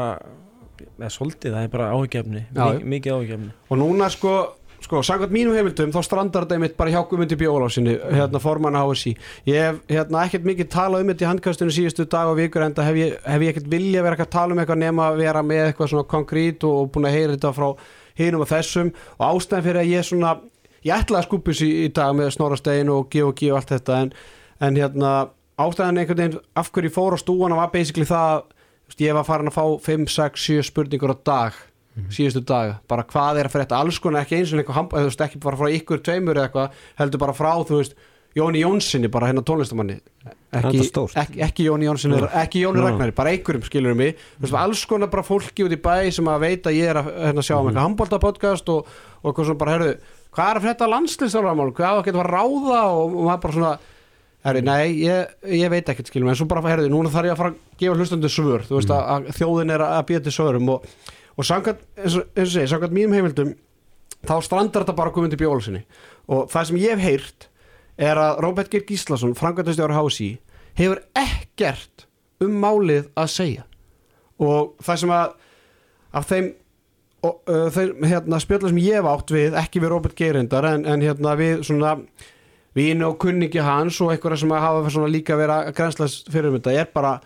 eða 0.99 1.09
svolítið, 1.11 1.51
það 1.55 1.63
er 1.63 1.67
bara 1.73 1.91
áhugjefni 1.91 2.45
mikið 2.87 3.13
áhugjefni 3.15 3.51
og 3.69 3.77
núna 3.77 4.09
sko 4.11 4.33
sko, 4.79 5.01
samkvæmt 5.03 5.33
mínum 5.35 5.55
heimildum 5.57 5.91
þá 5.91 5.99
strandar 6.07 6.45
þetta 6.45 6.55
einmitt 6.55 6.77
bara 6.77 6.91
hjá 6.93 7.01
Guðmundi 7.09 7.35
Bjólásinni 7.35 7.97
hérna 8.15 8.39
formann 8.39 8.77
HSI 8.79 9.11
ég 9.49 9.57
hef 9.59 9.79
hérna 9.91 10.21
ekkert 10.23 10.45
mikið 10.47 10.69
talað 10.71 11.01
um 11.03 11.07
þetta 11.11 11.25
í 11.25 11.29
handkastunum 11.33 11.73
síðustu 11.75 12.05
dag 12.07 12.29
og 12.31 12.37
vikur 12.39 12.63
en 12.63 12.73
það 12.77 12.87
hef 12.87 12.95
ég, 13.01 13.17
hef 13.25 13.41
ég 13.41 13.49
ekkert 13.55 13.67
vilja 13.73 14.03
eitthvað 14.03 14.23
að 14.27 14.29
tala 14.37 14.53
um 14.55 14.59
eitthvað 14.63 14.77
nema 14.85 15.09
að 15.11 15.17
vera 15.17 15.41
með 15.43 15.65
eitthvað 15.73 15.91
svona 15.91 16.07
konkrét 16.07 16.63
og, 16.63 16.77
og 16.85 16.91
búin 16.95 17.09
að 17.09 17.17
heyra 17.17 17.35
þetta 17.35 17.51
frá 17.59 17.67
hinum 18.19 18.41
og 18.45 18.47
þessum. 18.53 18.93
Og 19.19 19.25
ástæðan 19.35 19.63
fyrir 19.67 19.81
að 19.83 19.91
ég 19.91 20.07
svona 20.07 20.31
ég 20.87 20.93
ætlaði 20.95 21.19
að 21.23 21.27
skupus 21.27 21.61
í, 21.65 21.69
í 21.85 21.87
dag 21.93 22.13
með 22.15 22.31
Snorastein 22.37 22.89
og 22.93 23.09
GOG 23.11 23.43
og 23.51 23.57
allt 23.59 23.73
þetta 23.75 23.97
en, 24.05 24.13
en 24.61 24.75
hérna 24.79 25.13
ástæðan 25.59 25.99
einhvern 25.99 26.21
veginn 26.23 26.39
af 26.55 26.71
hverju 26.71 26.91
fór 26.95 27.15
á 27.15 27.19
stúana 27.19 27.57
var 27.59 27.71
basically 27.73 28.07
það 28.07 28.43
ég 29.03 29.13
var 29.13 29.27
farin 29.27 29.51
að 29.51 29.57
fá 29.59 29.65
5, 29.85 30.07
6, 30.09 30.45
7 30.49 30.63
spurningur 30.71 31.11
á 31.13 31.17
dag 31.27 31.57
síðustu 32.15 32.39
daga, 32.47 32.77
bara 32.87 33.03
hvað 33.03 33.41
er 33.41 33.47
að 33.49 33.51
fyrir 33.51 33.65
þetta 33.67 33.79
alls 33.83 33.97
konar 33.99 34.23
ekki 34.23 34.37
eins 34.37 34.53
og 34.53 34.61
einhver 34.61 34.77
hamp, 34.77 34.93
eða 34.95 35.03
þú 35.03 35.09
veist 35.11 35.23
ekki 35.25 35.39
bara 35.43 35.57
frá 35.59 35.67
ykkur 35.75 35.99
tveimur 36.05 36.37
eða 36.39 36.45
eitthvað, 36.47 36.77
heldur 37.01 37.19
bara 37.25 37.35
frá 37.35 37.49
þú 37.67 37.79
veist, 37.81 37.97
Jóni 38.37 38.61
Jónssoni 38.61 39.09
bara 39.11 39.25
hérna 39.31 39.41
tónlistamanni. 39.43 39.95
Ekki, 40.53 40.83
ekki, 41.17 41.39
ekki 41.43 41.63
Jóni 41.65 41.87
Jónsson 41.89 42.13
ekki 42.29 42.61
Jóni. 42.61 42.79
Ragnari, 42.85 43.11
bara 43.17 43.31
einhverjum 43.33 43.65
skilur 43.65 43.97
mig. 43.97 44.19
Þú 44.37 44.45
veist, 44.45 44.57
alls 44.61 44.83
konar 44.87 45.09
bara 45.11 45.25
fólki 45.25 45.65
út 45.65 45.73
í 45.75 45.79
bæ 45.81 45.95
sem 46.13 46.29
að 46.29 46.43
veita 46.45 46.71
ég 46.71 46.91
er 46.93 47.01
að 47.01 47.09
hérna, 47.25 47.43
sjá 47.43 47.57
um 47.57 47.65
Mhm. 47.65 47.71
eitthvað 47.73 47.87
handbólta 47.89 48.19
podcast 48.21 48.69
og, 48.69 48.85
og 49.23 49.31
eitthvað 49.33 49.49
svona 49.49 49.57
bara, 49.65 49.71
herru, 49.75 49.97
hvað 50.35 50.49
er 50.49 50.59
að 50.59 50.65
fyrir 50.65 50.73
þetta 50.73 50.89
landslýstarmál, 50.93 51.71
hvað 51.77 51.95
á 51.95 51.97
að 51.97 52.03
geta 52.07 52.21
að 52.23 52.29
ráða 52.29 52.81
og, 52.93 53.15
og 53.15 53.23
maður 53.27 53.41
bara 53.45 53.57
svona 53.57 53.71
herru, 54.45 54.63
nei, 54.63 54.83
ég, 55.03 55.31
ég 55.59 55.71
veit 55.73 55.89
ekkert 55.91 56.11
skilur 56.11 56.27
mig. 56.27 56.35
En 56.35 56.39
svo 56.39 56.49
bara, 56.49 56.63
herru, 56.71 56.89
núna 56.91 57.11
þarf 57.13 57.29
ég 57.29 57.35
að 57.35 57.41
fara 57.41 57.53
að 57.53 57.79
gefa 57.81 57.97
hlustundu 57.99 58.31
svör, 58.31 58.65
þú 58.67 58.77
veist, 58.77 58.93
að, 58.95 59.09
að 59.15 59.39
þjóðin 59.39 59.73
er 59.75 59.85
að, 59.85 59.95
að 59.97 60.05
býja 60.11 60.21
til 60.25 60.35
svörum 60.35 60.71
og, 60.75 60.85
og 61.35 61.49
samkvæmt, 61.49 61.81
eins 61.99 62.19
og 62.19 62.39
segi, 62.39 62.69
samkvæmt 62.71 62.95
mínum 62.95 63.17
heimildum 63.17 63.55
þá 64.19 64.35
strandar 64.43 64.83
þetta 64.83 64.97
bara 64.99 65.13
komið 65.15 65.33
til 65.33 65.41
bjólusinni 65.43 65.81
og 66.29 66.49
það 66.51 66.69
sem 66.69 66.79
ég 66.81 66.95
hef 66.95 67.05
heyrt 67.05 67.49
er 67.99 68.19
að 68.19 68.41
Róbert 68.43 68.71
Geir 68.71 68.85
Gíslason, 68.87 69.35
Frankvæntastjóður 69.35 69.95
HSI 69.97 70.29
hefur 70.79 71.01
ekkert 71.19 72.05
um 72.43 72.55
málið 72.61 73.09
að 73.19 73.31
segja. 73.33 73.65
Og 74.39 74.75
það 74.83 75.01
sem 75.01 75.13
að 75.15 75.33
af 76.15 76.27
þeim 76.29 76.51
og, 77.25 77.41
uh, 77.49 77.67
þeim 77.73 78.05
hérna, 78.07 78.39
spjöldar 78.41 78.71
sem 78.71 78.81
ég 78.83 78.99
hef 78.99 79.09
átt 79.11 79.33
við 79.35 79.57
ekki 79.59 79.81
við 79.83 79.93
Róbert 79.93 80.17
Geirindar 80.19 80.67
en, 80.69 80.85
en 80.87 81.03
hérna 81.03 81.35
við 81.39 81.63
svona 81.67 81.97
vini 82.77 83.05
og 83.07 83.17
kunningi 83.21 83.63
hans 83.65 83.99
og 84.03 84.13
einhverja 84.13 84.43
sem 84.43 84.53
að 84.55 84.65
hafa 84.65 84.93
svona 84.93 85.11
líka 85.11 85.37
verið 85.39 85.55
að 85.57 85.77
grænslast 85.79 86.29
fyrir 86.31 86.51
um 86.51 86.59
þetta 86.59 86.75
er 86.79 86.91
bara 86.93 87.17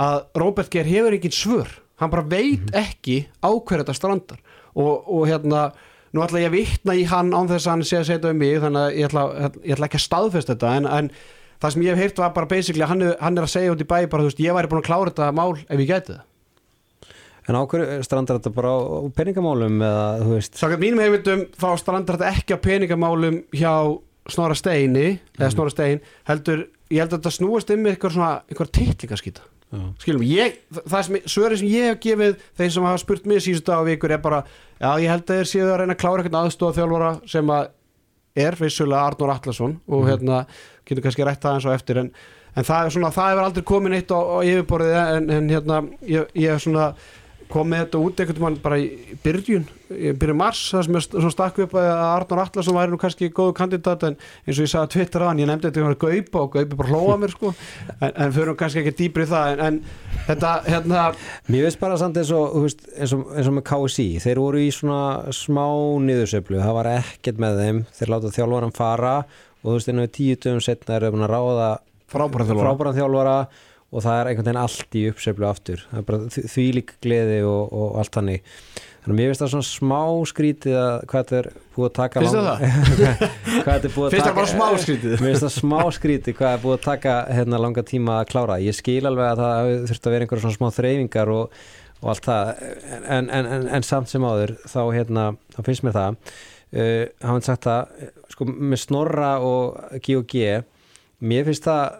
að 0.00 0.18
Róbert 0.38 0.72
Geir 0.72 0.88
hefur 0.88 1.16
engin 1.16 1.34
svör. 1.34 1.78
Hann 2.00 2.12
bara 2.12 2.28
veit 2.28 2.70
ekki 2.76 3.24
á 3.44 3.50
hverju 3.50 3.82
þetta 3.82 3.96
strandar. 3.96 4.40
Og, 4.70 5.08
og 5.10 5.26
hérna 5.28 5.70
nú 6.14 6.22
ætla 6.24 6.42
ég 6.42 6.50
að 6.50 6.56
vitna 6.56 6.96
í 6.98 7.04
hann 7.10 7.34
án 7.34 7.50
þess 7.50 7.66
að 7.66 7.74
hann 7.74 7.84
sé 7.86 8.00
að 8.00 8.08
setja 8.08 8.32
um 8.32 8.40
mig 8.40 8.56
þannig 8.62 8.86
að 8.86 8.96
ég 8.98 9.10
ætla, 9.10 9.26
ég 9.62 9.76
ætla 9.76 9.88
ekki 9.88 10.00
að 10.00 10.06
staðfesta 10.06 10.56
þetta 10.56 10.72
en, 10.78 10.88
en 10.90 11.10
það 11.62 11.74
sem 11.74 11.84
ég 11.84 11.94
hef 11.94 12.02
heyrt 12.04 12.22
var 12.22 12.32
bara 12.34 12.50
basically 12.50 12.88
hann, 12.90 13.04
hann 13.20 13.38
er 13.38 13.46
að 13.46 13.52
segja 13.52 13.74
út 13.74 13.84
í 13.84 13.86
bæ 13.86 13.96
bara 14.10 14.24
þú 14.24 14.30
veist 14.30 14.42
ég 14.42 14.56
væri 14.56 14.70
búin 14.70 14.82
að 14.82 14.88
klára 14.88 15.12
þetta 15.12 15.30
mál 15.36 15.52
ef 15.60 15.76
ég 15.76 15.90
gæti 15.90 16.16
það 16.16 16.24
En 17.48 17.56
á 17.56 17.62
hverju 17.64 18.02
strandar 18.06 18.38
þetta 18.40 18.52
bara 18.54 18.72
á 18.74 18.78
á 18.80 18.98
peningamálum 19.16 19.80
eða 19.80 20.04
þú 20.20 20.34
veist? 20.36 20.58
Sákvæmt 20.60 20.84
mínum 20.84 21.02
heimildum 21.04 21.46
þá 21.56 21.68
strandar 21.80 22.18
þetta 22.18 22.34
ekki 22.34 22.56
á 22.56 22.64
peningamálum 22.66 23.40
hjá 23.56 23.72
Snorra 24.30 24.58
Steini 24.58 25.06
eða 25.38 25.52
Snorra 25.54 25.72
Stein 25.72 26.02
heldur, 26.28 26.66
ég 26.92 27.00
held 27.02 27.14
að 27.14 27.18
þetta 27.18 27.32
snúast 27.38 27.72
um 27.74 27.88
eitthvað 27.88 28.16
svona, 28.18 28.34
eitthvað 28.50 28.72
titlingaskýta 28.76 29.46
Já. 29.70 29.82
skilum, 30.02 30.22
ég, 30.26 30.56
það 30.82 31.02
sem, 31.06 31.16
svöri 31.30 31.58
sem 31.60 31.68
ég 31.70 31.92
hef 31.92 31.98
gefið 32.02 32.40
þeir 32.58 32.72
sem 32.74 32.86
hafa 32.88 32.98
spurt 33.04 33.28
mig 33.30 33.38
síðustu 33.44 33.68
dag 33.68 33.84
og 33.84 33.86
vikur 33.86 34.10
er 34.10 34.18
bara, 34.22 34.40
já 34.82 34.88
ég 34.98 35.12
held 35.12 35.22
að 35.22 35.38
þeir 35.38 35.50
séu 35.52 35.68
að 35.68 35.76
reyna 35.78 35.94
að 35.94 36.00
klára 36.02 36.24
eitthvað 36.24 36.48
aðstofa 36.48 36.76
þjálfara 36.80 37.10
sem 37.30 37.52
að 37.54 37.68
er 38.44 38.58
vissulega 38.58 39.04
Arnur 39.06 39.30
Atlason 39.30 39.76
og 39.86 40.08
hérna 40.08 40.40
getur 40.88 41.06
kannski 41.06 41.26
rætt 41.26 41.42
það 41.44 41.60
eins 41.60 41.68
og 41.70 41.76
eftir 41.76 42.00
en, 42.02 42.10
en 42.58 42.66
það 42.66 42.90
svona, 42.96 43.12
það 43.14 43.30
hefur 43.30 43.44
aldrei 43.46 43.66
komin 43.70 43.94
eitt 43.94 44.10
á, 44.10 44.18
á 44.18 44.38
yfirborðið 44.50 44.98
en, 45.04 45.30
en 45.38 45.50
hérna 45.54 45.80
ég, 46.02 46.34
ég 46.34 46.66
kom 47.52 47.68
með 47.72 47.80
þetta 47.84 48.00
út 48.06 48.20
einhvern 48.22 48.42
mann 48.44 48.56
bara 48.62 48.78
í 48.80 49.16
byrjun 49.24 49.64
byrjun 49.90 50.38
mars, 50.38 50.60
það 50.70 50.84
sem 50.86 50.98
st- 51.02 51.16
svona 51.18 51.32
stakku 51.34 51.64
upp 51.66 51.72
að 51.80 51.88
Arnur 52.06 52.40
Atlason 52.44 52.76
væri 52.78 52.92
nú 52.92 52.98
kannski 53.02 53.28
góðu 53.34 53.54
kandidat 53.58 54.04
en 54.06 54.16
eins 54.46 54.54
og 54.60 54.64
ég 54.64 54.70
sagði 54.70 54.84
að 54.86 54.92
Twitter 54.94 55.24
á 55.24 55.28
hann, 55.30 55.40
ég 55.42 55.48
nefndi 55.50 55.68
þetta 55.70 55.86
hann 55.88 55.98
gaupa 56.04 56.42
og 56.44 56.52
gaupi 56.54 56.78
bara 56.78 56.92
hlóa 56.92 57.16
mér 57.18 57.34
sko. 57.34 57.52
En, 57.98 58.12
en 58.14 58.34
fyrir 58.36 58.54
kannski 58.60 58.82
ekki 58.84 58.94
dýpri 59.00 59.26
í 59.26 59.30
það 59.32 59.52
en, 59.52 59.60
en 59.66 59.80
þetta, 60.28 60.52
hérna 60.70 61.04
Mér 61.50 61.66
veist 61.66 61.80
bara 61.82 61.98
samt 62.00 62.20
eins 62.22 62.30
og, 62.36 62.54
veist, 62.64 62.86
eins 62.96 63.14
og, 63.18 63.26
eins 63.34 63.50
og 63.50 63.56
með 63.58 63.66
KSI, 63.72 64.08
þeir 64.22 64.42
voru 64.44 64.62
í 64.62 64.70
svona 64.74 65.02
smá 65.34 65.66
niðursöflu, 66.06 66.60
það 66.62 66.76
var 66.78 66.90
ekkert 66.96 67.42
með 67.42 67.62
þeim, 67.64 67.82
þeir 67.98 68.14
láta 68.14 68.34
þjálfaran 68.38 68.76
fara 68.78 69.14
og 69.60 69.66
þú 69.66 69.74
veist, 69.80 69.90
einu 69.90 70.06
tíu 70.14 70.38
dögum 70.40 70.62
setna 70.64 70.96
er 71.00 71.10
búin 71.12 71.26
að 71.26 71.34
ráða 71.34 71.70
frábæran 72.10 72.96
þjálfara 72.96 73.34
og 73.90 74.04
það 74.04 74.20
er 74.20 74.28
einhvern 74.30 74.46
veginn 74.46 74.60
allt 74.62 74.96
í 74.96 75.02
uppsöflu 75.10 75.46
aftur, 75.48 75.80
það 75.90 75.98
er 75.98 76.06
bara 76.10 76.18
því- 76.30 76.44
þvílík 76.52 76.92
gleði 77.02 77.38
og, 77.48 77.72
og 77.74 77.96
allt 78.02 78.14
þannig. 78.14 78.44
Þannig 79.00 79.14
að 79.14 79.16
mér 79.18 79.30
finnst 79.30 79.40
það 79.42 79.50
svona 79.54 79.66
smá 79.66 80.00
skrítið 80.30 80.74
að 80.76 80.94
hvað 81.10 81.22
þetta 81.24 81.38
er 81.40 81.46
búið 81.74 81.86
að 81.88 81.94
taka 81.96 82.20
Finnst 82.20 82.36
þér 82.36 82.44
lang- 82.46 82.64
hvað 83.64 83.70
þetta 83.70 83.88
er 83.88 83.94
búið 83.94 84.06
að 84.06 84.14
Finnst 84.14 84.20
það 84.20 84.28
taka 84.28 84.36
bara 84.38 84.50
smá 84.52 84.66
skrítið? 84.84 85.14
Mér 85.14 85.30
finnst 85.30 85.46
það 85.46 85.54
smá 85.56 85.78
skrítið 85.96 86.36
hvað 86.40 86.52
er 86.58 86.62
búið 86.66 86.76
að 86.76 86.84
taka 86.84 87.14
hérna 87.38 87.60
langa 87.64 87.84
tíma 87.88 88.18
að 88.20 88.28
klára. 88.34 88.58
Ég 88.60 88.76
skil 88.76 89.00
alveg 89.08 89.30
að 89.32 89.40
það 89.40 89.70
þurft 89.90 90.06
að 90.10 90.14
vera 90.16 90.26
einhverja 90.28 90.44
svona 90.44 90.58
smá 90.58 90.68
þreyfingar 90.76 91.32
og, 91.32 91.56
og 92.02 92.12
allt 92.12 92.28
það. 92.28 92.52
En, 93.00 93.30
en, 93.40 93.50
en, 93.56 93.66
en 93.80 93.88
samt 93.88 94.12
sem 94.12 94.28
áður 94.28 94.52
þá 94.68 94.80
hérna, 94.98 95.24
þá 95.56 95.60
finnst 95.70 95.86
mér 95.88 95.96
það. 95.96 96.20
Uh, 96.70 97.02
hafði 97.26 97.48
sagt 97.48 97.66
það 97.66 98.04
sko 98.36 98.46
með 98.52 98.78
Snorra 98.84 99.32
og 99.42 99.80
G&G 100.04 100.44
mér 101.26 101.48
finnst 101.48 101.64
það 101.66 101.96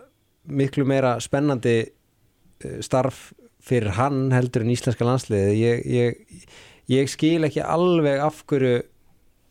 miklu 0.49 0.87
meira 0.89 1.17
spennandi 1.21 1.77
uh, 1.85 2.79
starf 2.85 3.31
fyrir 3.61 3.93
hann 3.99 4.31
heldur 4.33 4.65
en 4.65 4.73
íslenska 4.73 5.05
landsliði 5.05 5.57
ég, 5.59 5.83
ég, 5.85 6.47
ég 6.89 7.11
skil 7.13 7.45
ekki 7.49 7.61
alveg 7.61 8.23
af 8.25 8.41
hverju 8.49 8.81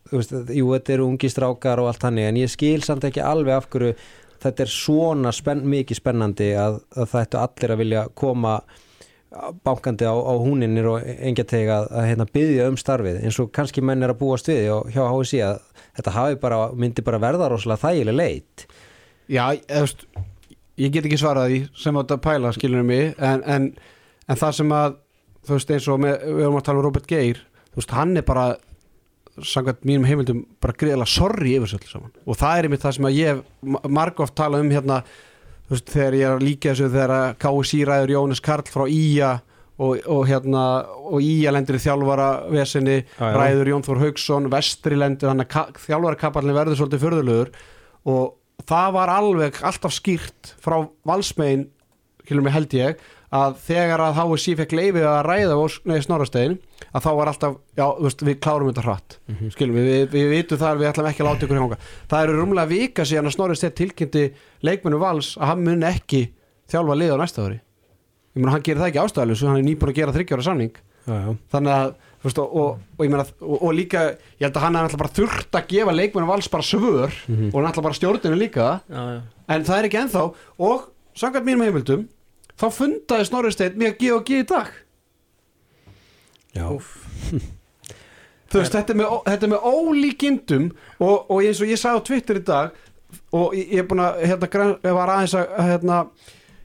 veist, 0.09 0.33
jú, 0.33 0.71
þetta 0.73 0.95
eru 0.95 1.07
ungi 1.11 1.29
strákar 1.29 1.81
og 1.83 1.91
allt 1.91 2.07
hannig, 2.07 2.25
en 2.29 2.41
ég 2.41 2.51
skil 2.51 2.81
samt 2.85 3.05
ekki 3.05 3.21
alveg 3.21 3.59
af 3.59 3.69
hverju 3.69 3.93
þetta 4.39 4.65
er 4.65 4.73
svona 4.73 5.33
spenn, 5.35 5.65
mikið 5.69 5.99
spennandi 5.99 6.53
að, 6.57 6.79
að 6.95 7.17
ættu 7.21 7.41
allir 7.41 7.75
að 7.75 7.81
vilja 7.83 8.05
koma 8.17 8.59
bankandi 9.63 10.07
á, 10.09 10.15
á 10.15 10.33
húninir 10.41 10.87
og 10.89 11.05
engjateg 11.05 11.69
að, 11.69 11.89
að 11.93 12.07
hérna, 12.09 12.25
byggja 12.33 12.69
um 12.71 12.79
starfið 12.79 13.19
eins 13.21 13.37
og 13.41 13.51
kannski 13.53 13.83
menn 13.85 14.01
er 14.01 14.13
að 14.15 14.21
búast 14.23 14.49
við 14.49 14.71
og 14.73 14.89
hjá 14.89 15.03
HSI 15.05 15.43
að 15.45 15.59
þetta 15.99 16.25
bara, 16.41 16.61
myndi 16.73 17.05
bara 17.05 17.21
verða 17.21 17.51
rosalega 17.51 17.83
þægileg 17.83 18.17
leit. 18.17 18.65
Já, 19.29 19.43
eða, 19.69 19.91
ég 20.80 20.93
get 20.95 21.05
ekki 21.09 21.19
svarað 21.19 21.51
því 21.51 21.59
sem 21.84 21.99
átt 22.01 22.15
að 22.15 22.23
pæla 22.25 22.53
skilur 22.55 22.86
mig 22.88 23.13
en, 23.17 23.43
en, 23.45 23.69
en 24.30 24.39
það 24.39 24.57
sem 24.61 24.73
að 24.80 24.97
þú 25.47 25.55
veist 25.57 25.73
eins 25.75 25.88
og 25.91 26.01
með, 26.03 26.17
við 26.25 26.43
erum 26.45 26.59
að 26.59 26.65
tala 26.67 26.82
um 26.82 26.86
Robert 26.88 27.09
Geir 27.09 27.41
þú 27.69 27.82
veist 27.82 27.95
hann 27.97 28.17
er 28.19 28.25
bara 28.27 28.45
samkvæmt 29.39 29.86
mínum 29.88 30.07
heimildum 30.07 30.43
bara 30.59 30.75
greiðlega 30.75 31.07
sorry 31.09 31.55
yfir 31.57 31.77
öllu 31.80 31.91
saman 31.91 32.15
og 32.25 32.39
það 32.39 32.57
er 32.59 32.67
einmitt 32.67 32.84
það 32.84 32.95
sem 32.97 33.09
að 33.09 33.19
ég 33.19 33.43
margóft 33.99 34.36
talað 34.39 34.65
um 34.65 34.73
hérna 34.73 35.01
þú 35.69 35.75
veist 35.75 35.93
þegar 35.93 36.17
ég 36.19 36.34
er 36.34 36.43
líka 36.43 36.73
þessu 36.73 36.89
þegar 36.95 37.13
að 37.15 37.30
KSI 37.43 37.84
ræður 37.88 38.15
Jónas 38.15 38.43
Karl 38.43 38.71
frá 38.73 38.84
Ía 38.89 39.32
og, 39.80 40.01
og 40.11 40.23
hérna 40.27 40.63
og 41.07 41.23
Ía 41.23 41.53
lendir 41.55 41.77
í 41.80 41.84
Já, 41.84 41.95
já. 43.15 43.36
ræður 43.38 43.71
Jón 43.71 43.86
Þór 43.88 44.01
Haugsson 44.03 44.49
Vestri 44.51 44.97
lendir 44.99 45.32
hann 45.32 45.45
að 45.45 45.80
þjálfara 45.86 46.19
kapallin 46.19 46.57
verður 46.57 46.82
svolítið 46.82 47.05
förðulegur 47.05 47.53
og 48.09 48.38
það 48.70 48.91
var 48.97 49.11
alveg 49.17 49.61
alltaf 49.65 49.95
skýrt 49.95 50.53
frá 50.63 50.78
mig 52.45 52.53
held 52.53 52.76
ég 52.78 52.99
að 53.34 53.55
þegar 53.61 54.01
að 54.01 54.15
HSI 54.17 54.55
fekk 54.57 54.72
leifið 54.74 55.03
að 55.05 55.20
ræða 55.28 55.55
neði 55.86 56.01
snorrastegin 56.05 56.55
að 56.89 57.03
þá 57.05 57.09
var 57.20 57.30
alltaf, 57.30 57.57
já, 57.78 57.86
veist, 58.01 58.24
við 58.26 58.39
klárum 58.41 58.70
þetta 58.72 58.84
hratt 58.88 59.17
Mhm. 59.30 59.51
skilum 59.53 59.76
við, 59.78 59.89
við, 59.89 60.07
við 60.15 60.30
vitum 60.34 60.57
það 60.57 60.72
að 60.72 60.80
við 60.82 60.89
ætlum 60.89 61.09
ekki 61.11 61.22
að 61.24 61.28
láta 61.30 61.45
ykkur 61.45 61.59
í 61.59 61.61
hanga 61.61 61.78
það 62.09 62.24
eru 62.26 62.38
rúmlega 62.39 62.72
vika 62.72 63.05
síðan 63.05 63.30
að 63.30 63.36
snorrasteg 63.38 63.76
tilkynnti 63.78 64.24
leikmennu 64.65 64.99
vals 65.01 65.36
að 65.38 65.51
hann 65.51 65.63
mun 65.67 65.86
ekki 65.89 66.22
þjálfa 66.74 66.97
lið 66.97 67.13
á 67.13 67.17
næsta 67.22 67.45
ári 67.45 67.59
ég 67.59 68.41
meina 68.41 68.51
hann 68.55 68.65
gerir 68.65 68.82
það 68.82 68.89
ekki 68.89 69.03
ástæðalus 69.05 69.45
hann 69.45 69.57
er 69.61 69.67
nýbúin 69.70 69.93
að 69.93 69.99
gera 70.01 70.15
þryggjára 70.17 70.45
samning 70.49 70.74
já, 71.05 71.13
já. 71.13 71.32
þannig 71.53 71.74
að 71.78 71.93
veist, 72.24 72.39
og, 72.41 72.55
og, 72.55 72.80
og, 72.97 73.05
meina, 73.05 73.24
og, 73.41 73.57
og 73.63 73.74
líka 73.78 74.01
ég 74.39 74.43
held 74.47 74.57
að 74.59 74.63
hann 74.65 74.76
er 74.76 74.88
alltaf 74.88 74.99
bara 74.99 75.13
þurft 75.15 75.55
að 75.55 75.67
gefa 75.72 75.93
leikmennu 75.95 76.28
vals 76.28 76.49
bara 76.51 76.63
svör 76.67 77.13
Mhm. 77.28 77.47
og 77.53 77.57
hann 77.59 77.70
alltaf 77.70 77.84
bara 77.86 77.93
stjórninu 77.99 78.36
líka 78.39 78.82
já, 78.89 79.01
já. 79.15 79.22
en 79.47 79.63
það 79.63 79.78
er 79.80 79.88
ekki 79.89 80.01
ennþá 80.03 80.24
og 80.59 80.89
samkvæmt 81.15 81.45
mínum 81.47 81.63
heimildum 81.63 82.07
þá 82.59 82.67
fundaði 82.76 83.26
Snorri 83.30 83.51
Steinn 83.55 83.78
með 83.80 83.93
að 83.93 83.97
gefa 84.03 84.15
og 84.20 84.26
gefa 84.26 84.43
í 84.43 84.49
dag 84.51 84.67
já. 86.55 86.67
þú 88.49 88.57
veist, 88.59 88.74
þetta 88.74 88.93
er 88.93 88.97
með, 88.99 89.15
þetta 89.30 89.45
er 89.47 89.51
með 89.53 89.65
ólíkindum 89.70 90.70
og, 90.99 91.15
og 91.30 91.43
eins 91.45 91.61
og 91.61 91.70
ég 91.70 91.78
sagði 91.80 92.01
á 92.01 92.07
Twitter 92.09 92.39
í 92.39 92.43
dag 92.47 92.72
og 93.34 93.53
ég, 93.57 93.72
er 93.80 93.88
búin 93.89 94.01
að 94.03 94.20
hérna, 94.26 94.93
var 94.97 95.11
aðeins 95.15 95.36
að 95.38 95.53
hérna, 95.70 95.99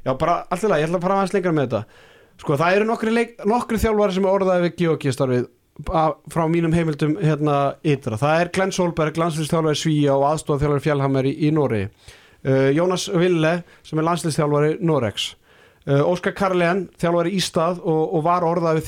já 0.05 0.13
bara 0.21 0.39
alltaf 0.49 0.75
ég 0.75 0.87
ætla 0.89 0.99
að 0.99 1.05
fara 1.07 1.19
aðeins 1.21 1.37
lengra 1.37 1.53
með 1.57 1.69
þetta 1.69 1.85
sko 2.41 2.57
það 2.61 2.79
eru 2.81 2.89
nokkri, 2.89 3.13
leik, 3.15 3.37
nokkri 3.47 3.79
þjálfari 3.83 4.17
sem 4.17 4.25
er 4.27 4.35
orðaði 4.39 4.67
við 4.69 4.75
gefa 4.81 4.97
og 4.97 5.01
gefa 5.05 5.17
starfið 5.19 5.47
að- 5.91 6.17
frá 6.35 6.45
mínum 6.51 6.75
heimildum 6.75 7.17
hérna 7.23 7.61
ytra, 7.83 8.19
það 8.21 8.41
er 8.45 8.53
Glenn 8.55 8.73
Solberg 8.75 9.17
landslýstjálfari 9.19 9.79
Svíja 9.81 10.15
og 10.19 10.27
aðstofþjálfari 10.33 10.85
Fjallhammer 10.89 11.25
í, 11.31 11.33
í 11.49 11.51
Nóri 11.55 11.85
uh, 11.87 12.69
Jónas 12.75 13.09
Ville 13.15 13.57
sem 13.83 13.99
er 13.99 14.09
landslýstjálfari 14.11 14.77
Norex 14.83 15.33
Uh, 15.85 16.01
Óskar 16.09 16.33
Karlén, 16.33 16.87
þjálfari 16.97 17.35
Ístað 17.37 17.83
og, 17.85 18.15
og 18.17 18.23
var 18.25 18.41
orðað 18.49 18.79
við 18.79 18.87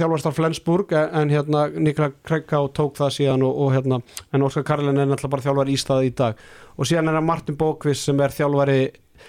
þjálfarstað 0.00 0.34
Flensburg 0.34 0.90
en, 0.98 1.12
en 1.20 1.30
hérna 1.30 1.60
Nikla 1.78 2.08
Krekká 2.26 2.58
tók 2.74 2.96
það 2.98 3.12
síðan 3.14 3.44
og, 3.46 3.60
og 3.62 3.70
hérna, 3.76 4.00
en 4.34 4.42
Óskar 4.42 4.64
Karlén 4.66 4.98
er 4.98 5.06
náttúrulega 5.06 5.30
bara 5.36 5.44
þjálfari 5.44 5.76
Ístað 5.76 6.08
í 6.08 6.10
dag. 6.18 6.42
Og 6.74 6.88
síðan 6.90 7.12
er 7.12 7.20
það 7.20 7.28
Martin 7.28 7.58
Bókvist 7.60 8.08
sem 8.08 8.18
er 8.26 8.34
þjálfari 8.34 8.80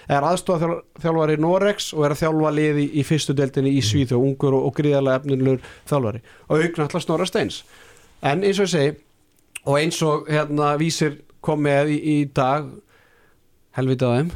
er 0.08 0.26
aðstofa 0.26 0.80
þjálfari 1.02 1.38
Norex 1.40 1.92
og 1.96 2.04
er 2.06 2.14
að 2.14 2.22
þjálfa 2.24 2.52
liði 2.58 2.84
í, 2.84 2.90
í 3.00 3.06
fyrstu 3.06 3.36
deildinni 3.36 3.74
í 3.74 3.82
Svíþjó, 3.84 4.20
ungur 4.20 4.56
og, 4.58 4.68
og 4.68 4.76
gríðarlega 4.78 5.22
efnilur 5.22 5.60
þjálfari. 5.90 6.22
Og 6.48 6.64
aukna 6.64 6.86
alltaf 6.86 7.04
Snorra 7.04 7.28
Steins. 7.28 7.62
En 8.24 8.44
eins 8.44 8.60
og 8.60 8.68
ég 8.68 8.74
segi 8.74 8.94
og 9.64 9.78
eins 9.80 10.00
og 10.04 10.28
hérna 10.28 10.74
vísir 10.80 11.20
kom 11.44 11.62
með 11.64 11.94
í, 11.94 11.98
í 11.98 12.16
dag 12.36 12.68
helvita 13.74 14.10
á 14.10 14.14
þeim 14.14 14.30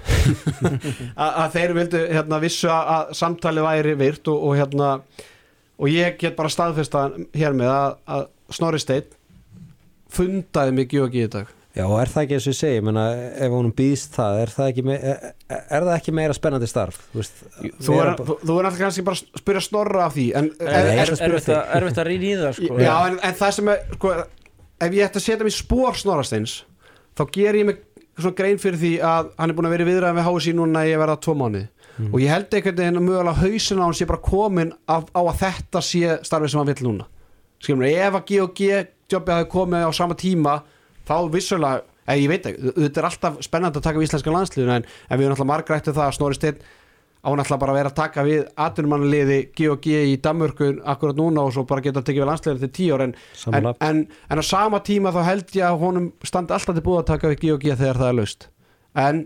að 1.45 1.53
þeir 1.55 1.75
vildu 1.77 2.01
hérna 2.11 2.41
vissu 2.43 2.71
að, 2.73 3.13
samtali 3.19 3.65
væri 3.65 3.95
virt 3.99 4.31
og, 4.33 4.49
og 4.49 4.57
hérna 4.59 4.95
og 5.79 5.93
ég 5.93 6.19
get 6.21 6.37
bara 6.39 6.51
staðfesta 6.53 7.09
hér 7.37 7.55
með 7.57 7.71
að, 7.73 7.95
að 8.17 8.27
Snorri 8.59 8.83
Steinn 8.83 9.15
fundaði 10.13 10.75
mig 10.75 10.91
Gjóki 10.93 11.27
í 11.27 11.31
dag 11.31 11.58
Já, 11.79 11.85
og 11.87 11.97
er 12.03 12.11
það 12.11 12.25
ekki 12.25 12.35
eins 12.39 12.47
og 12.49 12.53
ég 12.55 12.59
segi, 12.59 12.79
menna, 12.89 13.03
ef 13.47 13.53
hún 13.55 13.69
býðst 13.79 14.17
það, 14.19 14.39
er 14.43 14.51
það 14.57 14.71
ekki, 14.73 14.85
me 14.89 14.97
er, 14.99 15.29
er 15.55 15.85
það 15.87 15.93
ekki 15.95 16.15
meira 16.19 16.35
spennandi 16.35 16.69
starf? 16.71 16.97
Þú, 17.13 17.21
veist, 17.21 17.43
þú 17.55 17.93
er, 17.95 18.01
vera 18.01 18.15
þú, 18.19 18.37
þú 18.43 18.57
er 18.59 18.69
alltaf 18.69 18.81
kannski 18.83 19.05
bara 19.07 19.21
að 19.21 19.43
spyrja 19.43 19.63
Snorra 19.69 20.07
af 20.09 20.17
því 20.17 20.25
en, 20.41 20.49
Er, 20.59 20.89
ég 20.91 21.03
er, 21.05 21.13
ætla 21.15 22.03
að 22.03 22.09
rýna 22.11 22.27
í 22.27 22.33
það 22.41 22.57
sko. 22.59 22.79
já, 22.83 22.95
en, 23.13 23.21
en 23.29 23.39
það 23.39 23.55
sem 23.61 23.71
er 23.77 23.85
sko, 23.95 24.15
ef 24.89 24.97
ég 24.99 25.07
ætti 25.07 25.21
að 25.23 25.27
setja 25.29 25.47
mig 25.47 25.55
spór 25.55 26.01
Snorrasteins 26.03 26.57
þá 27.19 27.23
ger 27.39 27.61
ég 27.63 27.69
mig 27.71 27.81
svona 28.19 28.35
grein 28.43 28.59
fyrir 28.59 28.81
því 28.83 28.93
að 29.07 29.31
hann 29.39 29.53
er 29.53 29.59
búin 29.59 29.69
að 29.71 29.77
vera 29.77 29.87
í 29.87 29.91
viðræðan 29.93 30.19
við 30.19 30.29
HSI 30.33 30.57
núna 30.59 30.83
í 30.89 30.95
að 30.97 31.05
verða 31.07 31.21
tvo 31.29 31.37
mánuði 31.45 31.67
Mm. 31.99 32.13
og 32.15 32.21
ég 32.23 32.29
held 32.31 32.53
einhvern 32.55 32.77
veginn 32.79 32.99
að 33.01 33.07
mögulega 33.09 33.41
hausin 33.41 33.81
á 33.83 33.87
hann 33.89 33.95
sé 33.99 34.07
bara 34.07 34.21
komin 34.23 34.69
á, 34.87 35.03
á 35.03 35.19
að 35.19 35.41
þetta 35.41 35.81
sé 35.83 36.13
starfið 36.23 36.53
sem 36.53 36.61
hann 36.61 36.69
vill 36.71 36.85
núna 36.87 37.07
skilum 37.59 37.83
ef 37.89 38.15
að 38.21 38.29
G&G 38.29 38.69
jobbið 39.11 39.33
hafi 39.35 39.49
komið 39.51 39.83
á 39.83 39.91
sama 39.99 40.15
tíma 40.15 40.53
þá 41.09 41.17
vissulega, 41.35 41.83
eða 42.09 42.19
ég 42.23 42.29
veit 42.33 42.47
ekki 42.53 42.75
þetta 42.83 43.01
er 43.03 43.09
alltaf 43.11 43.39
spennandi 43.47 43.81
að 43.81 43.87
taka 43.89 43.99
við 44.03 44.09
íslenska 44.11 44.35
landsliðinu 44.35 44.77
en, 44.79 44.85
en 45.09 45.19
við 45.21 45.27
erum 45.29 45.37
alltaf 45.39 45.51
margrættið 45.55 45.97
það 45.99 46.07
að 46.11 46.17
Snorri 46.19 46.39
Steinn 46.39 46.61
á 47.19 47.27
hann 47.29 47.41
alltaf 47.43 47.59
bara 47.59 47.73
að 47.75 47.79
vera 47.81 47.91
að 47.91 47.97
taka 47.99 48.23
við 48.29 48.45
atvinnumannliði 48.63 49.39
G&G 49.59 49.97
í 50.13 50.17
Danmörku 50.23 50.69
akkurat 50.89 51.19
núna 51.19 51.43
og 51.49 51.51
svo 51.57 51.65
bara 51.67 51.83
geta 51.83 51.99
að 51.99 52.07
tekið 52.09 52.23
við 52.23 52.29
landsliðinu 52.31 52.63
til 52.63 52.71
tíu 52.79 52.95
ár 52.95 53.03
en, 53.09 53.15
en, 53.59 54.05
en, 54.31 54.39
á 54.39 54.45
sama 54.47 54.79
tíma 54.87 55.11
þá 55.17 55.19
held 55.27 55.51
ég 55.59 55.67
að 55.67 55.81
honum 55.83 56.07
standi 56.25 56.55
alltaf 56.55 56.79
til 56.79 56.85
búið 56.87 57.01
að 57.03 57.09
taka 57.11 57.33
við 57.33 57.43
G&G 57.43 57.75
þegar 57.81 57.99
það 58.05 58.13
er 58.13 58.19
laust. 58.21 58.47
En 58.99 59.25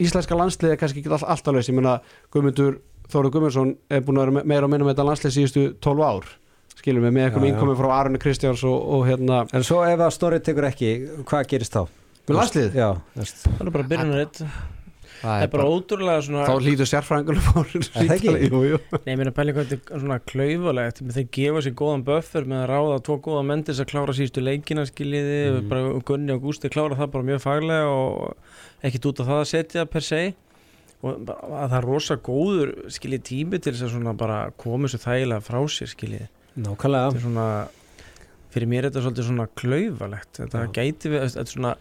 íslenska 0.00 0.36
landsliði 0.40 0.72
er 0.74 0.80
kannski 0.80 1.02
ekki 1.04 1.12
all, 1.12 1.20
alltaf 1.36 1.54
laust 1.54 1.70
ég 1.70 1.76
meina 1.78 1.98
Guðmundur 2.34 2.80
Þóru 3.12 3.30
Guðmundsson 3.32 3.70
er 3.92 4.02
búin 4.04 4.18
að 4.20 4.26
vera 4.26 4.36
me- 4.40 4.46
meira 4.50 4.66
og 4.66 4.72
minna 4.72 4.84
með 4.88 4.96
þetta 4.96 5.06
landslið 5.08 5.36
síðustu 5.36 5.62
12 5.84 6.02
ár 6.08 6.32
skilum 6.78 7.06
við 7.06 7.14
með 7.14 7.28
einhverjum 7.28 7.48
já. 7.48 7.52
innkomi 7.52 7.78
frá 7.78 7.90
Arunni 7.98 8.22
Kristjáns 8.22 8.64
og, 8.68 8.78
og 8.96 9.06
hérna 9.08 9.44
En 9.52 9.66
svo 9.66 9.84
ef 9.86 10.00
að 10.00 10.14
Snorri 10.16 10.42
tekur 10.44 10.68
ekki, 10.70 10.92
hvað 11.28 11.48
gerist 11.52 11.76
þá? 11.76 11.86
með 12.28 12.40
landsliðið 12.42 12.76
Já, 12.78 12.88
það 13.18 13.62
er 13.64 13.72
bara 13.74 13.88
byrjunaritt 13.92 14.42
það 15.18 15.42
er 15.42 15.50
bara 15.50 15.66
ótrúlega 15.66 16.24
svona 16.24 16.46
þá 16.46 16.64
hlýtur 16.64 16.88
sérfræðingunum 16.88 17.46
fór 17.46 17.70
það 17.88 18.12
ekki? 18.14 18.34
jú, 18.46 18.60
jú. 18.68 18.80
Nei, 18.94 19.12
ég 19.12 19.18
meina 19.18 19.32
pæli 19.34 19.54
hvað 19.56 19.72
þetta 19.72 19.96
er 19.96 20.02
svona 20.04 20.18
klaufalegt 20.30 21.00
þeir 21.16 21.28
gefa 21.34 21.62
sér 21.64 21.76
góðan 21.80 22.04
buffer 22.06 22.48
með 22.48 22.62
að 22.62 22.68
ráða 22.72 22.98
tvo 23.08 23.18
góða 23.26 23.44
menn 23.48 23.64
til 23.64 23.74
þess 23.74 23.84
að 23.84 23.90
klára 23.92 24.16
síðustu 24.18 24.44
leikina 24.44 24.86
skiljiði, 24.88 25.40
mm. 25.50 25.70
bara 25.72 25.94
Gunni 26.10 26.34
og 26.36 26.44
Gústi 26.44 26.70
klára 26.72 26.98
það 26.98 27.12
bara 27.16 27.28
mjög 27.32 27.42
faglega 27.44 27.90
og 27.90 28.86
ekkit 28.86 29.10
út 29.10 29.24
af 29.24 29.30
það 29.32 29.42
að 29.42 29.50
setja 29.54 29.86
per 29.90 30.06
se 30.06 30.22
og 30.98 31.30
að 31.30 31.68
það 31.72 31.78
er 31.80 31.86
rosa 31.86 32.18
góður 32.28 32.74
skiljið 32.94 33.26
tími 33.26 33.62
til 33.62 33.74
þess 33.74 33.88
að 33.88 33.94
svona 33.96 34.14
bara 34.18 34.40
koma 34.58 34.90
svo 34.90 35.02
þægilega 35.02 35.46
frá 35.46 35.60
sér 35.70 35.90
skiljiði 35.94 36.30
nákvæmlega. 36.64 37.10
Þetta 37.12 37.20
er 37.20 37.26
svona 37.26 37.48
fyrir 38.48 38.68
mér 38.70 38.78
er 38.86 38.90
þetta 38.90 39.02
svolítið 39.04 39.26
svona 39.28 39.46
klaufalegt 39.60 40.38
þetta 40.40 40.64
Já. 40.64 40.72
gæti 40.78 41.10
við, 41.12 41.22
þetta 41.28 41.42
er 41.44 41.52
svona 41.52 41.72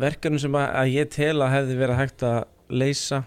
verkefni 0.00 0.40
sem 0.40 0.56
að, 0.56 0.66
að 0.80 0.92
ég 0.94 1.10
tel 1.12 1.36
að 1.44 1.52
hefði 1.58 1.78
verið 1.82 1.98
hægt 2.00 2.24
að 2.30 2.38
leysa. 2.80 3.22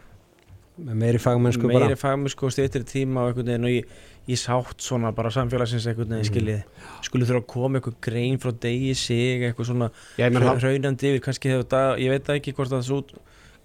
Með 0.77 0.97
meiri 1.01 1.19
fagmennsku 1.21 1.69
meiri 1.69 1.87
bara 1.87 1.97
fagmennsku 1.97 2.45
og 2.49 2.53
stýttir 2.53 2.83
tíma 2.85 3.23
og 3.23 3.31
einhvern 3.31 3.47
veginn 3.49 3.65
og 3.69 3.71
ég, 3.73 3.93
ég 4.29 4.37
sátt 4.41 4.81
svona 4.85 5.09
bara 5.15 5.31
samfélagsins 5.33 5.87
einhvern 5.89 6.11
veginn 6.13 6.25
Mhm. 6.25 6.31
skiljiði 6.33 7.05
skulle 7.07 7.25
þurfa 7.29 7.41
að 7.41 7.47
koma 7.53 7.79
eitthvað 7.79 7.95
grein 8.09 8.37
frá 8.41 8.51
degi 8.61 8.91
sig 8.95 9.41
eitthvað 9.47 9.69
svona 9.71 9.89
hraunandi 10.17 11.09
yfir 11.13 11.23
kannski 11.25 11.49
hefur 11.53 11.65
það, 11.71 11.97
ég 12.03 12.09
veit 12.13 12.29
ekki 12.35 12.53
hvort 12.53 12.69
það 12.75 12.85
svo 12.85 12.99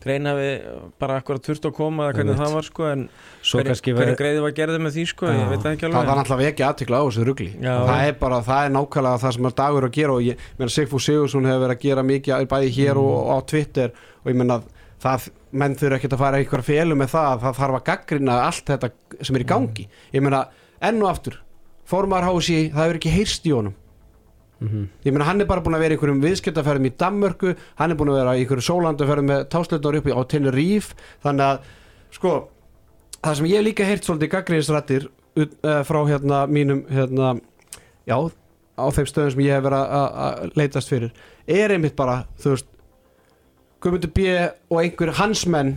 greina 0.02 0.34
við 0.36 0.50
bara 1.02 1.18
akkurat 1.20 1.46
þurft 1.46 1.68
að 1.68 1.74
koma 1.76 2.08
eða 2.08 2.16
hvernig 2.18 2.40
það 2.40 2.54
var 2.56 2.66
sko 2.68 2.88
en 2.90 3.04
hvernig 3.42 3.96
verið 3.98 4.18
greiði 4.20 4.44
var 4.44 4.54
gerðið 4.58 4.84
með 4.86 4.96
því 4.96 5.04
sko 5.12 5.28
Já. 5.28 5.34
ég 5.38 5.50
veit 5.52 5.66
það 5.66 5.96
var 5.96 6.20
náttúrulega 6.20 6.52
ekki 6.52 6.66
aðtikla 6.68 7.00
á 7.00 7.04
þessu 7.06 7.26
rugli. 7.28 7.48
Já. 7.56 7.74
það 7.88 8.04
er 8.06 8.16
bara, 8.22 8.40
það 8.48 8.68
er 8.68 8.74
nákvæmlega 8.76 9.22
það 9.24 9.36
sem 9.36 9.50
er 9.50 9.56
dagur 9.62 9.88
að 9.88 9.94
gera 9.98 10.16
og 10.16 10.26
ég 10.26 10.46
meina 10.58 10.76
Sigfús 10.76 11.08
Sigursson 11.08 11.50
hefur 11.50 11.64
verið 11.66 11.76
að 11.76 11.84
gera 11.86 12.06
mikið 12.12 12.48
bæði 12.52 12.72
hér 12.78 13.02
og, 13.02 13.12
og 13.18 13.30
á 13.32 13.38
Twitter. 13.52 13.94
Og 14.22 14.32
ég 14.32 14.38
meina 14.38 14.58
það, 15.02 15.28
menn 15.50 15.78
þurfa 15.78 15.98
ekkert 15.98 16.16
að 16.16 16.24
fara 16.24 16.42
eitthvað 16.42 16.66
félu 16.68 16.98
með 16.98 17.14
það, 17.16 17.46
það 17.46 17.60
þarf 17.60 17.78
að 17.78 17.86
gaggrina 17.90 18.40
allt 18.46 18.66
þetta 18.72 18.92
sem 19.20 19.38
er 19.38 19.44
í 19.44 19.48
gangi. 19.52 19.88
Ég 20.14 20.24
meina, 20.24 20.46
enn 20.82 21.02
og 21.02 21.10
aftur 21.10 21.40
formar 21.92 22.24
hási, 22.24 22.68
það 22.72 22.86
hefur 22.86 23.00
ekki 23.00 23.14
heyrst 23.16 23.48
í 23.48 23.54
honum 23.56 23.78
Mhm. 24.62 24.88
ég 25.04 25.12
meina 25.12 25.24
hann 25.28 25.40
er 25.40 25.46
bara 25.46 25.60
búin 25.60 25.74
að 25.74 25.80
vera 25.84 25.94
í 25.94 25.96
einhverjum 25.98 26.22
viðskiptaferðum 26.22 26.86
í 26.86 26.92
Danmörku 27.02 27.54
hann 27.78 27.90
er 27.90 27.96
búin 27.96 28.12
að 28.12 28.18
vera 28.20 28.34
í 28.36 28.42
einhverjum 28.44 28.68
sólandaferðum 28.68 29.28
með 29.32 29.44
táslöldar 29.50 29.96
upp 29.98 30.06
á 30.12 30.22
Tenerife 30.30 30.94
þannig 31.24 31.46
að 31.46 31.58
sko 32.12 32.34
það 33.22 33.34
sem 33.38 33.46
ég 33.46 33.56
hef 33.58 33.64
líka 33.66 33.84
heyrt 33.88 34.04
svolítið 34.06 34.32
gaggriðisrættir 34.36 35.08
uh, 35.36 35.82
frá 35.84 36.00
hérna 36.06 36.46
mínum 36.46 36.84
hérna, 36.90 37.32
já, 38.06 38.16
á 38.78 38.84
þeim 38.90 39.06
stöðum 39.10 39.30
sem 39.34 39.40
ég 39.46 39.52
hef 39.56 39.64
verið 39.64 39.96
að- 39.98 40.56
leitast 40.56 40.88
fyrir 40.92 41.12
er 41.46 41.70
einmitt 41.74 41.96
bara, 41.96 42.24
þú 42.38 42.54
veist 42.54 42.66
Guðmundur 43.82 44.12
B. 44.14 44.26
og 44.70 44.78
einhver 44.78 45.10
hans 45.18 45.46
menn 45.50 45.72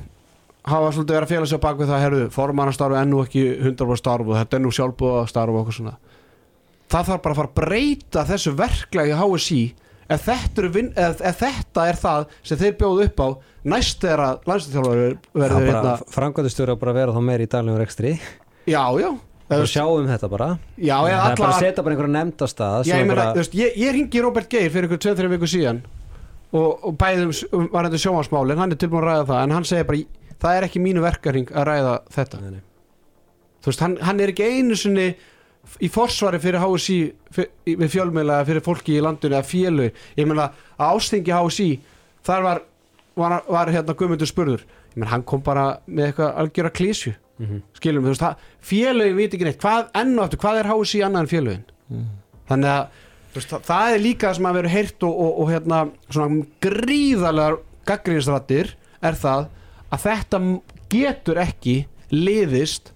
hafa 0.66 0.92
svolítið 0.94 1.16
verið 1.16 1.26
að 1.26 1.32
félags 1.34 1.54
á 1.58 1.60
bakvið 1.64 1.90
það 1.90 2.04
herðu, 2.06 2.26
formannastarfu 2.34 2.98
ennú 3.00 3.24
ekki 3.26 3.42
100% 3.66 3.98
starf 4.02 4.28
og 4.30 4.36
þetta 4.38 4.58
er 4.58 4.62
nú 4.62 4.72
sjálfbúða 4.74 5.24
starf 5.30 5.50
og 5.54 5.62
okkur 5.64 5.74
svona 5.80 5.96
það 6.92 7.10
þarf 7.10 7.24
bara 7.26 7.34
að 7.36 7.40
fara 7.42 7.52
að 7.52 7.58
breyta 7.60 8.26
þessu 8.30 8.56
verklagi 8.60 9.18
HSI 9.20 9.64
ef 10.06 10.26
þetta, 10.28 10.66
vin, 10.74 10.92
ef, 10.94 11.22
ef 11.26 11.40
þetta 11.42 11.86
er 11.90 12.00
það 12.00 12.26
sem 12.46 12.60
þeir 12.62 12.76
bjóðu 12.82 13.06
upp 13.08 13.22
á 13.22 13.28
næst 13.74 14.04
þegar 14.04 14.24
að 14.26 14.50
landslýþjálfur 14.52 15.00
verður 15.42 15.70
hérna 15.70 15.94
framkvæmdustjóri 16.14 16.76
að 16.76 16.82
bara 16.84 16.98
vera 17.00 17.16
þá 17.16 17.22
meir 17.26 17.44
í 17.46 17.48
daglegum 17.50 17.82
rekstri. 17.82 18.12
Já, 18.70 18.84
já, 19.02 19.10
og 19.56 19.68
sjáum 19.70 20.10
þetta 20.10 20.30
bara. 20.30 20.50
Já, 20.78 20.96
það 21.00 21.12
eða 21.12 21.26
er 21.32 21.40
bara 21.42 21.52
að 21.52 21.66
setja 21.66 21.86
bara 21.86 21.96
einhverja 21.96 22.16
nefndastað 22.16 22.90
Já, 22.90 22.94
ég, 22.94 23.10
meina, 23.10 23.28
bara... 23.34 23.46
ég, 23.62 23.78
ég 23.82 23.98
ringi 23.98 24.26
Robert 24.26 24.52
Geir 24.52 24.72
fyrir 24.74 24.90
ykkur 24.90 25.02
2-3 25.10 25.34
viku 25.36 25.50
síðan 25.50 25.82
og, 26.56 26.86
og 26.86 26.96
bæðum 27.02 27.34
um, 27.34 27.68
var 27.74 27.90
þetta 27.90 28.02
sjónvarsmálin, 28.06 28.62
hann 28.62 28.74
er 28.74 28.80
tilbúin 28.80 29.04
að 29.04 29.10
ræða 29.10 29.28
það 29.32 29.44
en 29.44 29.56
hann 29.58 29.68
segir 29.68 29.88
bara, 29.90 30.04
það 30.46 30.58
er 30.60 30.68
ekki 30.70 30.82
mínu 30.86 31.04
verkaring 31.04 31.50
að 31.52 31.68
ræða 31.72 31.96
þetta. 32.16 32.42
Nei, 32.44 32.58
nei. 32.60 32.64
þú 33.66 33.72
veist, 33.72 33.86
hann, 33.86 33.98
hann 34.06 34.22
er 34.22 34.34
ekki 34.34 34.52
einu 34.54 34.78
sinni 34.80 35.10
í 35.82 35.90
forsvari 35.92 36.40
fyrir 36.40 36.60
HSI 36.62 37.00
við 37.66 37.90
fjölmiðla 37.92 38.40
eða 38.42 38.48
fyrir 38.52 38.64
fólki 38.66 38.96
í 38.98 39.02
landinu 39.04 39.36
eða 39.36 39.50
fjölu, 39.50 39.92
ég 40.18 40.28
meina 40.30 40.50
að 40.78 40.96
ástingi 40.96 41.34
HSI, 41.36 41.70
þar 42.26 42.44
var 42.44 42.62
var, 43.16 43.42
var 43.48 43.70
hérna 43.72 43.94
Guðmundur 43.96 44.28
spurður. 44.28 44.66
Ég 44.92 44.98
meina, 45.00 45.12
hann 45.14 45.22
kom 45.24 45.40
bara 45.42 45.78
með 45.88 46.10
eitthvað 46.14 46.36
algjöra 46.42 46.72
klísju 46.76 47.14
Mhm. 47.40 47.62
skilum, 47.76 48.04
þú 48.04 48.12
veist, 48.14 48.22
það- 48.22 48.38
félögin 48.64 49.16
veit 49.18 49.34
ekki 49.34 49.44
neitt, 49.44 49.60
hvað, 49.60 49.90
enn 49.94 50.18
og 50.20 50.24
aftur, 50.26 50.40
hvað 50.40 50.60
er 50.60 50.68
HSI 50.72 51.00
annað 51.04 51.20
en 51.20 51.28
félögin? 51.28 51.64
Þannig 52.48 52.70
að 52.72 52.88
veist, 53.36 53.50
það, 53.50 53.62
það 53.68 53.94
er 53.96 54.00
líka 54.00 54.28
það 54.30 54.36
sem 54.36 54.46
að 54.46 54.54
vera 54.54 54.70
heyrt 54.70 55.04
og, 55.04 55.20
og, 55.20 55.40
og 55.40 55.50
hérna 55.52 55.92
svona 56.10 56.46
gríðalegar 56.62 57.58
gaggríðisrættir 57.86 58.74
er 59.04 59.14
það 59.20 59.48
að 59.92 60.06
þetta 60.06 60.42
getur 60.90 61.36
ekki 61.44 61.76
liðist 62.12 62.92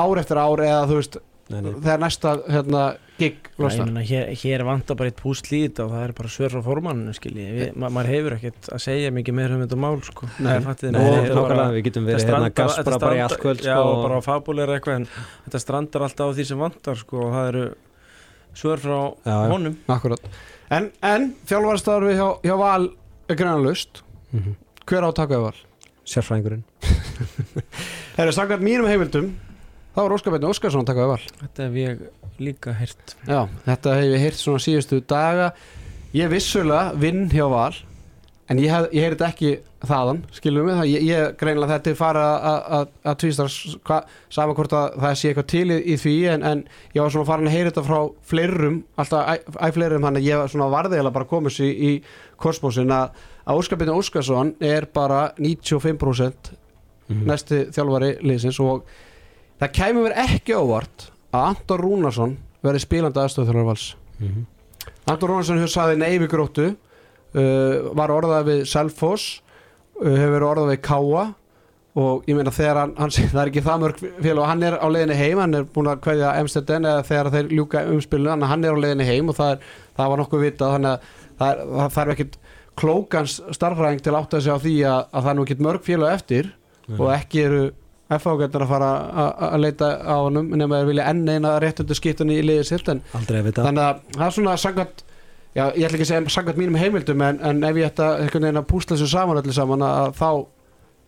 ár 0.00 0.18
eftir 0.18 0.36
ár 0.40 0.62
eða 0.64 0.86
þú 0.90 0.98
veist. 0.98 1.16
Þegar 1.50 1.98
næsta 2.02 2.32
hérna, 2.48 2.82
gig 3.20 3.48
losnar. 3.60 3.90
Hér, 4.06 4.28
hér 4.38 4.62
vantar 4.64 4.96
bara 4.96 5.10
eitt 5.10 5.18
púsl 5.20 5.50
í 5.56 5.60
þetta 5.66 5.84
og 5.84 5.90
það 5.92 6.04
er 6.06 6.12
bara 6.20 6.30
svör 6.32 6.52
frá 6.54 6.62
formanninu 6.64 7.72
ma 7.76 7.90
maður 7.92 8.10
hefur 8.14 8.36
ekkert 8.38 8.68
að 8.72 8.82
segja 8.86 9.10
mikið 9.12 9.34
meira 9.36 9.56
um 9.58 9.64
þetta 9.66 9.78
mál 9.82 9.98
sko. 10.06 10.28
Nei. 10.38 10.58
Nei, 10.60 11.10
er 11.26 11.34
bara- 11.34 11.66
við 11.74 11.84
getum 11.88 12.06
verið 12.06 12.24
hérna 12.30 12.50
gaspra 12.54 12.84
bara 12.84 13.14
í 13.14 13.18
strandar- 13.18 13.22
allt 13.26 13.40
kvöld 13.42 13.60
Já, 13.66 13.74
sko, 13.74 13.82
og 13.90 14.02
bara 14.06 14.18
á 14.18 14.22
fabuleira 14.24 14.78
eitthvað 14.78 14.96
en 14.96 15.06
þetta 15.48 15.60
strandar 15.60 16.02
alltaf 16.06 16.30
á 16.30 16.34
því 16.38 16.46
sem 16.46 16.58
vantar 16.58 16.96
sko 16.96 17.16
og 17.26 17.32
það 17.34 17.48
eru 17.52 17.64
svör 18.54 18.78
frá 18.78 18.98
Já, 19.26 19.34
já. 19.34 19.50
honum. 19.52 19.76
Akkurat. 19.88 20.20
En, 20.70 20.90
en 21.02 21.34
þjálfarstarfi 21.46 22.14
hjá, 22.16 22.28
hjá 22.46 22.56
Val 22.58 22.90
er 23.28 23.34
grænalust 23.36 24.02
Mhm. 24.32 24.54
Hver 24.86 25.02
á 25.02 25.08
að 25.10 25.14
taka 25.14 25.34
við 25.34 25.42
Val? 25.42 25.54
sérfræðingurinn. 26.06 26.62
Herru, 28.16 28.32
samkvæmt 28.32 28.62
mínum 28.64 28.86
heimildum 28.88 29.32
þá 30.00 30.06
er 30.08 30.16
Óskar 30.16 30.34
Bjarni 30.34 30.48
Óskarsson 30.50 30.82
að 30.82 30.88
taka 30.94 31.04
við 31.04 31.12
Val. 31.12 31.28
Þetta 31.44 31.68
hef 31.68 31.78
ég 31.80 32.02
líka 32.40 32.72
heyrt. 32.80 33.14
Já, 33.28 33.40
þetta 33.68 33.94
hef 34.00 34.08
ég 34.14 34.24
heyrt 34.24 34.40
svona 34.40 34.64
síðustu 34.64 35.02
daga. 35.12 35.52
Ég 36.16 36.32
vissulega 36.32 36.96
vinn 36.98 37.28
hjá 37.30 37.44
Val 37.52 37.70
En 38.50 38.58
ég, 38.58 38.66
ég 38.90 39.12
þetta 39.12 39.26
ekki 39.30 39.50
þaðan 39.86 40.24
Skilum 40.34 40.64
við 40.66 40.74
það, 40.80 40.88
ég, 40.90 41.02
ég 41.06 41.34
greinilega 41.38 41.76
þetta 41.76 41.90
er 41.92 41.98
fara 42.00 42.22
að 42.80 43.18
tvístar 43.22 43.52
Sama 44.34 44.56
hvort 44.58 44.72
að 44.74 44.96
það 45.04 45.12
sé 45.20 45.28
eitthvað 45.30 45.46
til 45.52 45.62
í, 45.70 45.76
í 45.94 45.98
því 46.02 46.14
en, 46.32 46.42
en 46.48 46.64
ég 46.96 47.04
var 47.04 47.12
svona 47.14 47.28
farin 47.28 47.46
að 47.46 47.54
heyra 47.54 47.70
þetta 47.70 47.84
frá 47.86 48.00
fleirum 48.32 48.80
Alltaf 48.98 49.22
æ, 49.22 49.34
æ 49.54 49.66
fleirum 49.76 50.08
Þannig 50.08 50.24
að 50.24 50.26
ég 50.32 50.42
var 50.42 50.50
svona 50.50 50.68
varðiðlega 50.74 51.14
bara 51.20 51.28
komið 51.30 51.54
sér 51.60 51.70
í 51.70 51.92
korsmósin 52.42 52.90
að, 52.96 53.22
Óskar 53.54 53.78
Bjarni 53.84 53.94
Óskarsson 54.02 54.50
er 54.72 54.88
bara 54.98 55.20
95% 55.38 56.56
Mhm. 57.10 57.24
næsti 57.26 57.56
þjálfari 57.74 58.10
liðsins 58.22 58.58
og 58.62 58.84
það 59.60 59.72
kæmi 59.80 60.04
mér 60.04 60.16
ekki 60.24 60.56
ávart 60.56 61.08
að 61.30 61.48
Anton 61.52 61.82
Rúnarsson 61.84 62.36
verði 62.64 62.82
spilandi 62.86 63.22
aðstofþjálfari 63.24 63.68
vals 63.72 63.88
Mhm. 64.20 64.42
Anton 65.08 65.30
Rúnarsson 65.30 65.56
hefur 65.62 65.72
saði 65.72 65.94
nei 65.96 66.18
við 66.20 66.28
gróttu 66.34 66.64
uh, 66.70 67.92
var 67.96 68.12
orðað 68.12 68.48
við 68.50 68.58
Selfoss 68.68 69.40
uh, 70.00 70.10
hefur 70.10 70.34
verið 70.34 70.48
orðað 70.50 70.72
við 70.74 70.80
Káa 70.84 71.22
og 72.00 72.28
ég 72.30 72.36
meina 72.38 72.52
þegar 72.54 72.78
hann, 72.82 72.92
hann 73.00 73.10
það 73.32 73.40
er 73.42 73.50
ekki 73.50 73.62
það 73.66 73.80
mörg 73.84 74.02
félag 74.04 74.42
og 74.44 74.50
hann 74.50 74.62
er 74.68 74.76
á 74.78 74.86
leiðinni 74.92 75.16
heim 75.18 75.40
hann 75.42 75.56
er 75.58 75.64
búin 75.74 75.88
að 75.90 76.02
kveðja 76.04 76.34
Emstedden 76.42 76.86
eða 76.90 77.06
þegar 77.08 77.30
þeir 77.34 77.48
ljúka 77.56 77.82
umspilinu 77.94 78.30
að 78.36 78.44
hann 78.52 78.64
er 78.68 78.76
á 78.76 78.82
leiðinni 78.84 79.08
heim 79.08 79.32
og 79.32 79.38
það, 79.40 79.56
er, 79.56 79.72
það 79.98 80.12
var 80.12 80.22
nokkuð 80.22 80.44
vitað 80.44 80.76
þannig 80.76 80.92
að 80.92 81.10
það, 81.40 81.64
þarf 81.96 82.14
ekkit 82.14 82.38
klókans 82.80 83.38
starfræðing 83.56 84.04
til 84.04 84.12
að 84.14 84.20
átta 84.20 84.40
sig 84.44 84.52
á 84.54 84.58
því 84.62 84.74
að, 84.86 85.00
að 85.10 85.24
það 85.24 85.30
er 85.32 85.38
nú 85.40 85.46
ekkit 85.48 85.64
mörg 85.66 85.82
félag 85.88 86.14
eftir 86.20 86.52
og 87.00 87.10
ekki 87.16 87.42
eru 87.48 87.64
FH-gætnar 88.18 88.64
að 88.66 88.72
fara 88.74 88.90
að- 89.24 89.60
leita 89.62 89.88
á 90.02 90.16
honum 90.24 90.50
nema 90.58 90.80
þeir 90.80 90.90
vilja 90.90 91.06
enn 91.12 91.22
eina 91.28 91.54
réttundu 91.62 91.94
skiptunni 91.98 92.40
í 92.40 92.44
liðið 92.46 92.66
sitt 92.72 92.88
en 92.92 93.02
þannig 93.14 93.84
að 93.84 94.04
það 94.16 94.26
er 94.26 94.36
svona 94.36 94.56
sangvært 94.58 95.02
já, 95.54 95.64
ég 95.74 95.86
ætla 95.86 95.96
ekki 95.98 96.06
að 96.06 96.12
segja 96.12 96.34
sangvært 96.36 96.60
mínum 96.60 96.78
heimildum 96.80 97.22
en, 97.26 97.40
en 97.42 97.64
ef 97.70 97.80
ég 97.80 97.90
ætta 97.90 98.12
einhvern 98.20 98.46
veginn 98.48 98.62
að 98.62 98.68
púsla 98.70 98.96
þessu 98.96 99.10
saman 99.14 99.40
öllu 99.42 99.54
saman 99.56 99.82
að, 99.86 100.14
þá 100.18 100.30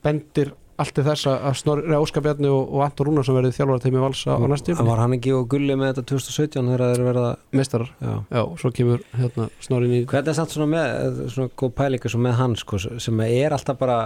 bendir 0.02 0.52
allt 0.82 0.94
til 0.96 1.04
þess 1.06 1.28
að 1.28 1.52
Snorri 1.60 1.94
Óskar 1.94 2.22
Bjarni 2.24 2.48
og, 2.50 2.62
og 2.74 2.80
Anton 2.82 3.06
Rúnarsson 3.06 3.36
verið 3.36 3.52
þjálfara 3.54 3.82
teimi 3.84 4.00
vals 4.02 4.22
á, 4.26 4.34
næstu 4.50 4.74
Það 4.74 4.88
var 4.88 5.02
hann 5.02 5.14
ekki 5.18 5.34
og 5.36 5.44
gulli 5.52 5.76
með 5.78 5.92
þetta 5.92 6.04
2017 6.10 6.70
þegar 6.72 6.94
þeir 6.96 7.04
verða 7.06 7.28
meistarar? 7.54 7.90
Já. 8.02 8.14
já, 8.32 8.42
svo 8.62 8.70
kemur 8.74 9.04
hérna 9.20 9.46
Snorri 9.62 9.90
ný 9.92 10.00
Hvernig 10.10 10.32
er 10.32 10.38
samt 10.40 10.54
svona 10.56 10.70
með 10.72 11.20
svona 11.36 11.52
góð 11.62 11.74
pælinga 11.78 12.10
sem 12.14 12.24
með 12.24 12.34
hann 12.40 12.56
sko, 12.58 12.80
sem 13.04 13.22
er 13.28 13.54
alltaf 13.54 13.78
bara 13.78 13.98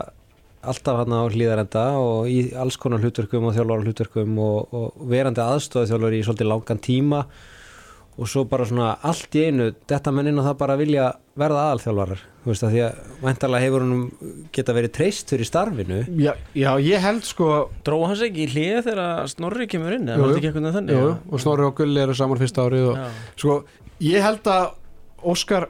alltaf 0.62 1.02
hann 1.02 1.14
á 1.14 1.22
hlýðarenda 1.28 1.84
og 2.00 2.30
í 2.30 2.38
alls 2.58 2.78
konar 2.80 3.02
hlutverkum 3.02 3.48
og 3.48 3.56
þjálfara 3.56 3.84
hlutverkum 3.86 4.40
og, 4.42 4.72
og 4.74 5.04
verandi 5.10 5.42
aðstofið 5.44 5.92
þjálfari 5.92 6.22
í 6.22 6.24
svolítið 6.26 6.50
langan 6.52 6.82
tíma. 6.82 7.26
Og 8.16 8.30
svo 8.32 8.46
bara 8.48 8.64
svona 8.64 8.94
allt 9.04 9.34
í 9.36 9.42
einu 9.50 9.68
þetta 9.84 10.12
menn 10.16 10.30
inn 10.30 10.40
og 10.40 10.46
það 10.46 10.54
bara 10.62 10.76
vilja 10.80 11.10
verða 11.36 11.66
aðalþjálfarar. 11.66 12.22
Þú 12.46 12.48
veist 12.48 12.64
að 12.64 12.72
því 12.72 12.80
að 12.86 13.10
væntalega 13.26 13.66
hefur 13.66 13.84
hann 13.84 14.30
geta 14.56 14.76
verið 14.76 14.92
treyst 14.96 15.32
fyrir 15.34 15.48
starfinu. 15.50 15.98
Já, 16.22 16.30
já, 16.56 16.70
ég 16.80 17.04
held 17.04 17.26
sko 17.28 17.48
Dró 17.84 17.98
hans 18.06 18.22
ekki 18.24 18.46
í 18.46 18.50
hlið 18.54 18.78
þegar 18.86 19.28
Snorri 19.28 19.68
kemur 19.68 19.98
inn 19.98 20.08
eða 20.08 20.30
Jú, 20.32 20.52
þannig? 20.78 20.96
Jú, 20.96 21.10
og 21.28 21.42
Snorri 21.44 21.66
og 21.68 21.76
Gulli 21.76 22.00
eru 22.06 22.16
saman 22.16 22.40
fyrsta 22.40 22.64
árið 22.64 22.88
og 22.94 23.20
sko, 23.36 23.58
ég 24.06 24.24
held 24.24 24.48
að 24.54 24.70
Óskar 25.26 25.68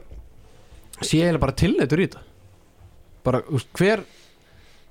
sé 1.01 1.19
eiginlega 1.23 1.43
bara 1.43 1.57
tilnættur 1.59 2.03
í 2.03 2.07
þetta. 2.07 2.23
Bara, 3.27 3.43
þú 3.49 3.59
veist, 3.59 3.73
hver 3.81 4.05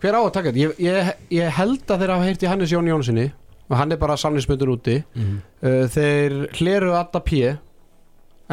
hver 0.06 0.18
á 0.18 0.22
að 0.22 0.32
taka 0.38 0.52
þetta? 0.54 0.62
Ég, 0.62 0.80
ég, 0.86 1.12
ég 1.40 1.56
held 1.58 1.90
að 1.92 2.04
þeir 2.06 2.14
hafa 2.16 2.30
heyrt 2.30 2.46
í 2.46 2.50
Hannes 2.52 2.74
Jón 2.74 2.90
Jónssoni 2.92 3.28
og 3.66 3.78
hann 3.80 3.92
er 3.96 3.98
bara 4.02 4.18
samlingsmyndur 4.22 4.70
úti 4.76 5.00
mm. 5.18 5.38
uh, 5.66 5.86
þeir 5.90 6.36
hleru 6.60 6.92
Adda 6.98 7.22
P 7.26 7.40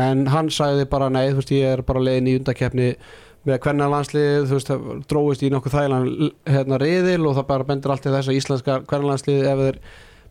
en 0.01 0.23
hann 0.33 0.49
sagði 0.53 0.87
bara 0.89 1.11
nei, 1.13 1.27
þú 1.35 1.43
veist, 1.43 1.53
ég 1.53 1.75
er 1.77 1.83
bara 1.85 2.01
leiðin 2.01 2.31
í 2.33 2.39
undakefni 2.41 2.87
með 3.45 3.59
hvernig 3.65 3.91
landslið, 3.93 4.47
þú 4.49 4.57
veist, 4.57 4.71
það 4.71 5.03
dróist 5.11 5.43
í 5.45 5.51
nokkuð 5.53 5.75
þægilegan 5.75 6.31
hérna 6.55 6.79
reyðil 6.81 7.27
og 7.27 7.37
það 7.37 7.47
bara 7.51 7.67
bendur 7.69 7.93
allt 7.93 8.05
til 8.07 8.15
þess 8.15 8.31
að 8.31 8.39
íslenska 8.39 8.77
hvernig 8.89 9.11
landslið 9.11 9.49
ef 9.51 9.63
þeir 9.67 9.79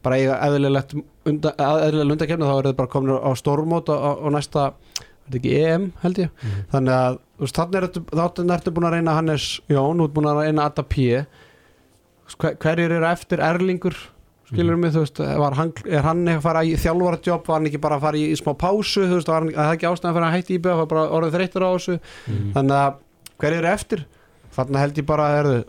bara 0.01 0.17
eiga 0.17 0.38
eðlilegt 0.47 0.95
unda, 1.30 1.51
eðlilega 1.61 2.15
undakefni 2.15 2.47
þá 2.47 2.53
eru 2.55 2.72
þeir 2.72 2.80
bara 2.80 2.93
komin 2.95 3.19
á 3.22 3.32
stormót 3.38 3.91
á, 3.91 3.95
á, 4.01 4.11
á 4.17 4.28
næsta, 4.34 4.63
er 4.72 5.28
þetta 5.28 5.41
ekki 5.43 5.53
EM 5.59 5.89
held 6.01 6.24
ég, 6.24 6.32
Mhm. 6.41 6.63
þannig 6.74 6.95
að 6.97 7.19
þannig 7.42 8.54
ertu, 8.54 8.74
búin 8.76 8.88
að 8.89 8.98
reyna 8.98 9.18
Hannes 9.18 9.46
Jón, 9.72 9.98
þú 9.98 10.08
ert 10.08 10.16
búin 10.18 10.30
að 10.30 10.42
reyna 10.46 10.70
Adda 10.70 10.84
P. 10.86 11.26
Hver, 12.38 12.56
hverjir 12.62 12.94
eru 13.00 13.08
eftir? 13.10 13.42
Erlingur 13.44 13.98
skilur 14.52 14.80
mig, 14.80 14.92
þú 14.92 15.04
veist, 15.06 15.20
var 15.39 15.56
hann, 15.56 15.72
er 15.88 16.06
hann 16.06 16.24
eitthvað 16.26 16.39
að 16.42 16.46
fara 16.46 16.64
í 16.68 16.72
þjálfarjobb, 16.80 17.46
var 17.48 17.60
hann 17.60 17.68
ekki 17.70 17.82
bara 17.84 17.98
að 17.98 18.06
fara 18.06 18.20
í, 18.20 18.24
í 18.34 18.39
smá 18.39 18.52
pásu, 18.60 19.06
þú 19.06 19.20
veist, 19.20 19.30
var 19.32 19.46
hann, 19.46 19.54
það 19.56 19.68
er 19.68 19.78
ekki 19.78 19.88
ástæðan 19.88 20.18
fyrir 20.18 20.28
að 20.28 20.34
hætti 20.36 20.56
í 20.56 20.64
byggja, 20.64 20.80
var 20.82 20.89
bara 20.92 21.06
orðið 21.18 21.38
þreyttur 21.38 21.66
á 21.66 21.70
þessu? 21.72 22.00
Mm. 22.28 22.50
þannig 22.58 22.80
að 22.80 22.98
hver 23.42 23.58
eru 23.58 23.70
eftir? 23.72 24.04
Þannig 24.52 24.84
held 24.84 25.00
ég 25.00 25.08
bara 25.08 25.30
að 25.30 25.38
erðu 25.42 25.62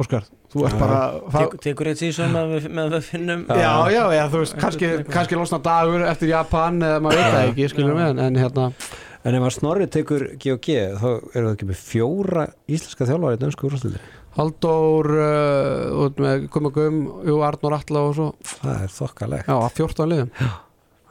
Óskar, 0.00 0.24
þú 0.48 0.64
ert 0.64 0.78
bara 0.80 0.98
Tek, 1.34 1.56
tekur 1.66 1.90
eitt 1.90 2.00
síðan 2.00 2.32
með, 2.32 2.94
við 2.96 3.08
finnum. 3.10 3.44
Já, 3.52 3.72
já, 3.92 4.02
já, 4.16 4.22
þú 4.32 4.40
veist, 4.40 4.56
kannski, 4.62 4.92
kannski 5.12 5.36
losna 5.36 5.60
dagur 5.62 6.06
eftir 6.08 6.32
Japan 6.32 6.80
eða 6.80 7.02
maður 7.04 7.20
veit 7.20 7.34
það 7.36 7.48
ekki, 7.50 7.68
skilur 7.74 8.00
en, 8.06 8.22
en 8.24 8.40
hérna, 8.40 8.70
En 9.22 9.36
ef 9.38 9.44
að 9.46 9.54
Snorri 9.54 9.86
tekur 9.92 10.24
G&G 10.42 10.76
þá 10.98 11.06
eru 11.10 11.44
það 11.46 11.52
ekki 11.52 11.68
með 11.68 11.82
fjóra 11.86 12.46
íslenska 12.66 13.06
þjálfari 13.06 13.38
í 13.38 13.42
dönsku 13.42 13.68
úrstöldi 13.68 14.00
Halldór 14.32 15.10
uh, 15.12 16.06
út 16.06 16.22
með 16.24 16.46
Gumma 16.52 16.70
Gum, 16.72 17.02
jú, 17.28 17.36
Arnur 17.44 17.76
Atla 17.76 18.06
og 18.08 18.14
svo, 18.16 18.30
Það 18.48 18.86
er 18.86 18.94
þokkalegt, 18.94 19.50
já, 19.50 19.56
að 19.58 19.74
14 19.76 20.08
liðum. 20.08 20.30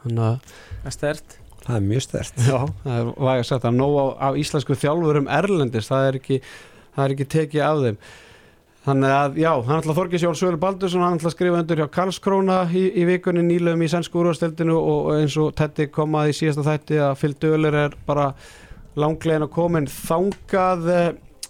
Þannig 0.02 0.26
að, 0.26 0.52
Það 0.82 0.90
er 0.90 0.96
stert 0.96 1.38
það 1.62 1.76
er 1.76 1.86
mjög 1.86 2.04
stert 2.08 2.42
já, 2.42 2.58
það 2.82 2.96
er 2.98 3.08
væg 3.22 3.40
að 3.40 3.48
setja 3.48 3.72
nóg 3.74 3.94
á, 3.94 4.04
á 4.18 4.28
íslensku 4.42 4.76
þjálfurum 4.82 5.28
erlendis, 5.30 5.88
það 5.90 6.08
er 6.08 6.18
ekki 6.18 6.38
það 6.96 7.04
er 7.04 7.14
ekki 7.14 7.26
tekið 7.36 7.64
af 7.66 7.82
þeim 7.84 7.98
Þannig 8.82 9.12
að, 9.14 9.36
já, 9.38 9.50
hann 9.62 9.78
ætla 9.78 9.94
Þorgis 9.94 10.22
Jón 10.24 10.34
Sölu 10.34 10.58
Baldursson, 10.58 11.04
hann 11.04 11.14
ætla 11.14 11.30
að 11.30 11.34
skrifa 11.36 11.58
undir 11.62 11.78
hjá 11.78 11.90
Karlskróna 11.94 12.56
í, 12.74 12.88
í 12.98 13.04
vikunni 13.06 13.44
nýlegum 13.46 13.84
í 13.86 13.90
sænsku 13.92 14.18
úrvasteldinu 14.18 14.74
og 14.74 15.12
eins 15.20 15.36
og 15.38 15.52
Teddy 15.58 15.86
komaði 15.94 16.32
í 16.32 16.38
síðasta 16.40 16.64
þætti 16.66 16.98
að 17.06 17.12
Phil 17.20 17.36
Döler 17.44 17.76
er 17.84 17.94
bara 18.08 18.32
langlegin 18.98 19.46
að 19.46 19.52
komin 19.54 19.86
þangað 19.86 20.90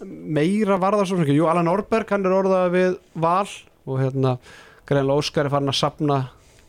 meira 0.04 0.76
varðar 0.82 1.08
svo 1.08 1.22
ekki. 1.22 1.38
Jú, 1.38 1.48
Alan 1.48 1.72
Orberg, 1.72 2.12
hann 2.12 2.28
er 2.28 2.36
orðað 2.36 2.68
við 2.76 3.00
val 3.24 3.48
og 3.88 3.98
hérna 4.02 4.36
greinlega 4.88 5.24
Óskar 5.24 5.48
er 5.48 5.54
farin 5.54 5.72
að 5.72 5.78
sapna 5.80 6.18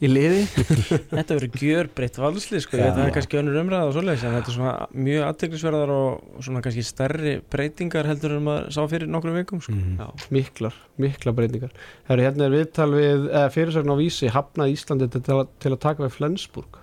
í 0.03 0.09
liði. 0.09 0.41
Þetta 1.13 1.37
verður 1.37 1.63
gjörbreytt 1.63 2.19
valslið 2.21 2.63
sko, 2.65 2.79
það 2.79 3.01
er 3.05 3.13
kannski 3.15 3.39
önnur 3.39 3.59
umræða 3.61 3.89
og 3.89 3.95
svoleiðis 3.95 4.25
en 4.27 4.35
þetta 4.37 4.51
er 4.51 4.57
svona 4.57 5.03
mjög 5.07 5.27
aðteglisverðar 5.29 5.93
og 5.95 6.41
svona 6.47 6.63
kannski 6.65 6.85
stærri 6.87 7.35
breytingar 7.53 8.09
heldur 8.11 8.37
en 8.37 8.47
maður 8.47 8.69
sá 8.75 8.81
fyrir 8.91 9.11
nokkrum 9.11 9.37
vikum 9.39 9.63
sko. 9.63 9.75
mm. 9.75 10.25
Miklar, 10.35 10.79
miklar 11.01 11.37
breytingar. 11.37 11.77
Herri, 12.09 12.27
hérna 12.27 12.47
er 12.49 12.57
viðtal 12.57 12.89
við 12.93 13.29
eh, 13.29 13.47
fyrirsögn 13.53 13.93
á 13.93 13.95
vísi, 13.99 14.31
hafnað 14.33 14.75
Íslandi 14.75 15.11
til, 15.13 15.23
til 15.23 15.73
að 15.73 15.79
taka 15.87 16.05
við 16.05 16.17
Flensburg. 16.17 16.81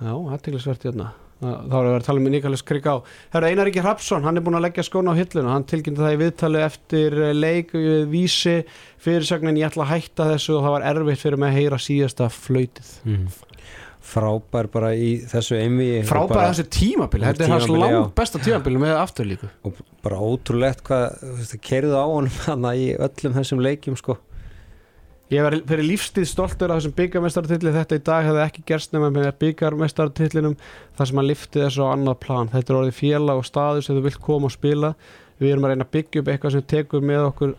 Já, 0.00 0.14
aðteglisvert 0.14 0.86
hérna. 0.88 1.10
Það- 1.40 1.60
Þá 1.70 1.74
erum 1.80 1.90
við 1.90 1.98
að 2.00 2.06
tala 2.06 2.20
með 2.20 2.34
Niklaus 2.36 2.62
Krigg 2.68 2.84
á. 2.92 2.96
Herra 3.32 3.48
Einar 3.48 3.66
Ríkir 3.70 3.82
Hrapsson, 3.86 4.24
hann 4.28 4.36
er 4.36 4.42
búin 4.44 4.58
að 4.58 4.66
leggja 4.66 4.84
skóna 4.84 5.14
á 5.16 5.20
hilluna. 5.20 5.54
Hann 5.54 5.64
tilkynnti 5.64 6.02
það 6.04 6.16
í 6.16 6.20
viðtali 6.20 6.64
eftir 6.66 7.16
eh, 7.16 7.32
leik 7.32 7.72
við 7.72 8.10
vísi 8.12 8.56
fyrirsögnin 9.00 9.56
ég 9.56 9.70
ætla 9.70 9.86
að 9.86 9.94
hætta 9.94 10.26
þessu 10.34 10.58
og 10.58 10.66
það 10.66 10.74
var 10.76 10.88
erfitt 10.92 11.22
fyrir 11.24 11.40
mig 11.40 11.48
að 11.54 11.58
heyra 11.62 11.78
síðasta 11.80 12.28
flöytið. 12.28 12.90
Mm. 13.08 13.30
Frábær 14.10 14.66
bara 14.72 14.90
í 14.96 15.10
þessu 15.28 15.58
einvi 15.60 15.88
Frábæða 16.08 16.46
þessu 16.50 16.64
tímabili, 16.72 17.26
þetta 17.28 17.44
er 17.44 17.52
hans 17.52 17.68
langt 17.70 18.14
besta 18.16 18.40
tímabili 18.42 18.80
með 18.80 18.94
afturlíku. 18.96 19.50
og 19.68 19.76
bara 20.02 20.16
ótrúlegt 20.24 20.80
hvað 20.88 21.52
kerðu 21.62 21.94
á 22.00 22.06
hana 22.48 22.72
í 22.80 22.88
öllum 22.96 23.36
þessum 23.36 23.60
leikjum 23.62 23.98
sko 24.00 24.16
Ég 25.30 25.44
var 25.46 25.54
fyrir 25.62 25.86
lífstíð 25.86 26.24
stoltur 26.26 26.72
af 26.72 26.80
þessum 26.80 26.94
byggarmestartilli 26.96 27.70
þetta 27.76 27.98
í 28.00 28.02
dag 28.02 28.24
hefði 28.26 28.40
ekki 28.42 28.62
gerst 28.66 28.94
nema 28.96 29.12
með 29.14 29.28
byggarmestartillinum 29.38 30.56
þar 30.98 31.06
sem 31.10 31.20
hann 31.20 31.28
liftið 31.28 31.66
þessu 31.68 31.84
á 31.86 31.94
annað 31.94 32.16
plan. 32.24 32.50
Þetta 32.50 32.72
er 32.72 32.78
orðið 32.80 32.96
félag 32.98 33.42
og 33.42 33.46
staður 33.46 33.86
sem 33.86 33.94
þú 33.94 34.02
vilt 34.08 34.20
koma 34.24 34.50
og 34.50 34.54
spila. 34.56 34.90
Við 35.38 35.52
erum 35.52 35.68
að 35.68 35.74
reyna 35.74 35.86
að 35.86 35.92
byggja 35.94 36.24
upp 36.24 36.32
eitthvað 36.34 36.56
sem 36.56 36.66
tekur 36.74 37.06
með 37.06 37.26
okkur 37.28 37.54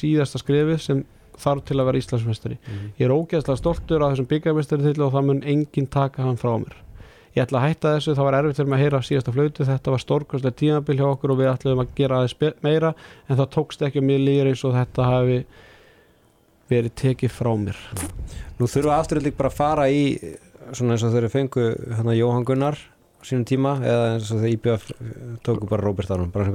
síðasta 0.00 0.40
skrifið 0.40 0.80
sem 0.80 1.04
þarf 1.40 1.66
til 1.68 1.76
að 1.76 1.88
vera 1.90 2.00
Íslandsmestari 2.00 2.56
ég 2.98 3.06
er 3.06 3.14
ógeðslega 3.14 3.60
stoltur 3.60 4.02
af 4.04 4.14
þessum 4.14 4.28
byggarmestartilli 4.32 5.04
og 5.04 5.14
það 5.14 5.28
mun 5.28 5.42
enginn 5.44 5.92
taka 5.92 6.24
hann 6.24 6.40
frá 6.40 6.56
mér. 6.60 6.74
Ég 7.36 7.44
ætla 7.44 7.60
að 7.60 7.68
hætta 7.68 7.94
þessu, 7.94 8.14
það 8.16 8.26
var 8.26 8.36
erfitt 8.40 8.58
fyrir 8.58 8.70
mig 8.70 8.80
að 8.80 8.84
heyra 8.84 9.00
síðasta 9.06 9.32
flautu, 9.36 9.66
þetta 9.68 9.92
var 9.94 10.02
stórkostlega 10.02 10.56
tímabil 10.58 10.96
hjá 10.98 11.06
okkur 11.06 11.32
og 11.34 11.38
við 11.38 11.50
ætlaðum 11.52 11.82
að 11.84 11.92
gera 12.00 12.18
aðeins 12.18 12.62
meira 12.64 12.94
en 13.28 13.38
það 13.38 13.50
tókst 13.54 13.84
ekki 13.86 14.00
að 14.02 14.08
mér 14.08 14.24
líður 14.24 14.50
eins 14.50 14.64
og 14.66 14.74
þetta 14.74 15.06
hafi 15.06 15.36
verið 16.70 16.94
tekið 17.02 17.34
frá 17.34 17.50
mér. 17.58 17.78
Nú 18.60 18.68
þurfa 18.70 19.00
afturölding 19.00 19.36
bara 19.38 19.50
að 19.50 19.58
fara 19.58 19.88
í 19.90 20.04
svona 20.76 20.94
eins 20.94 21.04
og 21.06 21.14
þeir 21.14 21.28
fengu 21.32 21.66
hérna 21.96 22.16
Jóhann 22.16 22.46
Gunnar 22.46 22.78
á 22.78 23.22
sínum 23.26 23.46
tíma 23.48 23.76
eða 23.82 24.06
eins 24.14 24.30
og 24.32 24.42
þeir 24.42 24.54
IBF 24.54 24.86
tóku 25.46 25.68
bara 25.70 25.84
Róbert 25.84 26.12
Arnum 26.14 26.30
bara, 26.32 26.52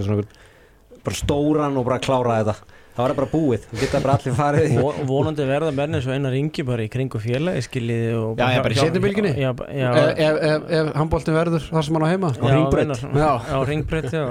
bara 1.06 1.18
stóran 1.18 1.78
og 1.78 1.88
bara 1.88 2.02
klára 2.04 2.40
þetta 2.40 2.56
það 2.96 3.02
var 3.04 3.14
bara 3.18 3.28
búið, 3.32 3.66
það 3.72 3.82
geta 3.84 4.00
bara 4.06 4.14
allir 4.16 4.36
farið 4.38 4.78
og 4.82 5.00
vonandi 5.10 5.46
verða 5.50 5.72
menn 5.76 5.98
eins 5.98 6.06
og 6.08 6.14
einar 6.16 6.32
ringi 6.36 6.64
bara 6.68 6.86
í 6.86 6.92
kringu 6.94 7.20
félagi 7.20 7.66
skiljiði 7.66 8.14
og 8.22 8.40
Já, 8.40 8.46
já, 8.56 8.62
bara 8.64 8.72
í 8.72 8.78
já, 8.80 9.50
ef, 9.52 10.14
ef, 10.16 10.40
ef, 10.50 10.70
ef 10.80 10.92
handbóltin 10.96 11.36
verður 11.36 11.66
þar 11.68 11.88
sem 11.90 11.98
hann 12.00 12.08
á 12.08 12.10
heima 12.14 12.32
já, 12.32 12.40
Hringbraut. 12.46 12.80
meinar- 12.80 13.20
Já. 13.20 13.32
já, 13.52 13.58
ringbreyt 13.70 14.10
já, 14.16 14.24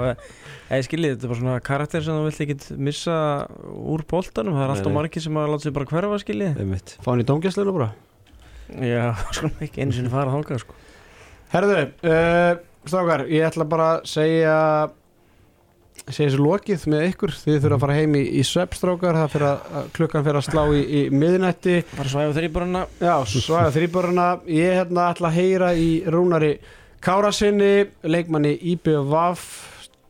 eða 0.65 0.81
skiljið, 0.89 1.13
þetta 1.13 1.27
er 1.27 1.33
bara 1.35 1.39
svona 1.43 1.59
karakter 1.69 2.01
sem 2.07 2.17
þú 2.17 2.25
vilt 2.25 2.41
ekki 2.47 2.77
missa 2.89 3.17
úr 3.69 4.05
boltanum, 4.09 4.57
það 4.57 4.65
er 4.65 4.73
alltaf 4.75 4.89
nei. 4.91 4.97
margir 4.97 5.21
sem 5.27 5.37
að 5.37 5.51
láta 5.53 5.67
sig 5.67 5.75
bara 5.77 5.85
hverfa 5.93 6.21
skiljið 6.25 6.59
Einmitt. 6.65 6.95
fá 7.05 7.11
hann 7.13 7.21
í 7.21 7.27
dómgæslinu 7.29 7.75
bara 7.77 7.91
já, 8.81 9.13
skulum 9.37 9.61
ekki 9.61 9.83
einu 9.85 9.93
sinni 9.93 10.09
fara 10.09 10.33
þáka 10.33 10.57
sko. 10.63 10.73
Herðu, 11.53 11.77
uh, 12.01 12.57
strákar, 12.89 13.27
ég 13.29 13.45
ætla 13.45 13.67
bara 13.69 13.91
að 13.99 14.07
segja 14.09 14.55
segja 16.13 16.29
þessu 16.29 16.43
lokið 16.45 16.85
með 16.93 17.05
ykkur. 17.09 17.33
Þið 17.41 17.59
þurfa 17.63 17.77
að 17.77 17.83
fara 17.85 17.97
heim 17.97 18.17
í, 18.19 18.23
í 18.37 18.43
sveppstrákar 18.45 19.19
það 19.19 19.31
fyrir 19.33 19.47
að, 19.49 19.67
að 19.79 19.87
klukkan 19.97 20.25
fyrir 20.27 20.39
að 20.39 20.47
slá 20.47 20.61
í, 20.69 20.81
í 20.85 21.01
miðnætti. 21.13 21.75
Bara 21.95 22.11
svæfa 22.13 22.35
þrýboruna 22.37 22.83
já, 23.01 23.15
svaga 23.33 23.73
þrýböruna 23.75 24.27
ég 24.53 24.77
hérna 24.81 25.07
ætla 25.13 25.31
að 25.31 25.39
heyra 25.39 25.71
í 25.73 25.89
Rúnari 26.13 26.53
Kárasinni, 27.05 27.73
leikmanni 28.05 28.53
IBVF 28.73 29.49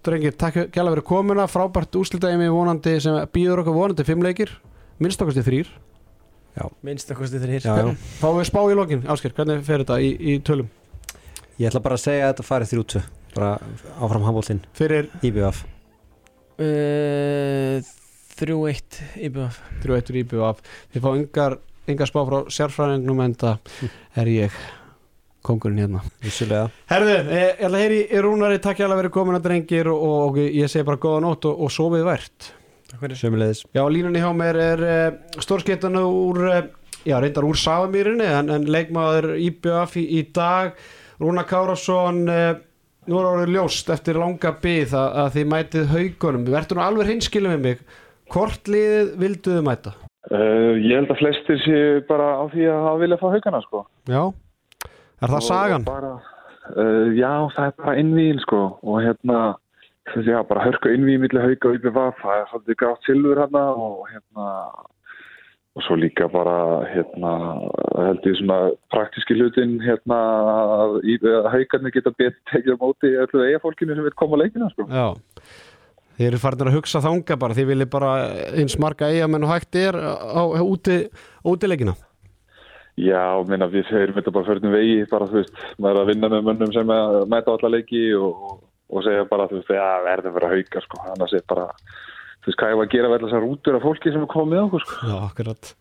drengir, 0.05 0.35
takk 0.37 0.67
gæla 0.75 0.93
fyrir 0.93 1.07
komuna. 1.07 1.47
Frábært 1.51 1.97
úslitaðið 1.99 2.51
vonandi 2.53 2.99
sem 3.03 3.17
býður 3.33 3.63
okkur 3.63 3.79
vonandi 3.79 4.07
fimm 4.07 4.23
leikir. 4.23 4.53
Minnst 4.99 5.23
okkar 5.23 5.39
til 5.39 5.47
þrýr 5.47 5.73
minnst 6.85 7.11
að 7.11 7.19
kosti 7.19 7.41
þrýr 7.41 7.65
Já, 7.65 7.75
já. 7.81 7.91
fáum 8.21 8.39
við 8.39 8.47
spá 8.47 8.61
í 8.63 8.75
lokin, 8.77 9.03
Ásker, 9.11 9.33
hvernig 9.35 9.63
fer 9.67 9.83
þetta 9.83 9.99
í, 9.99 10.13
í 10.15 10.37
tölum? 10.45 10.69
Ég 11.59 11.69
ætla 11.69 11.83
bara 11.83 11.99
að 11.99 12.05
segja 12.05 12.27
að 12.29 12.33
þetta 12.33 12.47
farið 12.47 12.73
þrjútsu 12.73 13.05
bara 13.35 13.53
áfram 13.99 14.23
handbóltinn 14.23 14.61
fyrir 14.75 15.09
IBF 15.19 15.65
uh, 16.61 17.93
þrjú 18.35 18.63
eitt 18.69 19.01
íbjöf 19.27 19.59
3-1 19.83 20.17
IBVF 20.23 20.63
þið 20.93 21.05
fá 21.05 21.11
engar, 21.13 21.59
engar 21.87 22.09
spá 22.09 22.23
frá 22.27 22.39
sérfræðingnum 22.51 23.21
en 23.23 23.37
það 23.39 23.77
er 24.19 24.31
ég 24.33 24.57
kongurinn 25.45 25.83
hérna. 25.83 26.01
Vissulega. 26.23 26.69
Herðu, 26.89 27.15
eh, 27.15 27.41
ég 27.45 27.59
ætla 27.67 27.77
að 27.77 27.83
heyri 27.83 27.99
í 28.09 28.21
Rúnari 28.23 28.61
takk 28.61 28.81
ég 28.81 28.87
alveg 28.87 29.03
verið 29.03 29.13
komin 29.13 29.37
að 29.37 29.45
drengir 29.45 29.89
og, 29.91 30.05
og 30.09 30.39
ég 30.41 30.71
segi 30.71 30.87
bara 30.87 31.01
góða 31.01 31.21
nótt 31.25 31.45
og, 31.49 31.59
og 31.61 31.73
sofið 31.73 32.05
vært. 32.07 32.49
Takk 32.89 33.03
fyrir. 33.03 33.19
Sömulegis 33.19 33.63
Já, 33.75 33.83
línunni 33.89 34.23
hjá 34.23 34.31
mér 34.33 34.59
er 34.61 34.85
uh, 34.85 35.41
stórskettan 35.43 35.97
úr, 36.01 36.41
uh, 36.49 36.61
já, 37.05 37.19
reyndar 37.21 37.47
úr 37.47 37.59
Safamýrinni 37.61 38.25
en, 38.25 38.51
en 38.57 38.65
leikmaður 38.69 39.35
IBF 39.41 39.97
í, 40.01 40.05
í 40.19 40.23
dag 40.33 40.73
Rúna 41.21 41.45
Kárásson 41.47 42.25
uh, 42.25 42.55
nú 43.09 43.19
er 43.19 43.27
orðið 43.29 43.53
ljóst 43.55 43.91
eftir 43.93 44.19
langa 44.19 44.51
byð 44.63 44.95
að, 44.97 45.09
að 45.21 45.29
þið 45.35 45.47
mætið 45.53 45.91
haugunum 45.93 46.47
verður 46.49 46.79
nú 46.79 46.85
alveg 46.85 47.11
hinskilum 47.11 47.55
með 47.55 47.65
mig 47.65 47.83
hvort 48.33 48.71
liðið 48.71 49.11
vilduðu 49.21 49.65
mæta? 49.65 49.93
Uh, 50.25 50.73
ég 50.81 50.95
held 50.97 51.11
að 51.13 51.19
flestir 51.21 51.59
séu 51.61 51.99
bara 52.09 52.31
á 52.41 52.43
því 52.49 52.65
að 52.71 52.87
hafa 52.87 53.01
vilja 53.03 53.19
fá 53.21 53.27
haugana 53.29 53.59
sko. 53.61 53.83
Já, 54.09 54.23
er 55.21 55.29
það 55.29 55.37
Og 55.37 55.45
sagan? 55.45 55.85
Bara, 55.85 56.15
uh, 56.73 57.05
já, 57.13 57.33
það 57.53 57.67
er 57.67 57.77
bara 57.83 57.95
innvíðin 58.01 58.41
sko 58.41 58.63
og 58.81 58.97
hérna, 59.05 59.43
já, 60.25 60.39
bara 60.49 60.65
hörka 60.65 60.95
innvíðin 60.95 61.27
millir 61.27 61.45
hauga 61.45 61.69
og 61.69 61.77
IBVF, 61.77 62.23
það 62.23 62.41
er 62.41 62.49
svolítið 62.49 62.79
grátt 62.81 63.05
silfur 63.05 63.43
hérna 63.43 63.63
og 63.85 64.01
hérna 64.09 64.49
og 65.75 65.83
svo 65.83 65.97
líka 65.99 66.29
bara 66.31 66.55
hérna 66.87 67.31
held 67.99 68.27
ég 68.29 68.37
svona 68.39 68.59
praktíski 68.93 69.35
hlutin 69.35 69.75
hérna 69.83 70.19
að 70.79 70.97
haugarnir 71.51 71.93
geta 71.95 72.13
betur 72.15 72.39
tekið 72.51 72.77
á 72.79 72.83
móti 72.83 73.11
öllu 73.11 73.43
eiga 73.43 73.61
fólkinu 73.63 73.97
sem 73.97 74.07
vil 74.07 74.15
koma 74.15 74.39
leikina 74.39 74.69
sko. 74.71 74.87
Já. 74.87 75.17
Þið 76.15 76.29
eru 76.29 76.39
farin 76.39 76.69
að 76.69 76.77
hugsa 76.77 77.01
þanga 77.03 77.35
bara 77.35 77.55
Þið 77.57 77.71
viljið 77.73 77.89
bara 77.91 78.11
eins 78.55 78.77
marga 78.79 79.09
eigamenn 79.11 79.43
og 79.43 79.51
hægt 79.51 79.75
er 79.75 79.97
á, 79.99 80.43
á 80.47 80.63
úti, 80.63 81.01
útileikina? 81.43 81.97
Já, 82.95 83.43
minna, 83.43 83.67
við 83.67 83.91
erum 83.91 84.15
þetta 84.15 84.31
bara 84.31 84.47
förnum 84.47 84.71
vegi, 84.71 85.01
bara 85.11 85.27
þú 85.27 85.41
veist, 85.41 85.57
maður 85.83 85.97
er 85.97 86.05
að 86.05 86.09
vinna 86.13 86.29
með 86.31 86.45
mönnum 86.47 86.71
sem 86.71 86.91
að 86.95 87.15
mæta 87.27 87.51
alla 87.51 87.71
leiki 87.73 88.03
og, 88.15 88.61
og 88.87 89.03
segja 89.03 89.25
bara, 89.27 89.49
þú 89.51 89.59
veist, 89.59 89.73
já, 89.75 89.87
verður 90.05 90.29
að 90.31 90.37
vera 90.37 90.51
hauka, 90.53 90.83
sko, 90.85 91.01
annars 91.11 91.33
er 91.35 91.43
bara, 91.51 91.65
þú 92.45 92.51
veist, 92.51 92.59
hvað 92.61 92.71
ég 92.71 92.79
var 92.79 92.87
að 92.87 92.95
gera 92.95 93.11
við 93.11 93.23
þessar 93.25 93.45
rútur 93.45 93.77
af 93.77 93.85
fólki 93.85 94.13
sem 94.13 94.25
er 94.25 94.31
komið 94.31 94.63
okkur, 94.65 94.85
sko. 94.85 94.97
Já, 95.09 95.15
akkurat. 95.25 95.71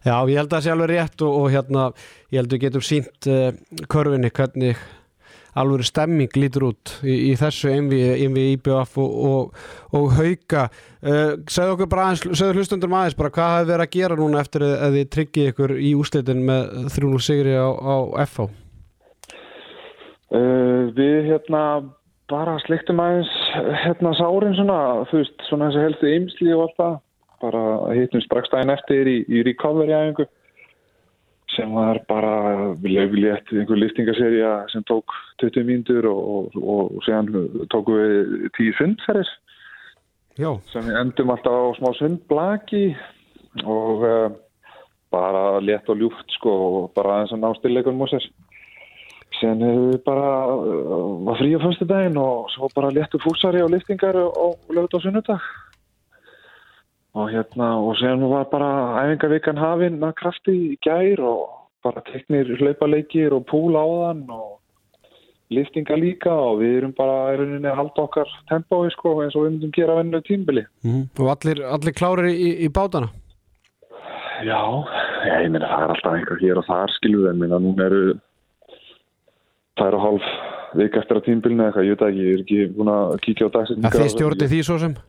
Já, 0.00 0.14
ég 0.16 0.38
held 0.40 0.48
að 0.48 0.54
það 0.56 0.64
sé 0.64 0.72
alveg 0.74 0.90
rétt 0.90 1.26
og, 1.26 1.36
og 1.36 1.50
hérna 1.54 1.90
ég 2.32 2.40
held 2.40 2.48
að 2.48 2.56
við 2.56 2.64
getum 2.64 2.86
sínt 2.88 3.28
uh, 3.30 3.50
körfinni 3.92 4.32
hvernig 4.32 4.86
alveg 5.60 5.84
stemming 5.84 6.38
lítur 6.38 6.68
út 6.70 6.94
í, 7.02 7.16
í 7.30 7.34
þessu 7.38 7.72
einvi, 7.72 7.98
einvi 8.22 8.46
IBF 8.54 8.96
og, 9.02 9.18
og, 9.30 9.60
og 9.98 10.16
hauka. 10.16 10.68
Uh, 11.02 11.36
segðu 11.50 11.76
okkur 11.76 11.90
bara 11.90 12.08
aðeins, 12.08 12.24
segðu 12.38 12.60
hlustundur 12.60 12.94
aðeins 12.94 13.18
bara 13.18 13.34
hvað 13.34 13.54
hafi 13.56 13.70
verið 13.72 13.86
að 13.86 13.94
gera 13.98 14.18
núna 14.20 14.42
eftir 14.42 14.66
að 14.70 14.98
þið 14.98 15.12
tryggið 15.16 15.52
ykkur 15.52 15.76
í 15.76 15.92
úslitin 15.98 16.42
með 16.48 16.74
3-0 16.96 17.22
sigri 17.28 17.54
á, 17.58 17.68
á 17.70 17.96
FH 18.26 18.50
Uh, 20.30 20.86
við, 20.94 21.24
hérna, 21.26 21.60
bara 22.30 22.58
sliktum 22.64 23.00
aðeins 23.02 23.30
hérna 23.84 24.12
sárin 24.18 24.56
svona, 24.58 24.80
þú 25.10 25.22
veist, 25.22 25.46
svona 25.48 25.70
þessi 25.70 25.86
helstu 25.86 26.12
ymsli 26.16 26.52
og 26.54 26.66
allt 26.66 26.76
það. 26.80 26.98
Bara 27.40 27.62
hittum 27.96 28.22
daginn 28.52 28.74
eftir 28.74 29.08
í, 29.08 29.16
í 29.28 29.42
recovery 29.46 29.96
æfingu 29.96 30.28
sem 31.56 31.72
var 31.74 31.98
bara 32.08 32.34
löflétt 32.84 33.50
einhver 33.52 33.80
listingaserja 33.80 34.50
sem 34.70 34.84
tók 34.86 35.10
20 35.42 35.64
mínútur 35.66 36.06
og, 36.10 36.50
og, 36.54 36.60
og, 36.62 37.00
séðan 37.06 37.66
tóku 37.72 37.96
við 37.96 38.50
10 38.58 38.76
sundferðis 38.78 39.32
sem 40.70 40.86
við 40.86 41.00
endum 41.00 41.32
alltaf 41.34 41.52
á 41.52 41.64
smá 41.78 41.90
sundblaki 41.98 42.84
og 43.64 44.04
uh, 44.06 44.28
bara 45.10 45.58
létt 45.64 45.90
og 45.90 45.98
ljúft 45.98 46.36
sko 46.38 46.52
og 46.68 46.92
bara 46.94 47.24
stillekunum 47.26 48.06
og 48.06 48.12
sér. 48.12 48.28
Sen 49.40 49.62
hefur 49.64 49.88
við 49.88 50.02
bara 50.04 50.30
uh, 50.52 51.24
var 51.26 51.40
frí 51.40 51.54
á 51.56 51.60
fyrstu 51.62 51.88
daginn 51.88 52.20
og 52.20 52.50
svo 52.54 52.68
bara 52.76 52.92
léttu 52.92 53.20
fúsari 53.22 53.62
og 53.64 53.72
liftingar 53.72 54.18
og 54.20 54.60
lögut 54.68 54.96
á 54.96 55.00
sunnudag. 55.00 55.50
Og 57.16 57.32
hérna 57.32 57.72
og 57.80 57.96
sen 57.98 58.22
var 58.30 58.46
bara 58.52 58.70
æfingavikan 59.02 59.58
hafinn 59.58 59.98
að 60.04 60.16
krafti 60.20 60.54
í 60.54 60.78
gær 60.84 61.24
og 61.24 61.48
bara 61.84 62.04
teknir 62.12 62.52
hlaupaleikir 62.60 63.32
og 63.34 63.46
púl 63.48 63.74
á 63.80 63.84
þann 63.84 64.26
og 64.30 64.60
liftinga 65.50 65.96
líka 65.98 66.30
og 66.30 66.60
við 66.60 66.76
erum 66.80 66.92
bara 66.94 67.34
rauninni 67.38 67.66
að 67.66 67.78
halda 67.80 68.04
okkar 68.04 68.30
tempói 68.50 68.90
sko 68.94 69.16
eins 69.24 69.34
og 69.34 69.46
við 69.46 69.56
myndum 69.56 69.72
gera 69.74 69.96
vennu 69.98 70.20
tímbili. 70.26 70.64
og 71.18 71.32
allir, 71.32 71.64
allir 71.66 71.96
klárir 71.96 72.30
í, 72.30 72.50
í 72.66 72.68
bátana 72.68 73.10
Já, 74.40 74.60
ég 75.26 75.50
meina 75.52 75.68
það 75.68 75.82
er 75.84 75.94
alltaf 75.94 76.14
einhver 76.16 76.38
hér 76.40 76.60
og 76.60 76.68
þar 76.68 76.92
skiluð 76.96 77.26
en 77.32 77.40
minna 77.42 77.58
núna 77.60 77.88
eru 77.90 78.04
það 79.80 79.90
eru 79.90 80.02
hálf 80.04 80.28
vik 80.78 80.98
eftir 81.00 81.18
að 81.18 81.24
tímbilinu 81.26 81.64
eitthvað, 81.66 81.88
ég 81.88 81.96
veit 81.96 82.04
ekki, 82.06 82.26
ég 82.26 82.36
er 82.36 82.44
ekki 82.44 82.58
búin 82.76 82.92
að 82.92 83.16
kíkja 83.24 83.46
á 83.46 83.48
að 83.48 83.56
dagsetningar. 83.56 83.96
þið 83.96 84.12
stjórnir 84.14 84.52
því 84.52 84.60
svo 84.68 84.76
sem 84.84 85.00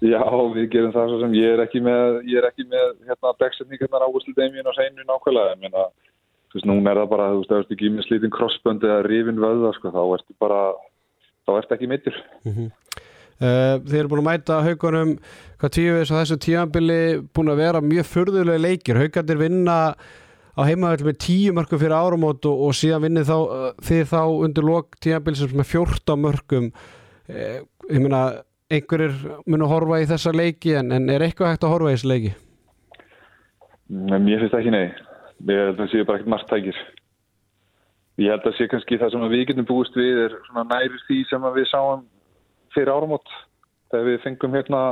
Já, 0.00 0.20
við 0.54 0.68
gerum 0.72 0.92
það 0.94 1.10
svo 1.10 1.18
sem 1.20 1.34
ég 1.36 1.56
er 1.56 1.62
ekki 1.66 1.82
með, 1.84 2.20
ég 2.30 2.40
er 2.40 2.46
ekki 2.48 2.64
með 2.70 2.86
hérna 3.08 3.34
dagsetningarnar 3.42 4.06
á 4.06 4.08
úrsluteiminu 4.08 4.70
og 4.70 4.76
seinu 4.78 5.04
nákvæmlega, 5.04 5.56
ég 5.56 5.64
meina 5.64 5.82
þú 6.50 6.56
veist, 6.56 6.68
núna 6.70 6.94
er 6.94 7.00
það 7.02 7.10
bara, 7.10 7.26
þú 7.34 7.42
veist, 7.42 7.50
það 7.50 7.58
er 7.58 7.74
ekki 7.76 7.90
með 7.96 8.06
slítinn 8.06 8.32
krossbönd 8.36 8.86
eða 8.86 9.02
rifin 9.06 9.42
vöða, 9.42 9.74
sko, 9.76 9.92
þá 9.92 10.00
ertu 10.16 10.38
bara 10.40 10.62
þá 11.44 11.52
ertu 11.58 11.76
ekki 11.76 11.90
meittur. 11.90 12.16
uh, 12.46 13.76
þið 13.90 13.98
eru 14.00 14.12
búin 14.14 14.22
að 14.22 14.28
mæta 14.30 14.62
haugunum 14.64 15.12
hvað 15.60 15.76
tíu 15.76 15.92
við 15.98 16.08
þessu 16.14 16.40
tíðanbili 16.46 17.02
búin 17.36 17.52
að 17.52 17.62
vera 17.66 17.84
mjög 17.84 18.08
furðulega 18.14 18.64
leikir 18.64 19.02
haugarnir 19.02 19.40
vinna 19.44 19.78
á 20.56 20.60
heimavöld 20.66 21.06
með 21.06 21.18
tíu 21.26 21.54
mörgum 21.56 21.80
fyrir 21.82 21.96
áramót 21.96 22.46
og, 22.50 22.66
og 22.66 22.76
síðan 22.76 23.06
vinnið 23.06 23.30
þá, 23.30 23.38
uh, 23.38 23.72
þið 23.86 24.04
þá 24.12 24.22
undir 24.46 24.66
lok 24.66 25.00
tíðanbili 25.00 25.40
sem 25.40 25.56
með 25.56 25.72
14 25.72 26.22
mörgum 26.26 26.70
uh, 26.70 27.58
ég 27.90 27.98
meina 28.00 28.22
einhverjir 28.70 29.16
munu 29.50 29.66
að 29.66 29.74
horfa 29.74 30.02
í 30.02 30.06
þessa 30.10 30.34
leiki 30.36 30.76
en, 30.78 30.94
en 30.94 31.10
er 31.10 31.26
eitthvað 31.26 31.54
hægt 31.54 31.66
að 31.66 31.74
horfa 31.74 31.90
í 31.90 31.98
þessu 31.98 32.12
leiki 32.14 32.36
mér 33.90 34.44
finnst 34.44 34.56
ekki 34.56 34.72
nei. 34.72 34.88
Ég 35.48 35.56
held 35.58 35.74
að 35.74 35.78
það 35.80 35.90
sé 35.92 36.04
bara 36.04 36.20
ekkert 36.20 36.32
margtækir. 36.34 36.80
Ég 38.20 38.34
held 38.34 38.46
að 38.46 38.56
sé 38.58 38.68
kannski 38.70 38.98
það 39.00 39.14
sem 39.14 39.26
við 39.32 39.46
getum 39.48 39.68
búist 39.68 39.96
við 39.96 40.20
er 40.26 40.36
svona 40.48 40.66
næri 40.68 41.00
því 41.06 41.18
sem 41.30 41.48
við 41.56 41.66
sáum 41.70 42.04
fyrir 42.74 42.92
áramót 42.92 43.34
þegar 43.90 44.06
við 44.06 44.22
fengum 44.26 44.54
hérna 44.54 44.82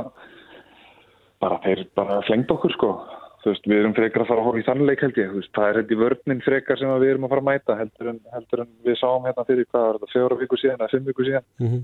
bara 1.39 1.59
bara 1.95 2.19
flengd 2.27 2.51
okkur 2.51 2.75
sko. 2.75 2.91
Þú 3.39 3.53
veist, 3.53 3.67
við 3.71 3.79
erum 3.79 3.93
frekar 3.95 4.23
að 4.25 4.27
fara 4.27 4.41
að 4.41 4.47
horfa 4.49 4.59
í 4.59 4.65
þannleik 4.67 5.01
held 5.05 5.17
ég. 5.21 5.29
Þú 5.31 5.39
veist, 5.39 5.51
það 5.55 5.69
er 5.69 5.77
held 5.79 5.91
í 5.93 5.99
vörninn 6.01 6.41
frekar 6.43 6.79
sem 6.79 6.89
við 6.99 7.11
erum 7.13 7.23
að 7.27 7.31
fara 7.33 7.43
að 7.43 7.47
mæta 7.49 7.77
heldur 7.79 8.09
en, 8.11 8.19
heldur 8.33 8.63
en 8.65 8.71
við 8.83 8.97
sáum 8.99 9.27
hérna 9.29 9.45
fyrir 9.47 9.67
hvað 9.69 9.85
var 9.85 9.99
þetta, 9.99 10.11
fjóra 10.11 10.39
viku 10.41 10.59
síðan 10.59 10.81
eða 10.83 10.91
fimm 10.91 11.05
viku 11.07 11.23
síðan. 11.27 11.45
mm 11.59 11.67
-hmm. 11.69 11.83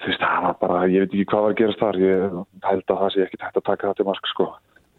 Þú 0.00 0.06
veist, 0.08 0.20
það 0.22 0.42
var 0.46 0.56
bara, 0.60 0.86
ég 0.88 1.00
veit 1.02 1.12
ekki 1.14 1.26
hvað 1.28 1.42
var 1.44 1.50
að 1.50 1.58
gerast 1.60 1.80
þar. 1.82 1.96
Ég 2.00 2.20
held 2.70 2.84
að 2.88 3.00
það 3.00 3.10
sé 3.14 3.22
ekki 3.26 3.40
tægt 3.42 3.56
að 3.60 3.68
taka 3.70 3.86
það 3.88 3.96
til 3.96 4.06
mark 4.10 4.26
sko. 4.30 4.46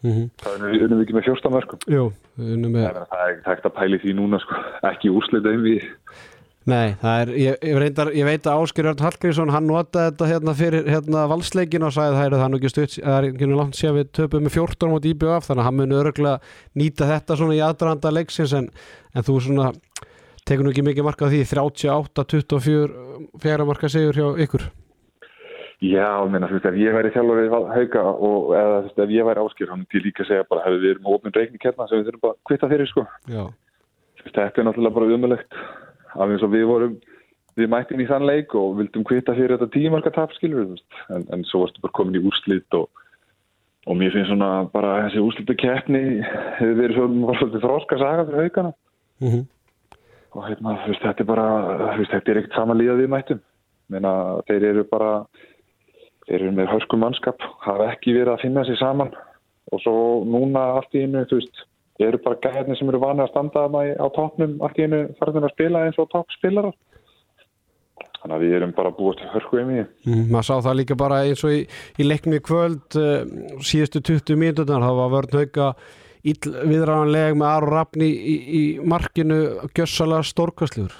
Það 0.02 0.52
er 0.66 0.82
unnum 0.82 0.98
við 0.98 1.04
ekki 1.04 1.14
með 1.14 1.26
fjórsta 1.28 1.50
mörgum. 1.50 1.78
Jú, 1.86 2.04
við 2.38 2.54
unnum 2.56 2.72
með 2.74 2.86
Það 2.90 3.20
er- 3.22 3.32
ekki 3.32 3.44
tægt 3.46 3.66
að 3.66 3.74
pæli 3.78 3.98
því 4.02 4.14
núna 4.18 4.38
sko. 4.42 4.54
Ekki 4.82 5.10
úrslit 5.14 5.42
við. 5.46 5.84
Nei, 6.70 6.92
það 7.00 7.20
er, 7.20 7.30
ég, 7.40 7.54
ég, 7.66 7.78
reyndar, 7.82 8.10
ég 8.14 8.26
veit 8.28 8.44
að 8.46 8.60
Ásker 8.62 8.86
Örn 8.92 9.00
Hallgrímsson, 9.02 9.50
hann 9.50 9.64
notaði 9.66 10.12
þetta 10.12 10.28
hérna 10.30 10.52
fyrir 10.54 10.84
hérna 10.86 11.24
valsleikin 11.32 11.86
og 11.88 11.94
sagði 11.96 12.18
það 12.20 12.26
er 12.28 12.36
það 12.38 12.52
nú 12.52 12.60
ekki 12.60 12.70
stutt, 12.70 12.98
það 13.00 13.16
er 13.16 13.26
ekki 13.30 13.48
langt 13.50 13.78
síðan 13.78 13.96
við 13.96 14.12
töpum 14.18 14.44
með 14.46 14.58
14 14.60 14.92
mot 14.92 15.08
IBF, 15.10 15.48
þannig 15.48 15.62
að 15.62 15.66
hann 15.68 15.78
muni 15.80 15.96
örgulega 15.98 16.52
nýta 16.78 17.08
þetta 17.08 17.38
svona 17.40 17.56
í 17.56 17.64
aðdraðanda 17.66 18.12
leiksins 18.14 18.54
en, 18.60 18.68
en 19.10 19.26
þú 19.26 19.38
svona 19.42 19.72
tekur 20.46 20.62
nú 20.62 20.70
ekki 20.70 20.86
mikið 20.86 21.08
marka 21.08 21.26
á 21.26 21.32
því, 21.32 21.42
38-24 21.50 23.42
fjara 23.42 23.66
marka 23.66 23.90
sigur 23.90 24.20
hjá 24.20 24.46
ykkur 24.46 24.68
Já, 25.82 26.06
ég 26.22 26.30
meina, 26.30 26.46
þú 26.46 26.60
veist, 26.60 26.66
ef 26.70 26.76
ég 26.78 26.94
væri 26.94 27.10
þjálfarið 27.10 27.54
hauga 27.74 28.02
og 28.06 28.52
eða 28.54 28.76
þú 28.76 28.86
veist, 28.86 29.00
ef 29.02 29.12
ég 29.16 29.26
væri 29.26 29.42
áskýr, 29.42 29.70
hann 29.72 29.82
til 29.90 30.04
líka 30.04 30.26
segja 30.28 30.46
bara, 30.46 30.62
hefur 30.62 30.78
við 30.78 30.92
erum 30.92 31.08
ofnum 31.10 31.34
reikning 31.34 31.58
hérna 31.58 31.88
sem 31.90 31.98
við 31.98 32.12
þurfum 32.12 32.22
bara 32.22 32.36
að 32.36 32.44
kvitta 32.46 32.68
fyrir, 32.70 32.90
sko. 32.92 33.02
Já, 33.26 33.42
Þú 34.22 34.28
veist, 34.28 34.36
þetta 34.36 34.62
er 34.62 34.66
náttúrulega 34.68 34.94
bara 34.94 35.16
umöðlegt. 35.16 35.56
Af 36.16 36.28
eins 36.28 36.44
og 36.44 36.52
við 36.52 36.66
vorum, 36.68 36.96
við 37.60 37.70
mættum 37.72 38.02
í 38.02 38.08
þann 38.08 38.26
leik 38.28 38.54
og 38.58 38.76
vildum 38.80 39.06
kvitta 39.08 39.36
fyrir 39.36 39.56
þetta 39.56 39.72
tímarka 39.74 40.12
tap, 40.14 40.34
skilur 40.36 40.62
við, 40.62 40.68
þú 40.68 40.76
veist. 40.76 41.00
En, 41.16 41.24
en 41.36 41.46
svo 41.48 41.64
varstu 41.64 41.84
bara 41.84 41.96
komin 41.98 42.18
í 42.20 42.24
úrslit 42.24 42.78
og, 42.78 42.88
og 43.86 43.98
mér 43.98 44.14
finnst 44.14 44.32
svona 44.32 44.52
bara 44.72 44.98
þessi 45.06 45.24
úrslita 45.24 45.56
keppni 45.60 46.02
hefur 46.58 46.78
verið 46.80 47.00
svona, 47.00 47.38
svolítið 47.40 47.66
þróska 47.66 48.00
saga 48.02 48.28
fyrir 48.28 48.46
haugana. 48.46 48.76
mm 49.24 49.42
Og 50.32 50.46
hérna, 50.48 50.78
þú 50.80 50.94
veist, 50.94 51.02
þetta 51.04 51.20
er 51.20 51.28
bara, 51.28 51.48
veist, 51.98 52.12
þetta 52.14 52.30
er 52.32 52.38
ekkert 52.40 52.54
sama 52.56 52.76
líða 52.78 52.94
við 52.96 53.10
mættum. 53.12 53.40
Meina, 53.92 54.12
þeir 54.48 54.64
eru 54.70 54.84
bara, 54.88 55.10
þeir 56.24 56.38
eru 56.38 56.52
með 56.56 56.70
hörskum 56.70 57.02
mannskap, 57.04 57.44
hafa 57.66 57.90
ekki 57.92 58.14
verið 58.16 58.32
að 58.32 58.44
finna 58.46 58.64
sér 58.64 58.78
saman 58.80 59.12
og 59.72 59.82
svo 59.84 59.94
núna 60.24 60.62
allt 60.78 60.96
í 60.96 61.04
einu, 61.04 61.26
þú 61.28 61.42
veist, 61.42 61.62
eru 62.08 62.22
bara 62.24 62.40
gæðinni 62.44 62.78
sem 62.78 62.90
eru 62.92 63.02
vanið 63.02 63.26
að 63.26 63.32
standa 63.32 63.66
á 63.98 64.06
toppnum 64.16 64.56
allt 64.64 64.80
í 64.80 64.86
einu 64.86 65.02
farin 65.18 65.46
að 65.46 65.54
spila 65.54 65.84
eins 65.86 66.00
og 66.02 66.10
toppspilarar. 66.12 66.74
Þannig 68.22 68.36
að 68.36 68.44
við 68.44 68.56
erum 68.58 68.72
bara 68.76 68.92
búið 68.94 69.18
til 69.18 69.30
hörku 69.32 69.58
í 69.58 69.64
mm, 69.66 70.26
maður 70.30 70.46
sá 70.46 70.54
það 70.68 70.78
líka 70.78 70.96
bara 70.98 71.24
eins 71.26 71.42
og 71.42 71.56
í, 71.56 71.64
í 71.98 72.06
leiknum 72.06 72.38
í 72.38 72.42
kvöld 72.44 72.98
uh, 73.00 73.24
síðustu 73.66 74.02
20 74.12 74.38
mínútunar, 74.38 74.84
það 74.84 75.00
var 75.00 75.14
vörn 75.16 75.38
hauka 75.40 75.72
viðræðanleg 76.22 77.34
með 77.34 77.48
Aron 77.48 77.72
Rafni 77.72 78.06
í, 78.06 78.36
í 78.46 78.62
markinu 78.86 79.40
gjössalega 79.74 80.22
stórkastljúr 80.30 80.94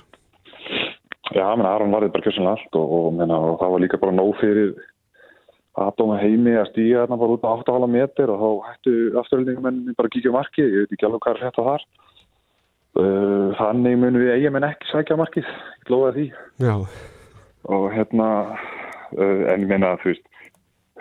Já, 1.32 1.46
menn 1.56 1.68
Aron 1.68 1.94
varði 1.94 2.10
bara 2.12 2.26
kjössanlega 2.26 2.58
allt 2.58 2.78
og, 2.80 2.96
og, 2.98 3.06
menna, 3.20 3.38
og 3.38 3.60
það 3.60 3.74
var 3.74 3.84
líka 3.84 4.00
bara 4.02 4.16
nóg 4.16 4.34
fyrir 4.40 4.74
Adóma 5.80 6.18
heimi 6.20 6.52
að 6.60 6.68
stíga 6.68 7.04
þarna 7.06 7.16
bara 7.22 7.36
út 7.36 7.44
á 7.48 7.50
8,5 7.54 7.88
meter 7.88 8.30
og 8.32 8.42
þá 8.42 8.48
hættu 8.68 8.94
afturöldingamenn 9.22 9.94
bara 9.96 10.10
að 10.10 10.14
kíkja 10.18 10.34
markið, 10.34 10.66
ég 10.68 10.82
veit 10.82 10.92
ekki 10.96 11.06
alveg 11.08 11.22
hvað 11.24 11.38
er 11.38 11.48
að 11.48 11.68
þar. 11.70 11.86
Uh, 12.92 13.48
þannig 13.56 13.96
munum 13.96 14.20
við 14.20 14.34
eigamenn 14.34 14.68
ekki 14.68 14.90
sækja 14.90 15.16
markið, 15.16 15.48
ég 15.80 15.94
lofa 15.94 16.12
því. 16.18 16.26
Já, 16.60 16.74
Og 17.72 17.86
hérna, 17.94 18.26
uh, 19.16 19.42
en 19.48 19.64
ég 19.64 19.70
meina 19.70 19.94
þú 20.02 20.10
veist, 20.10 20.26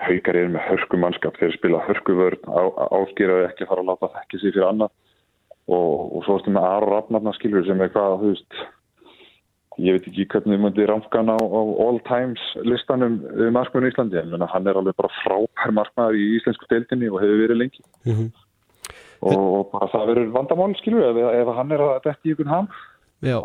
haukar 0.05 0.39
eru 0.39 0.53
með 0.53 0.67
hörku 0.69 0.99
mannskap, 1.01 1.35
þeir 1.41 1.55
spila 1.57 1.83
hörku 1.89 2.15
vörn, 2.15 2.47
áskýraðu 2.47 3.47
ekki 3.49 3.65
að 3.65 3.73
fara 3.73 3.83
að 3.83 3.89
láta 3.91 4.13
þekki 4.15 4.39
sig 4.39 4.53
fyrir 4.53 4.69
annað. 4.69 4.93
Og, 5.71 6.15
og 6.15 6.23
svo 6.25 6.37
erstu 6.39 6.53
með 6.55 6.67
Aron 6.69 6.93
Rafnarna 6.93 7.33
skilur 7.35 7.67
sem 7.67 7.83
er 7.83 7.91
hvað, 7.91 8.17
þú 8.21 8.31
veist, 8.31 8.61
ég 9.81 9.97
veit 9.97 10.07
ekki 10.11 10.27
hvernig 10.31 10.53
þið 10.57 10.63
myndi 10.65 10.85
rankan 10.89 11.31
á, 11.33 11.37
á 11.41 11.61
all 11.87 11.99
times 12.07 12.43
listanum 12.67 13.19
um 13.31 13.51
markmann 13.55 13.87
í 13.87 13.91
Íslandi 13.91 14.19
en 14.21 14.45
hann 14.53 14.67
er 14.69 14.77
alveg 14.79 14.95
bara 14.99 15.11
frábær 15.23 15.73
markmaður 15.79 16.19
í 16.21 16.29
íslensku 16.37 16.69
deildinni 16.71 17.09
og 17.11 17.21
hefur 17.23 17.43
verið 17.45 17.61
lengi. 17.63 17.83
Mm 18.05 18.29
og, 19.21 19.35
og 19.37 19.67
bara 19.69 19.87
það 19.91 20.07
verður 20.09 20.31
vandamál 20.33 20.71
skilur 20.79 21.03
ef, 21.11 21.17
ef 21.41 21.49
hann 21.57 21.73
er 21.75 21.83
að 21.85 21.91
þetta 22.07 22.25
í 22.25 22.31
ykkur 22.33 22.47
ham 22.49 22.69
já 23.21 23.35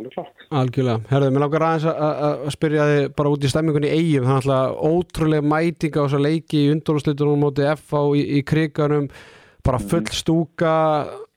algjörlega. 0.56 1.02
Herðu, 1.10 1.26
mér 1.34 1.42
langar 1.44 1.64
aðeins 1.66 1.84
að- 1.90 1.98
að 2.00 2.46
að 2.46 2.54
spyrja 2.54 2.86
þig 2.90 3.10
bara 3.18 3.32
út 3.34 3.44
í 3.44 3.50
stemmingunni 3.52 3.90
eigum, 3.92 4.24
þannig 4.30 4.54
að 4.56 4.78
ótrúlega 4.88 5.44
mæting 5.52 5.98
á 6.00 6.04
þessa 6.06 6.22
leiki 6.24 6.62
í 6.62 6.70
undurúrslitunum 6.72 7.42
móti 7.44 7.66
FH 7.74 8.00
í, 8.16 8.22
í 8.38 8.42
kriganum. 8.48 9.10
Bara 9.66 9.78
full 9.82 10.06
stúka 10.16 10.72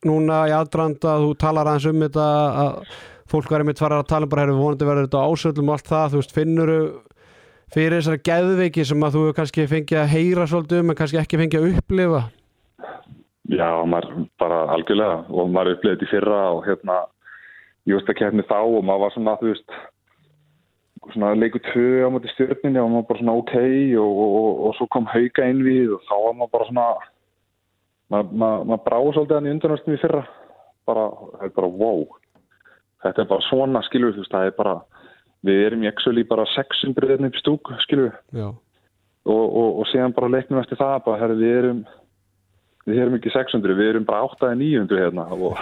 núna 0.07 0.45
í 0.47 0.55
aðdrand 0.55 1.03
þú 1.03 1.33
talar 1.41 1.67
aðeins 1.73 1.89
um 1.91 1.99
þetta 2.07 2.29
að 2.63 2.95
fólk 3.29 3.51
verður 3.51 3.69
mitt 3.69 3.81
fara 3.81 3.99
að 4.01 4.09
tala 4.09 4.27
um 4.27 4.31
bara 4.31 4.45
herru 4.45 4.57
vonandi 4.57 4.87
verður 4.87 5.07
þetta 5.07 5.25
ásöldum 5.29 5.69
og 5.69 5.77
allt 5.77 5.91
það, 5.91 6.09
þú 6.11 6.21
veist, 6.21 6.35
finnur 6.35 6.71
fyrir 7.73 7.99
þessari 7.99 8.23
geðveiki 8.25 8.85
sem 8.87 9.05
að 9.05 9.15
þú 9.15 9.23
kannski 9.37 9.67
fengið 9.69 10.01
að 10.01 10.11
heyra 10.15 10.47
svolítið 10.49 10.81
um 10.81 10.91
en 10.91 10.97
kannski 10.97 11.21
ekki 11.21 11.39
fengið 11.41 11.61
að 11.61 11.77
upplifa? 11.79 12.23
Já, 13.49 13.69
maður 13.89 14.25
bara 14.41 14.63
algjörlega 14.73 15.21
og 15.29 15.53
maður 15.53 15.77
upplýði 15.77 15.95
þetta 15.95 16.07
í 16.07 16.11
fyrra 16.13 16.41
og 16.55 16.65
hérna 16.65 16.97
ég 17.89 17.97
veist 17.97 18.11
að 18.11 18.19
kemni 18.19 18.45
þá 18.49 18.59
og 18.61 18.83
maður 18.85 19.03
var 19.05 19.15
svona, 19.15 19.37
þú 19.41 19.51
veist 19.51 19.77
svona 21.13 21.31
leiku 21.37 21.61
tvö 21.69 22.05
á 22.05 22.09
móti 22.13 22.33
stjórninni 22.33 22.81
og 22.81 22.91
maður 22.93 23.07
bara 23.09 23.21
svona 23.21 23.37
ok 23.41 23.55
og, 24.01 24.09
og, 24.09 24.35
og, 24.41 24.51
og 24.67 24.75
svo 24.77 24.89
kom 24.93 25.09
hauka 25.09 25.47
inn 25.49 25.63
við 25.65 25.95
og 25.97 26.05
þá 26.09 26.15
var 26.25 26.37
maður 26.37 26.53
bara 26.57 26.69
svona 26.69 26.87
maður, 28.09 28.33
maður, 28.33 28.65
maður 28.71 28.83
bráði 28.89 29.15
svolítið 29.17 29.37
hann 29.37 29.49
í 29.49 29.53
undanvörstum 29.55 29.95
í 29.95 30.01
fyrra. 30.01 30.23
Bara, 30.89 31.05
það 31.37 31.45
er 31.45 31.55
bara 31.57 31.71
wow 31.81 32.03
þetta 33.03 33.23
er 33.23 33.29
bara 33.29 33.47
svona 33.49 33.83
skilur 33.87 34.15
þú 34.15 34.23
veist, 34.23 34.33
það 34.33 34.49
er 34.49 34.57
bara 34.57 34.75
við 35.47 35.61
erum 35.67 35.85
í 35.85 35.91
actually 35.91 36.25
bara 36.27 36.47
600 36.55 37.13
hérna 37.13 37.29
upp 37.29 37.37
í 37.37 37.43
stúk, 37.43 37.71
skilur 37.85 38.11
við 38.11 38.43
og, 39.29 39.45
og, 39.45 39.79
og 39.81 39.87
síðan 39.91 40.15
bara 40.15 40.31
leiknum 40.31 40.61
eftir 40.61 40.79
það 40.79 41.01
bara, 41.05 41.21
herri, 41.21 41.39
við 41.39 41.57
erum 41.61 41.81
við 42.89 43.03
erum 43.03 43.15
ekki 43.19 43.31
600, 43.33 43.77
við 43.77 43.91
erum 43.93 44.07
bara 44.07 44.25
8-900 44.31 45.03
hérna 45.03 45.25
og, 45.35 45.59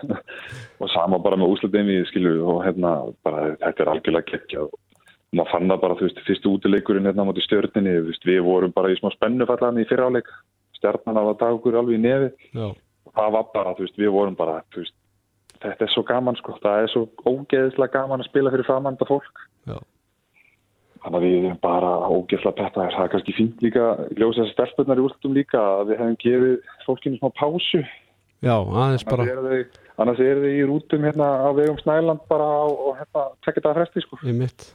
og 0.80 0.90
sama 0.94 1.20
bara 1.22 1.38
með 1.40 1.56
við 1.76 2.08
skilur 2.10 2.38
við 2.38 2.50
og 2.54 2.60
hérna 2.64 2.96
bara 3.26 3.54
þetta 3.60 3.84
er 3.84 3.92
algjörlega 3.92 4.30
geggjað. 4.32 4.70
Og 4.70 5.40
maður 5.40 5.52
fann 5.52 5.72
það 5.72 5.80
bara, 5.82 5.96
þú 5.98 6.06
veist, 6.06 6.20
fyrstu 6.26 6.52
útileikurinn 6.54 7.08
hérna 7.08 7.26
á 7.26 7.28
móti 7.28 7.44
stjörninni, 7.44 7.96
veist, 8.06 8.24
við 8.24 8.44
vorum 8.46 8.72
bara 8.72 8.92
í 8.92 8.98
smá 9.00 9.10
spennufallan 9.12 9.82
í 9.82 9.88
fyrráleik 9.90 10.30
stjarnan 10.78 11.18
af 11.20 11.32
að 11.32 11.40
taka 11.42 11.58
okkur 11.58 11.80
alveg 11.80 11.98
í 11.98 12.04
nefi. 12.04 12.30
Já, 12.56 12.68
og 12.70 13.16
það 13.18 13.34
var 13.36 13.50
bara, 13.52 13.74
þú 13.76 13.86
veist, 13.86 13.98
við 14.00 14.14
vorum 14.14 14.38
bara 14.38 14.60
þú 14.72 14.84
veist, 14.84 14.96
þetta 15.62 15.86
er 15.86 15.92
svo 15.92 16.04
gaman 16.06 16.38
sko 16.40 16.56
það 16.62 16.84
er 16.84 16.92
svo 16.92 17.04
ógeðislega 17.26 17.94
gaman 17.98 18.24
að 18.24 18.30
spila 18.30 18.52
fyrir 18.54 18.68
framanda 18.68 19.08
fólk 19.08 19.44
já, 19.68 19.78
Þannig 21.06 21.20
að 21.20 21.24
við 21.26 21.34
erum 21.38 21.58
bara 21.62 21.90
ógeðslega 22.10 22.56
pettaðir. 22.58 22.94
Það 22.96 23.04
er 23.04 23.10
kannski 23.12 23.34
fínt 23.36 23.60
líka, 23.62 23.82
ljósa 24.18 24.40
þessar 24.40 24.54
stelpunar 24.56 24.98
í 24.98 25.02
úrslutum 25.04 25.36
líka, 25.36 25.60
að 25.62 25.92
við 25.92 26.00
hefum 26.00 26.16
gefið 26.24 26.56
fólkinu 26.82 27.20
smá 27.20 27.28
pásu. 27.38 27.82
já, 28.42 28.56
aðeins 28.56 29.04
bara 29.06 29.26
Annars 29.96 30.18
eru 30.20 30.42
þau 30.42 30.52
í 30.52 30.64
rútum 30.68 31.04
hérna 31.06 31.26
á 31.40 31.48
vegum 31.56 31.78
Snæland 31.80 32.24
bara 32.28 32.44
á, 32.44 32.64
og 32.68 32.98
hérna 32.98 33.22
tekja 33.46 33.62
þetta 33.62 33.74
fresti, 33.78 34.02
sko. 34.04 34.18
einmitt, 34.28 34.66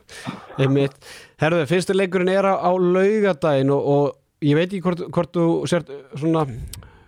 einmitt 0.58 1.12
herruðu, 1.44 1.68
fyrsti 1.70 1.94
leikurinn 1.94 2.32
er 2.34 2.48
á, 2.50 2.58
á 2.58 2.72
laugadaginn 2.74 3.74
og, 3.76 3.92
og 3.94 4.48
ég 4.48 4.58
veit 4.58 4.72
ekki 4.72 4.82
hvort, 4.88 5.04
hvort 5.14 5.38
þú 5.38 5.46
sért 5.70 5.92
svona 6.16 6.48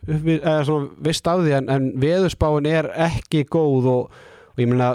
vist 0.05 1.27
af 1.29 1.41
því 1.43 1.55
en, 1.59 1.71
en 1.71 1.89
veðurspáin 2.01 2.69
er 2.69 2.89
ekki 3.07 3.45
góð 3.51 3.89
og, 3.91 4.21
og 4.53 4.61
ég 4.61 4.69
meina, 4.69 4.91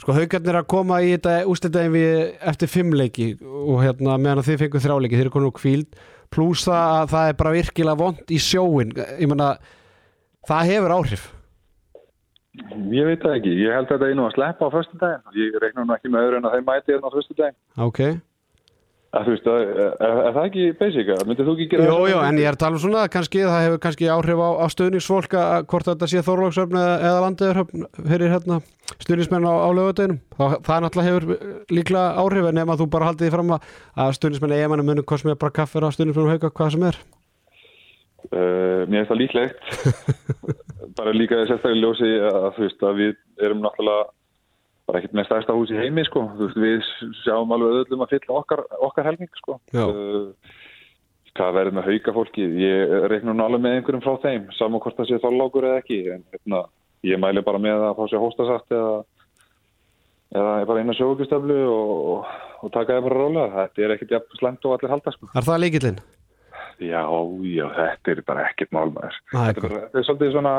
sko 0.00 0.16
haugarnir 0.16 0.60
að 0.60 0.68
koma 0.72 1.02
í 1.04 1.12
þetta 1.14 1.36
úslitaðin 1.50 1.94
við 1.94 2.18
eftir 2.52 2.72
fimm 2.72 2.96
leiki 2.96 3.34
og 3.44 3.84
hérna 3.84 4.18
meðan 4.18 4.46
þið 4.46 4.64
fengur 4.64 4.84
þrjáleiki, 4.84 5.20
þeir 5.20 5.28
eru 5.28 5.36
konur 5.36 5.56
kvíld 5.56 6.02
pluss 6.34 6.66
það 6.66 6.96
að 6.98 7.14
það 7.14 7.30
er 7.30 7.40
bara 7.40 7.54
virkilega 7.54 8.00
vond 8.00 8.34
í 8.34 8.42
sjóin, 8.42 8.92
ég 8.96 9.30
meina 9.30 9.54
það 10.48 10.70
hefur 10.72 10.98
áhrif 10.98 11.30
Ég 12.94 13.02
veit 13.08 13.22
það 13.22 13.32
ekki. 13.40 13.52
Ég 13.64 13.72
held 13.74 13.88
að 13.88 13.96
þetta 13.96 14.08
einu 14.12 14.24
að 14.28 14.36
sleppa 14.36 14.68
á 14.70 14.74
föstu 14.74 14.98
daginn. 15.00 15.22
Ég 15.34 15.56
reikna 15.58 15.82
nú 15.82 15.94
ekki 15.96 16.10
með 16.12 16.26
öðru 16.28 16.38
en 16.38 16.46
að 16.46 16.52
þeim 16.54 16.68
mæti 16.68 16.92
hérna 16.92 17.10
á 17.10 17.16
föstu 17.16 17.34
daginn. 17.38 17.56
ok, 17.82 18.00
Að, 19.14 19.26
þú 19.28 19.32
veist, 19.34 19.44
að, 19.46 19.60
er, 19.62 19.90
er, 20.08 20.32
það 20.34 20.46
ekki 20.48 20.62
basic? 20.80 21.10
að- 21.14 21.24
Myndir 21.28 21.46
þú 21.46 21.52
ekki 21.54 21.66
gera 21.70 21.84
það? 21.86 22.06
jú, 22.10 22.16
en 22.26 22.38
ég 22.40 22.48
er 22.50 22.56
að 22.56 22.62
tala 22.64 22.74
um 22.74 22.82
svona 22.82 23.02
kannski, 23.14 23.42
það 23.46 23.64
hefur 23.64 23.82
kannski 23.84 24.08
áhrif 24.10 24.40
á, 24.42 24.48
á 24.58 24.66
stöðningsfólk 24.74 25.36
að 25.38 25.50
að 25.54 25.66
hvort 25.70 25.88
þetta 25.90 26.08
sé 26.10 26.22
Þorlóksöfn 26.26 26.78
eða, 26.80 26.96
eða 27.08 27.20
landiðurhöfn 27.24 27.84
fyrir 28.10 28.32
hérna 28.34 28.56
stöðningsmenn 29.04 29.46
á, 29.46 29.54
á 29.54 29.68
lögudeginum 29.78 30.18
það, 30.34 30.56
það 30.66 30.82
náttúrulega 30.86 31.10
hefur 31.12 31.24
líklega 31.78 32.06
áhrif 32.24 32.48
en 32.50 32.62
ef 32.64 32.72
að 32.74 32.82
þú 32.82 32.88
bara 32.96 33.08
haldið 33.12 33.26
því 33.28 33.34
fram 33.36 33.54
að, 33.54 33.68
að 34.04 34.14
stöðningsmenn 34.18 34.56
eigamannum 34.58 34.90
munu 34.90 35.04
hvort 35.06 35.22
sem 35.22 35.30
er 35.30 35.38
bara 35.44 35.56
kaffir 35.60 35.86
á 35.86 35.94
stöðningsmenn 35.94 36.26
og 36.26 36.34
hauka 36.34 36.50
hvað 36.58 36.74
sem 36.76 36.88
er 36.90 36.98
Uh, 38.32 38.86
mér 38.88 39.04
finnst 39.04 39.10
það 39.10 39.18
líklegt 39.20 39.58
bara 40.98 41.12
líka 41.12 41.42
þess 41.44 41.66
að 41.68 41.74
ljósi 41.76 42.08
að 42.24 42.46
þú 42.56 42.62
veist 42.64 42.84
að 42.88 42.94
við 43.02 43.10
erum 43.44 43.60
náttúrulega 43.60 44.06
bara 44.84 45.00
ekkert 45.00 45.16
með 45.16 45.28
stærsta 45.30 45.56
hús 45.56 45.72
í 45.72 45.80
heimi 45.80 46.04
sko, 46.06 46.26
veist 46.38 46.60
við 46.60 46.84
sjáum 47.22 47.54
alveg 47.56 47.80
öðlum 47.84 48.04
að 48.04 48.14
fylla 48.16 48.38
okkar, 48.42 48.64
okkar 48.84 49.08
helming 49.08 49.40
sko. 49.40 49.58
Uh, 49.72 50.32
hvað 51.34 51.56
verður 51.58 51.78
með 51.78 51.88
hauka 51.90 52.14
fólki 52.18 52.46
ég 52.60 52.94
reikna 53.10 53.34
nú 53.34 53.46
alveg 53.46 53.64
með 53.64 53.78
einhverjum 53.78 54.04
frá 54.04 54.18
þeim 54.22 54.46
saman 54.58 54.82
hvort 54.84 55.00
það 55.00 55.10
sé 55.10 55.20
þálákur 55.24 55.68
eða 55.70 55.80
ekki 55.82 56.00
en 56.14 56.22
hérna, 56.34 56.60
ég 57.08 57.20
mæli 57.22 57.42
bara 57.46 57.62
með 57.62 57.88
að 57.88 57.96
fá 57.98 58.04
sér 58.12 58.22
hóstasatt 58.22 58.76
eða 58.76 58.94
eða 60.34 60.54
bara 60.68 60.82
eina 60.82 60.96
sjókustöflu 60.98 61.60
og, 61.70 61.94
og, 62.14 62.34
og 62.66 62.74
taka 62.74 62.96
það 62.96 63.06
bara 63.08 63.20
rólega, 63.20 63.48
þetta 63.54 63.84
er 63.84 63.94
ekkert 63.94 64.14
jafn 64.16 64.40
slæmt 64.40 64.66
og 64.66 64.76
allir 64.76 64.94
halda 64.94 65.14
sko. 65.14 65.30
Er 65.30 65.46
það 65.46 65.60
líkillinn? 65.62 66.00
Já, 66.82 67.02
já, 67.46 67.66
þetta 67.76 68.12
er 68.12 68.22
bara 68.26 68.48
ekkert 68.48 68.74
er 68.74 69.18
Þetta 69.30 69.68
þetta 69.68 70.00
er 70.00 70.06
svolítið 70.08 70.32
svona, 70.34 70.54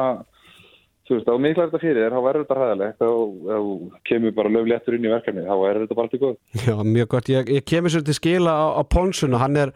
þú 1.05 1.17
veist, 1.17 1.29
á 1.29 1.35
miklar 1.41 1.69
þetta 1.69 1.81
fyrir 1.83 2.01
þér, 2.01 2.15
þá 2.15 2.25
verður 2.25 2.45
þetta 2.45 2.57
hræðilegt, 2.59 3.03
þá 3.03 4.01
kemur 4.09 4.35
bara 4.39 4.53
löfléttur 4.55 4.97
inn 4.97 5.05
í 5.05 5.13
verkefni, 5.13 5.45
þá 5.45 5.55
verður 5.61 5.85
þetta 5.85 5.99
bara 5.99 6.11
til 6.11 6.21
góð. 6.23 6.35
Já, 6.65 6.75
mjög 6.95 7.09
gott, 7.13 7.31
ég, 7.33 7.51
ég 7.59 7.67
kemur 7.69 7.93
sér 7.93 8.05
til 8.07 8.17
skila 8.17 8.55
á, 8.57 8.65
á 8.79 8.81
Ponsuna, 8.89 9.41
hann 9.43 9.59
er 9.61 9.73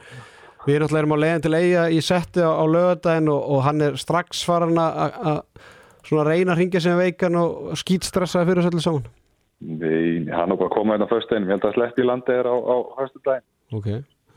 við 0.66 0.82
náttúrulega 0.82 1.04
erum 1.04 1.16
á 1.16 1.24
leiðin 1.24 1.46
til 1.46 1.56
eiga 1.56 1.86
í 1.94 2.02
setti 2.04 2.44
á, 2.44 2.52
á 2.52 2.66
lögadaginn 2.66 3.32
og, 3.32 3.46
og 3.56 3.64
hann 3.68 3.86
er 3.86 4.00
strax 4.02 4.44
farin 4.48 4.80
að 4.82 5.48
svona 6.10 6.26
reyna 6.28 6.56
að 6.56 6.64
ringja 6.64 6.82
sem 6.84 6.98
veikan 6.98 7.38
og 7.40 7.74
skýtstressaði 7.80 8.50
fyrir 8.50 8.68
þessu 8.68 8.84
saman. 8.84 9.08
Nei, 9.60 10.26
hann 10.32 10.54
er 10.54 10.58
bara 10.58 10.70
að 10.70 10.76
koma 10.78 10.96
hérna 10.96 11.10
á 11.10 11.14
föstudeginum, 11.14 11.50
ég 11.52 11.58
held 11.58 11.68
að 11.68 11.76
sleppt 11.78 12.00
í 12.00 12.08
landi 12.08 12.36
er 12.36 12.48
á, 12.48 12.56
á 12.56 12.76
föstudaginn. 12.98 13.48
Ok, 13.76 13.90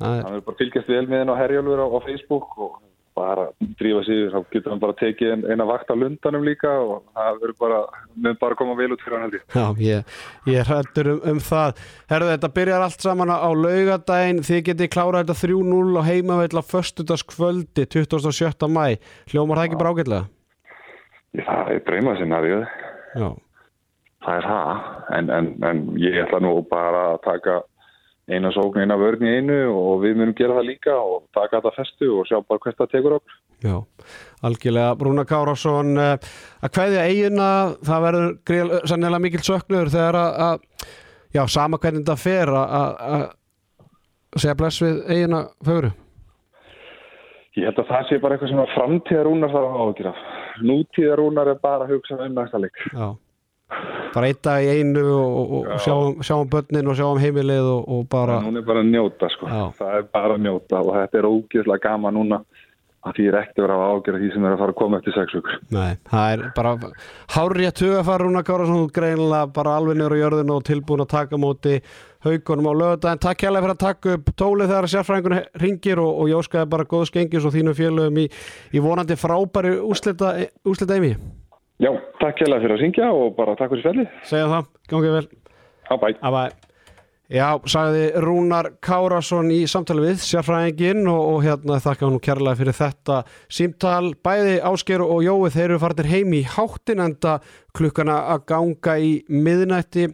það 0.02 0.16
er 0.18 0.24
Hann 0.26 0.38
er 0.38 0.46
bara 0.48 0.58
fylgjast 0.58 0.90
vel 0.90 1.04
með 1.06 1.22
henn 1.22 1.32
á 1.32 1.40
Herjálfur 1.40 1.84
á 1.86 1.98
Facebook 2.06 2.58
og 2.58 2.80
bara 3.16 3.44
drífa 3.80 4.00
sig, 4.06 4.22
þá 4.32 4.38
getur 4.52 4.72
hann 4.72 4.80
bara 4.82 4.94
tekið 4.96 5.32
ein- 5.34 5.44
eina 5.52 5.66
vakt 5.68 5.90
á 5.92 5.94
lundanum 5.96 6.44
líka 6.46 6.70
og 6.80 7.02
það 7.14 7.40
verður 7.42 7.58
bara, 7.60 7.80
með 8.24 8.38
bara 8.40 8.54
koma 8.58 8.74
vel 8.78 8.92
út 8.94 9.02
fyrir 9.04 9.18
hann 9.18 9.26
held 9.26 9.36
ég. 9.36 9.44
Já, 9.52 9.66
ég, 9.84 10.04
ég 10.54 10.66
hrættur 10.70 11.10
um, 11.12 11.20
um 11.32 11.40
það 11.44 11.82
Herðu, 12.12 12.30
þetta 12.36 12.52
byrjar 12.56 12.86
allt 12.86 13.00
saman 13.04 13.28
á 13.32 13.50
laugadaginn 13.52 14.42
Þið 14.48 14.62
getið 14.70 14.90
klárað 14.96 15.26
þetta 15.26 15.38
3-0 15.46 16.00
á 16.00 16.02
heimavell 16.08 16.56
á 16.56 16.62
föstudagskvöldi 16.72 17.86
27. 17.92 18.68
mæ 18.72 18.96
Hljómar 19.32 19.60
það 19.60 19.68
ekki 19.68 19.80
bara 19.82 19.92
ágætlega? 19.96 20.24
Ég, 21.36 21.44
það 21.48 21.72
er 21.76 21.82
dreymað 21.88 22.18
sinna, 22.22 22.40
ég 22.48 22.68
Já, 23.16 23.28
Það 24.22 24.36
er 24.38 24.44
það, 24.46 24.82
en, 25.18 25.30
en, 25.34 25.46
en 25.66 25.78
ég 25.98 26.14
ætla 26.22 26.38
nú 26.44 26.52
bara 26.70 27.00
að 27.16 27.22
taka 27.24 27.54
eina 28.30 28.52
sókn, 28.54 28.80
eina 28.84 28.96
vörn 29.00 29.24
í 29.26 29.32
einu 29.40 29.56
og 29.74 30.02
við 30.04 30.14
munum 30.20 30.34
gera 30.38 30.54
það 30.60 30.68
líka 30.68 30.94
og 30.94 31.24
taka 31.34 31.58
þetta 31.60 31.72
festu 31.76 32.10
og 32.20 32.26
sjá 32.28 32.38
bara 32.46 32.62
hvert 32.62 32.78
það 32.78 32.92
tekur 32.94 33.16
okkur. 33.18 33.38
já, 33.62 33.76
algjörlega 34.46 34.94
Brúna 34.98 35.24
Kárásson 35.26 35.96
eh, 35.98 36.16
að 36.62 36.72
kveðja 36.76 37.06
eigina 37.10 37.48
það 37.82 38.04
verður 38.06 38.86
sannilega 38.90 39.22
mikil 39.26 39.42
söknuður 39.46 39.90
þegar 39.96 40.20
að, 40.20 40.38
að 40.46 40.86
já, 41.34 41.42
sama 41.48 41.78
hvernig 41.82 42.04
þetta 42.06 42.16
fer 42.22 42.54
að- 42.58 43.28
segja 44.38 44.54
bless 44.56 44.80
við 44.82 45.02
eigina 45.12 45.42
fögru 45.64 45.90
Ég 47.52 47.66
held 47.68 47.82
að 47.82 47.90
það 47.90 48.06
sé 48.08 48.16
bara 48.22 48.34
eitthvað 48.38 48.48
sem 48.48 48.60
að 48.62 48.70
framtíðarúnar 48.72 49.50
þarf 49.52 49.66
að 49.68 49.80
ágjöra. 49.84 50.12
Nútíðarúnar 50.64 51.50
er 51.52 51.58
bara 51.60 51.84
að 51.84 51.90
hugsa 51.92 52.16
um 52.24 52.32
næsta 52.38 52.60
leik. 52.62 52.78
Já, 52.96 53.10
bara 54.12 54.28
einn 54.28 54.40
dag 54.44 54.64
í 54.64 54.72
einu 54.80 55.04
og, 55.08 55.36
og, 55.38 55.52
og 55.58 55.70
Já. 55.70 55.78
sjáum, 55.86 56.18
sjáum 56.26 56.50
börnin 56.52 56.90
og 56.90 56.98
sjáum 56.98 57.22
heimilið 57.22 57.70
og, 57.76 57.86
og 57.88 58.08
bara 58.12 58.40
Hún 58.44 58.60
er 58.60 58.66
bara 58.66 58.84
að 58.84 58.92
njóta, 58.92 59.30
sko. 59.32 59.48
Já. 59.48 59.64
Það 59.78 59.96
er 59.98 60.10
bara 60.12 60.36
að 60.36 60.44
njóta 60.48 60.82
og 60.82 60.92
þetta 60.98 61.22
er 61.22 61.30
ógeðslega 61.30 61.88
gaman 61.88 62.18
núna 62.20 62.42
að 63.02 63.16
því 63.16 63.24
er 63.26 63.36
ekkert 63.40 63.58
að 63.58 63.64
vera 63.64 63.76
að 63.82 63.92
ágjöra 63.96 64.18
því 64.22 64.28
sem 64.30 64.44
er 64.46 64.52
að 64.54 64.60
fara 64.62 64.72
að 64.72 64.78
koma 64.78 64.98
eftir 65.00 65.14
sex 65.16 65.34
vikur. 65.34 65.56
Nei, 65.74 65.96
það 66.12 66.34
er 66.34 66.44
bara 66.54 66.74
hárið 67.34 67.66
að 67.66 67.76
tuga 67.80 68.04
fara 68.06 68.22
Rúna 68.22 68.42
Kárásson 68.46 68.84
út 68.84 68.94
greinilega 68.94 69.50
bara 69.56 69.74
alveg 69.80 69.98
niður 69.98 70.14
á 70.14 70.22
jörðinu 70.22 70.54
og 70.54 70.64
tilbúin 70.68 71.02
að 71.02 71.10
taka 71.16 71.34
á 71.34 71.42
móti 71.42 71.74
haugunum 72.22 72.70
á 72.70 72.72
lögudaginn. 72.78 73.22
Takk 73.26 73.42
hérlega 73.42 73.66
fyrir 73.66 73.74
að 73.74 73.82
taka 73.82 74.16
upp 74.20 74.32
tólið 74.38 74.70
þegar 74.70 74.90
sérfræðingun 74.94 75.38
ringir 75.64 76.02
og, 76.04 76.14
og 76.22 76.30
jóskaði 76.30 76.72
bara 76.76 76.90
góð 76.94 77.08
skengis 77.10 77.48
og 77.48 77.56
þínu 77.56 77.74
félögum 77.74 78.22
í, 78.22 78.28
í 78.70 78.86
vonandi 78.86 79.18
frábæri 79.18 79.74
úslita, 79.82 80.36
úslita. 80.62 81.02
Já, 81.82 81.90
takk 82.20 82.38
hérlega 82.38 82.62
fyrir 82.62 82.76
að 82.76 82.84
syngja 82.84 83.06
og 83.10 83.32
bara 83.34 83.56
takk 83.58 83.72
fyrir 83.72 83.82
spjallið. 83.82 84.12
Segja 84.28 84.50
það, 84.52 84.68
gangið 84.92 85.16
vel. 85.16 85.24
Já, 85.88 85.94
bæ. 85.98 86.06
Abæ. 86.28 86.42
Já, 87.32 87.46
sagði 87.64 88.04
Rúnar 88.20 88.66
Kárásson 88.84 89.48
í 89.54 89.62
samtali 89.70 90.04
við 90.04 90.20
sérfræðingin 90.20 91.06
og, 91.08 91.20
og 91.32 91.38
hérna 91.46 91.78
þakka 91.80 92.04
hann 92.04 92.22
kærlega 92.22 92.58
fyrir 92.60 92.76
þetta 92.76 93.16
símtal. 93.48 94.12
Bæði 94.22 94.58
Ásker 94.68 95.02
og 95.02 95.24
Jói 95.24 95.50
þeir 95.54 95.64
eru 95.70 95.80
farnir 95.82 96.10
heim 96.12 96.34
í 96.36 96.42
háttin 96.44 97.02
enda 97.02 97.38
klukkana 97.74 98.18
að 98.34 98.44
ganga 98.52 98.98
í 99.00 99.14
miðnætti. 99.32 100.10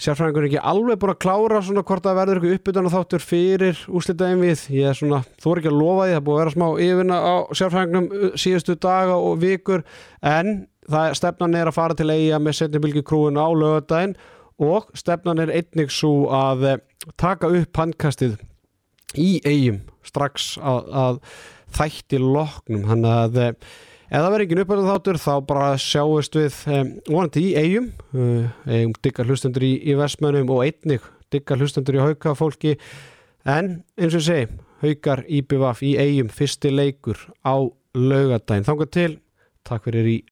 Sérfræðingur 0.00 0.46
ekki 0.48 0.60
alveg 0.64 1.00
búin 1.00 1.12
að 1.12 1.20
klára 1.20 1.60
svona 1.60 1.84
hvort 1.84 2.06
það 2.06 2.18
verður 2.20 2.38
eitthvað 2.40 2.56
uppbytun 2.56 2.88
og 2.88 2.94
þáttur 2.94 3.24
fyrir 3.24 3.80
úslitaðin 3.92 4.44
við. 4.46 4.62
Ég 4.72 4.88
er 4.88 4.96
svona, 4.96 5.20
þú 5.42 5.52
er 5.52 5.60
ekki 5.60 5.70
að 5.70 5.80
lofa 5.80 6.06
því, 6.06 6.14
það 6.14 6.26
búið 6.28 6.36
að 6.36 6.40
vera 6.40 6.54
smá 6.54 6.66
yfirna 6.86 7.18
á 7.20 7.34
sérfræðingnum 7.60 8.06
uh, 8.08 8.26
síðustu 8.40 8.76
daga 8.80 9.18
og 9.20 9.40
vikur 9.42 9.84
en 10.24 10.54
það 10.90 11.16
stefnan 11.20 11.56
er 11.60 11.70
að 11.70 11.76
fara 11.76 11.98
til 11.98 12.08
eiga 12.10 12.40
með 12.42 12.58
setnibilgi 12.60 13.04
krúin 13.06 13.40
á 13.40 13.46
lögadaginn 13.52 14.16
og 14.60 14.90
stefnan 14.98 15.40
er 15.42 15.52
einnig 15.54 15.92
svo 15.94 16.28
að 16.34 16.66
eh, 16.68 16.80
taka 17.20 17.50
upp 17.60 17.80
handkastið 17.80 18.36
í 19.18 19.30
eigum 19.46 19.80
strax 20.06 20.52
að, 20.58 20.90
að 20.90 21.22
þætti 21.76 22.20
loknum 22.20 22.88
hann 22.90 23.06
að 23.08 23.40
eh, 23.40 23.70
ef 24.10 24.18
það 24.18 24.32
verður 24.34 24.44
ekki 24.46 24.58
uppöldum 24.64 24.90
þáttur 24.90 25.20
þá 25.22 25.32
bara 25.46 25.68
sjáumst 25.78 26.38
við 26.38 26.56
um, 26.74 26.88
vonandi 27.06 27.44
í 27.46 27.52
eigum 27.60 27.90
uh, 28.10 28.48
eigum 28.66 28.94
diggar 29.04 29.30
hlustendur 29.30 29.66
í, 29.66 29.72
í 29.86 29.94
vestmönum 29.98 30.50
og 30.50 30.64
einnig 30.66 31.06
diggar 31.30 31.60
hlustendur 31.60 32.00
í 32.00 32.02
hauka 32.02 32.34
fólki 32.38 32.74
en 33.46 33.80
eins 33.94 34.16
og 34.16 34.20
ég 34.20 34.26
segi 34.26 34.48
haukar 34.82 35.22
IBVF 35.28 35.84
í 35.86 35.94
eigum 36.00 36.32
fyrsti 36.34 36.72
leikur 36.74 37.22
á 37.46 37.54
laugadaginn 37.94 38.66
þangað 38.66 38.92
til 38.96 39.12
takk 39.66 39.86
fyrir 39.86 40.08
í 40.10 40.20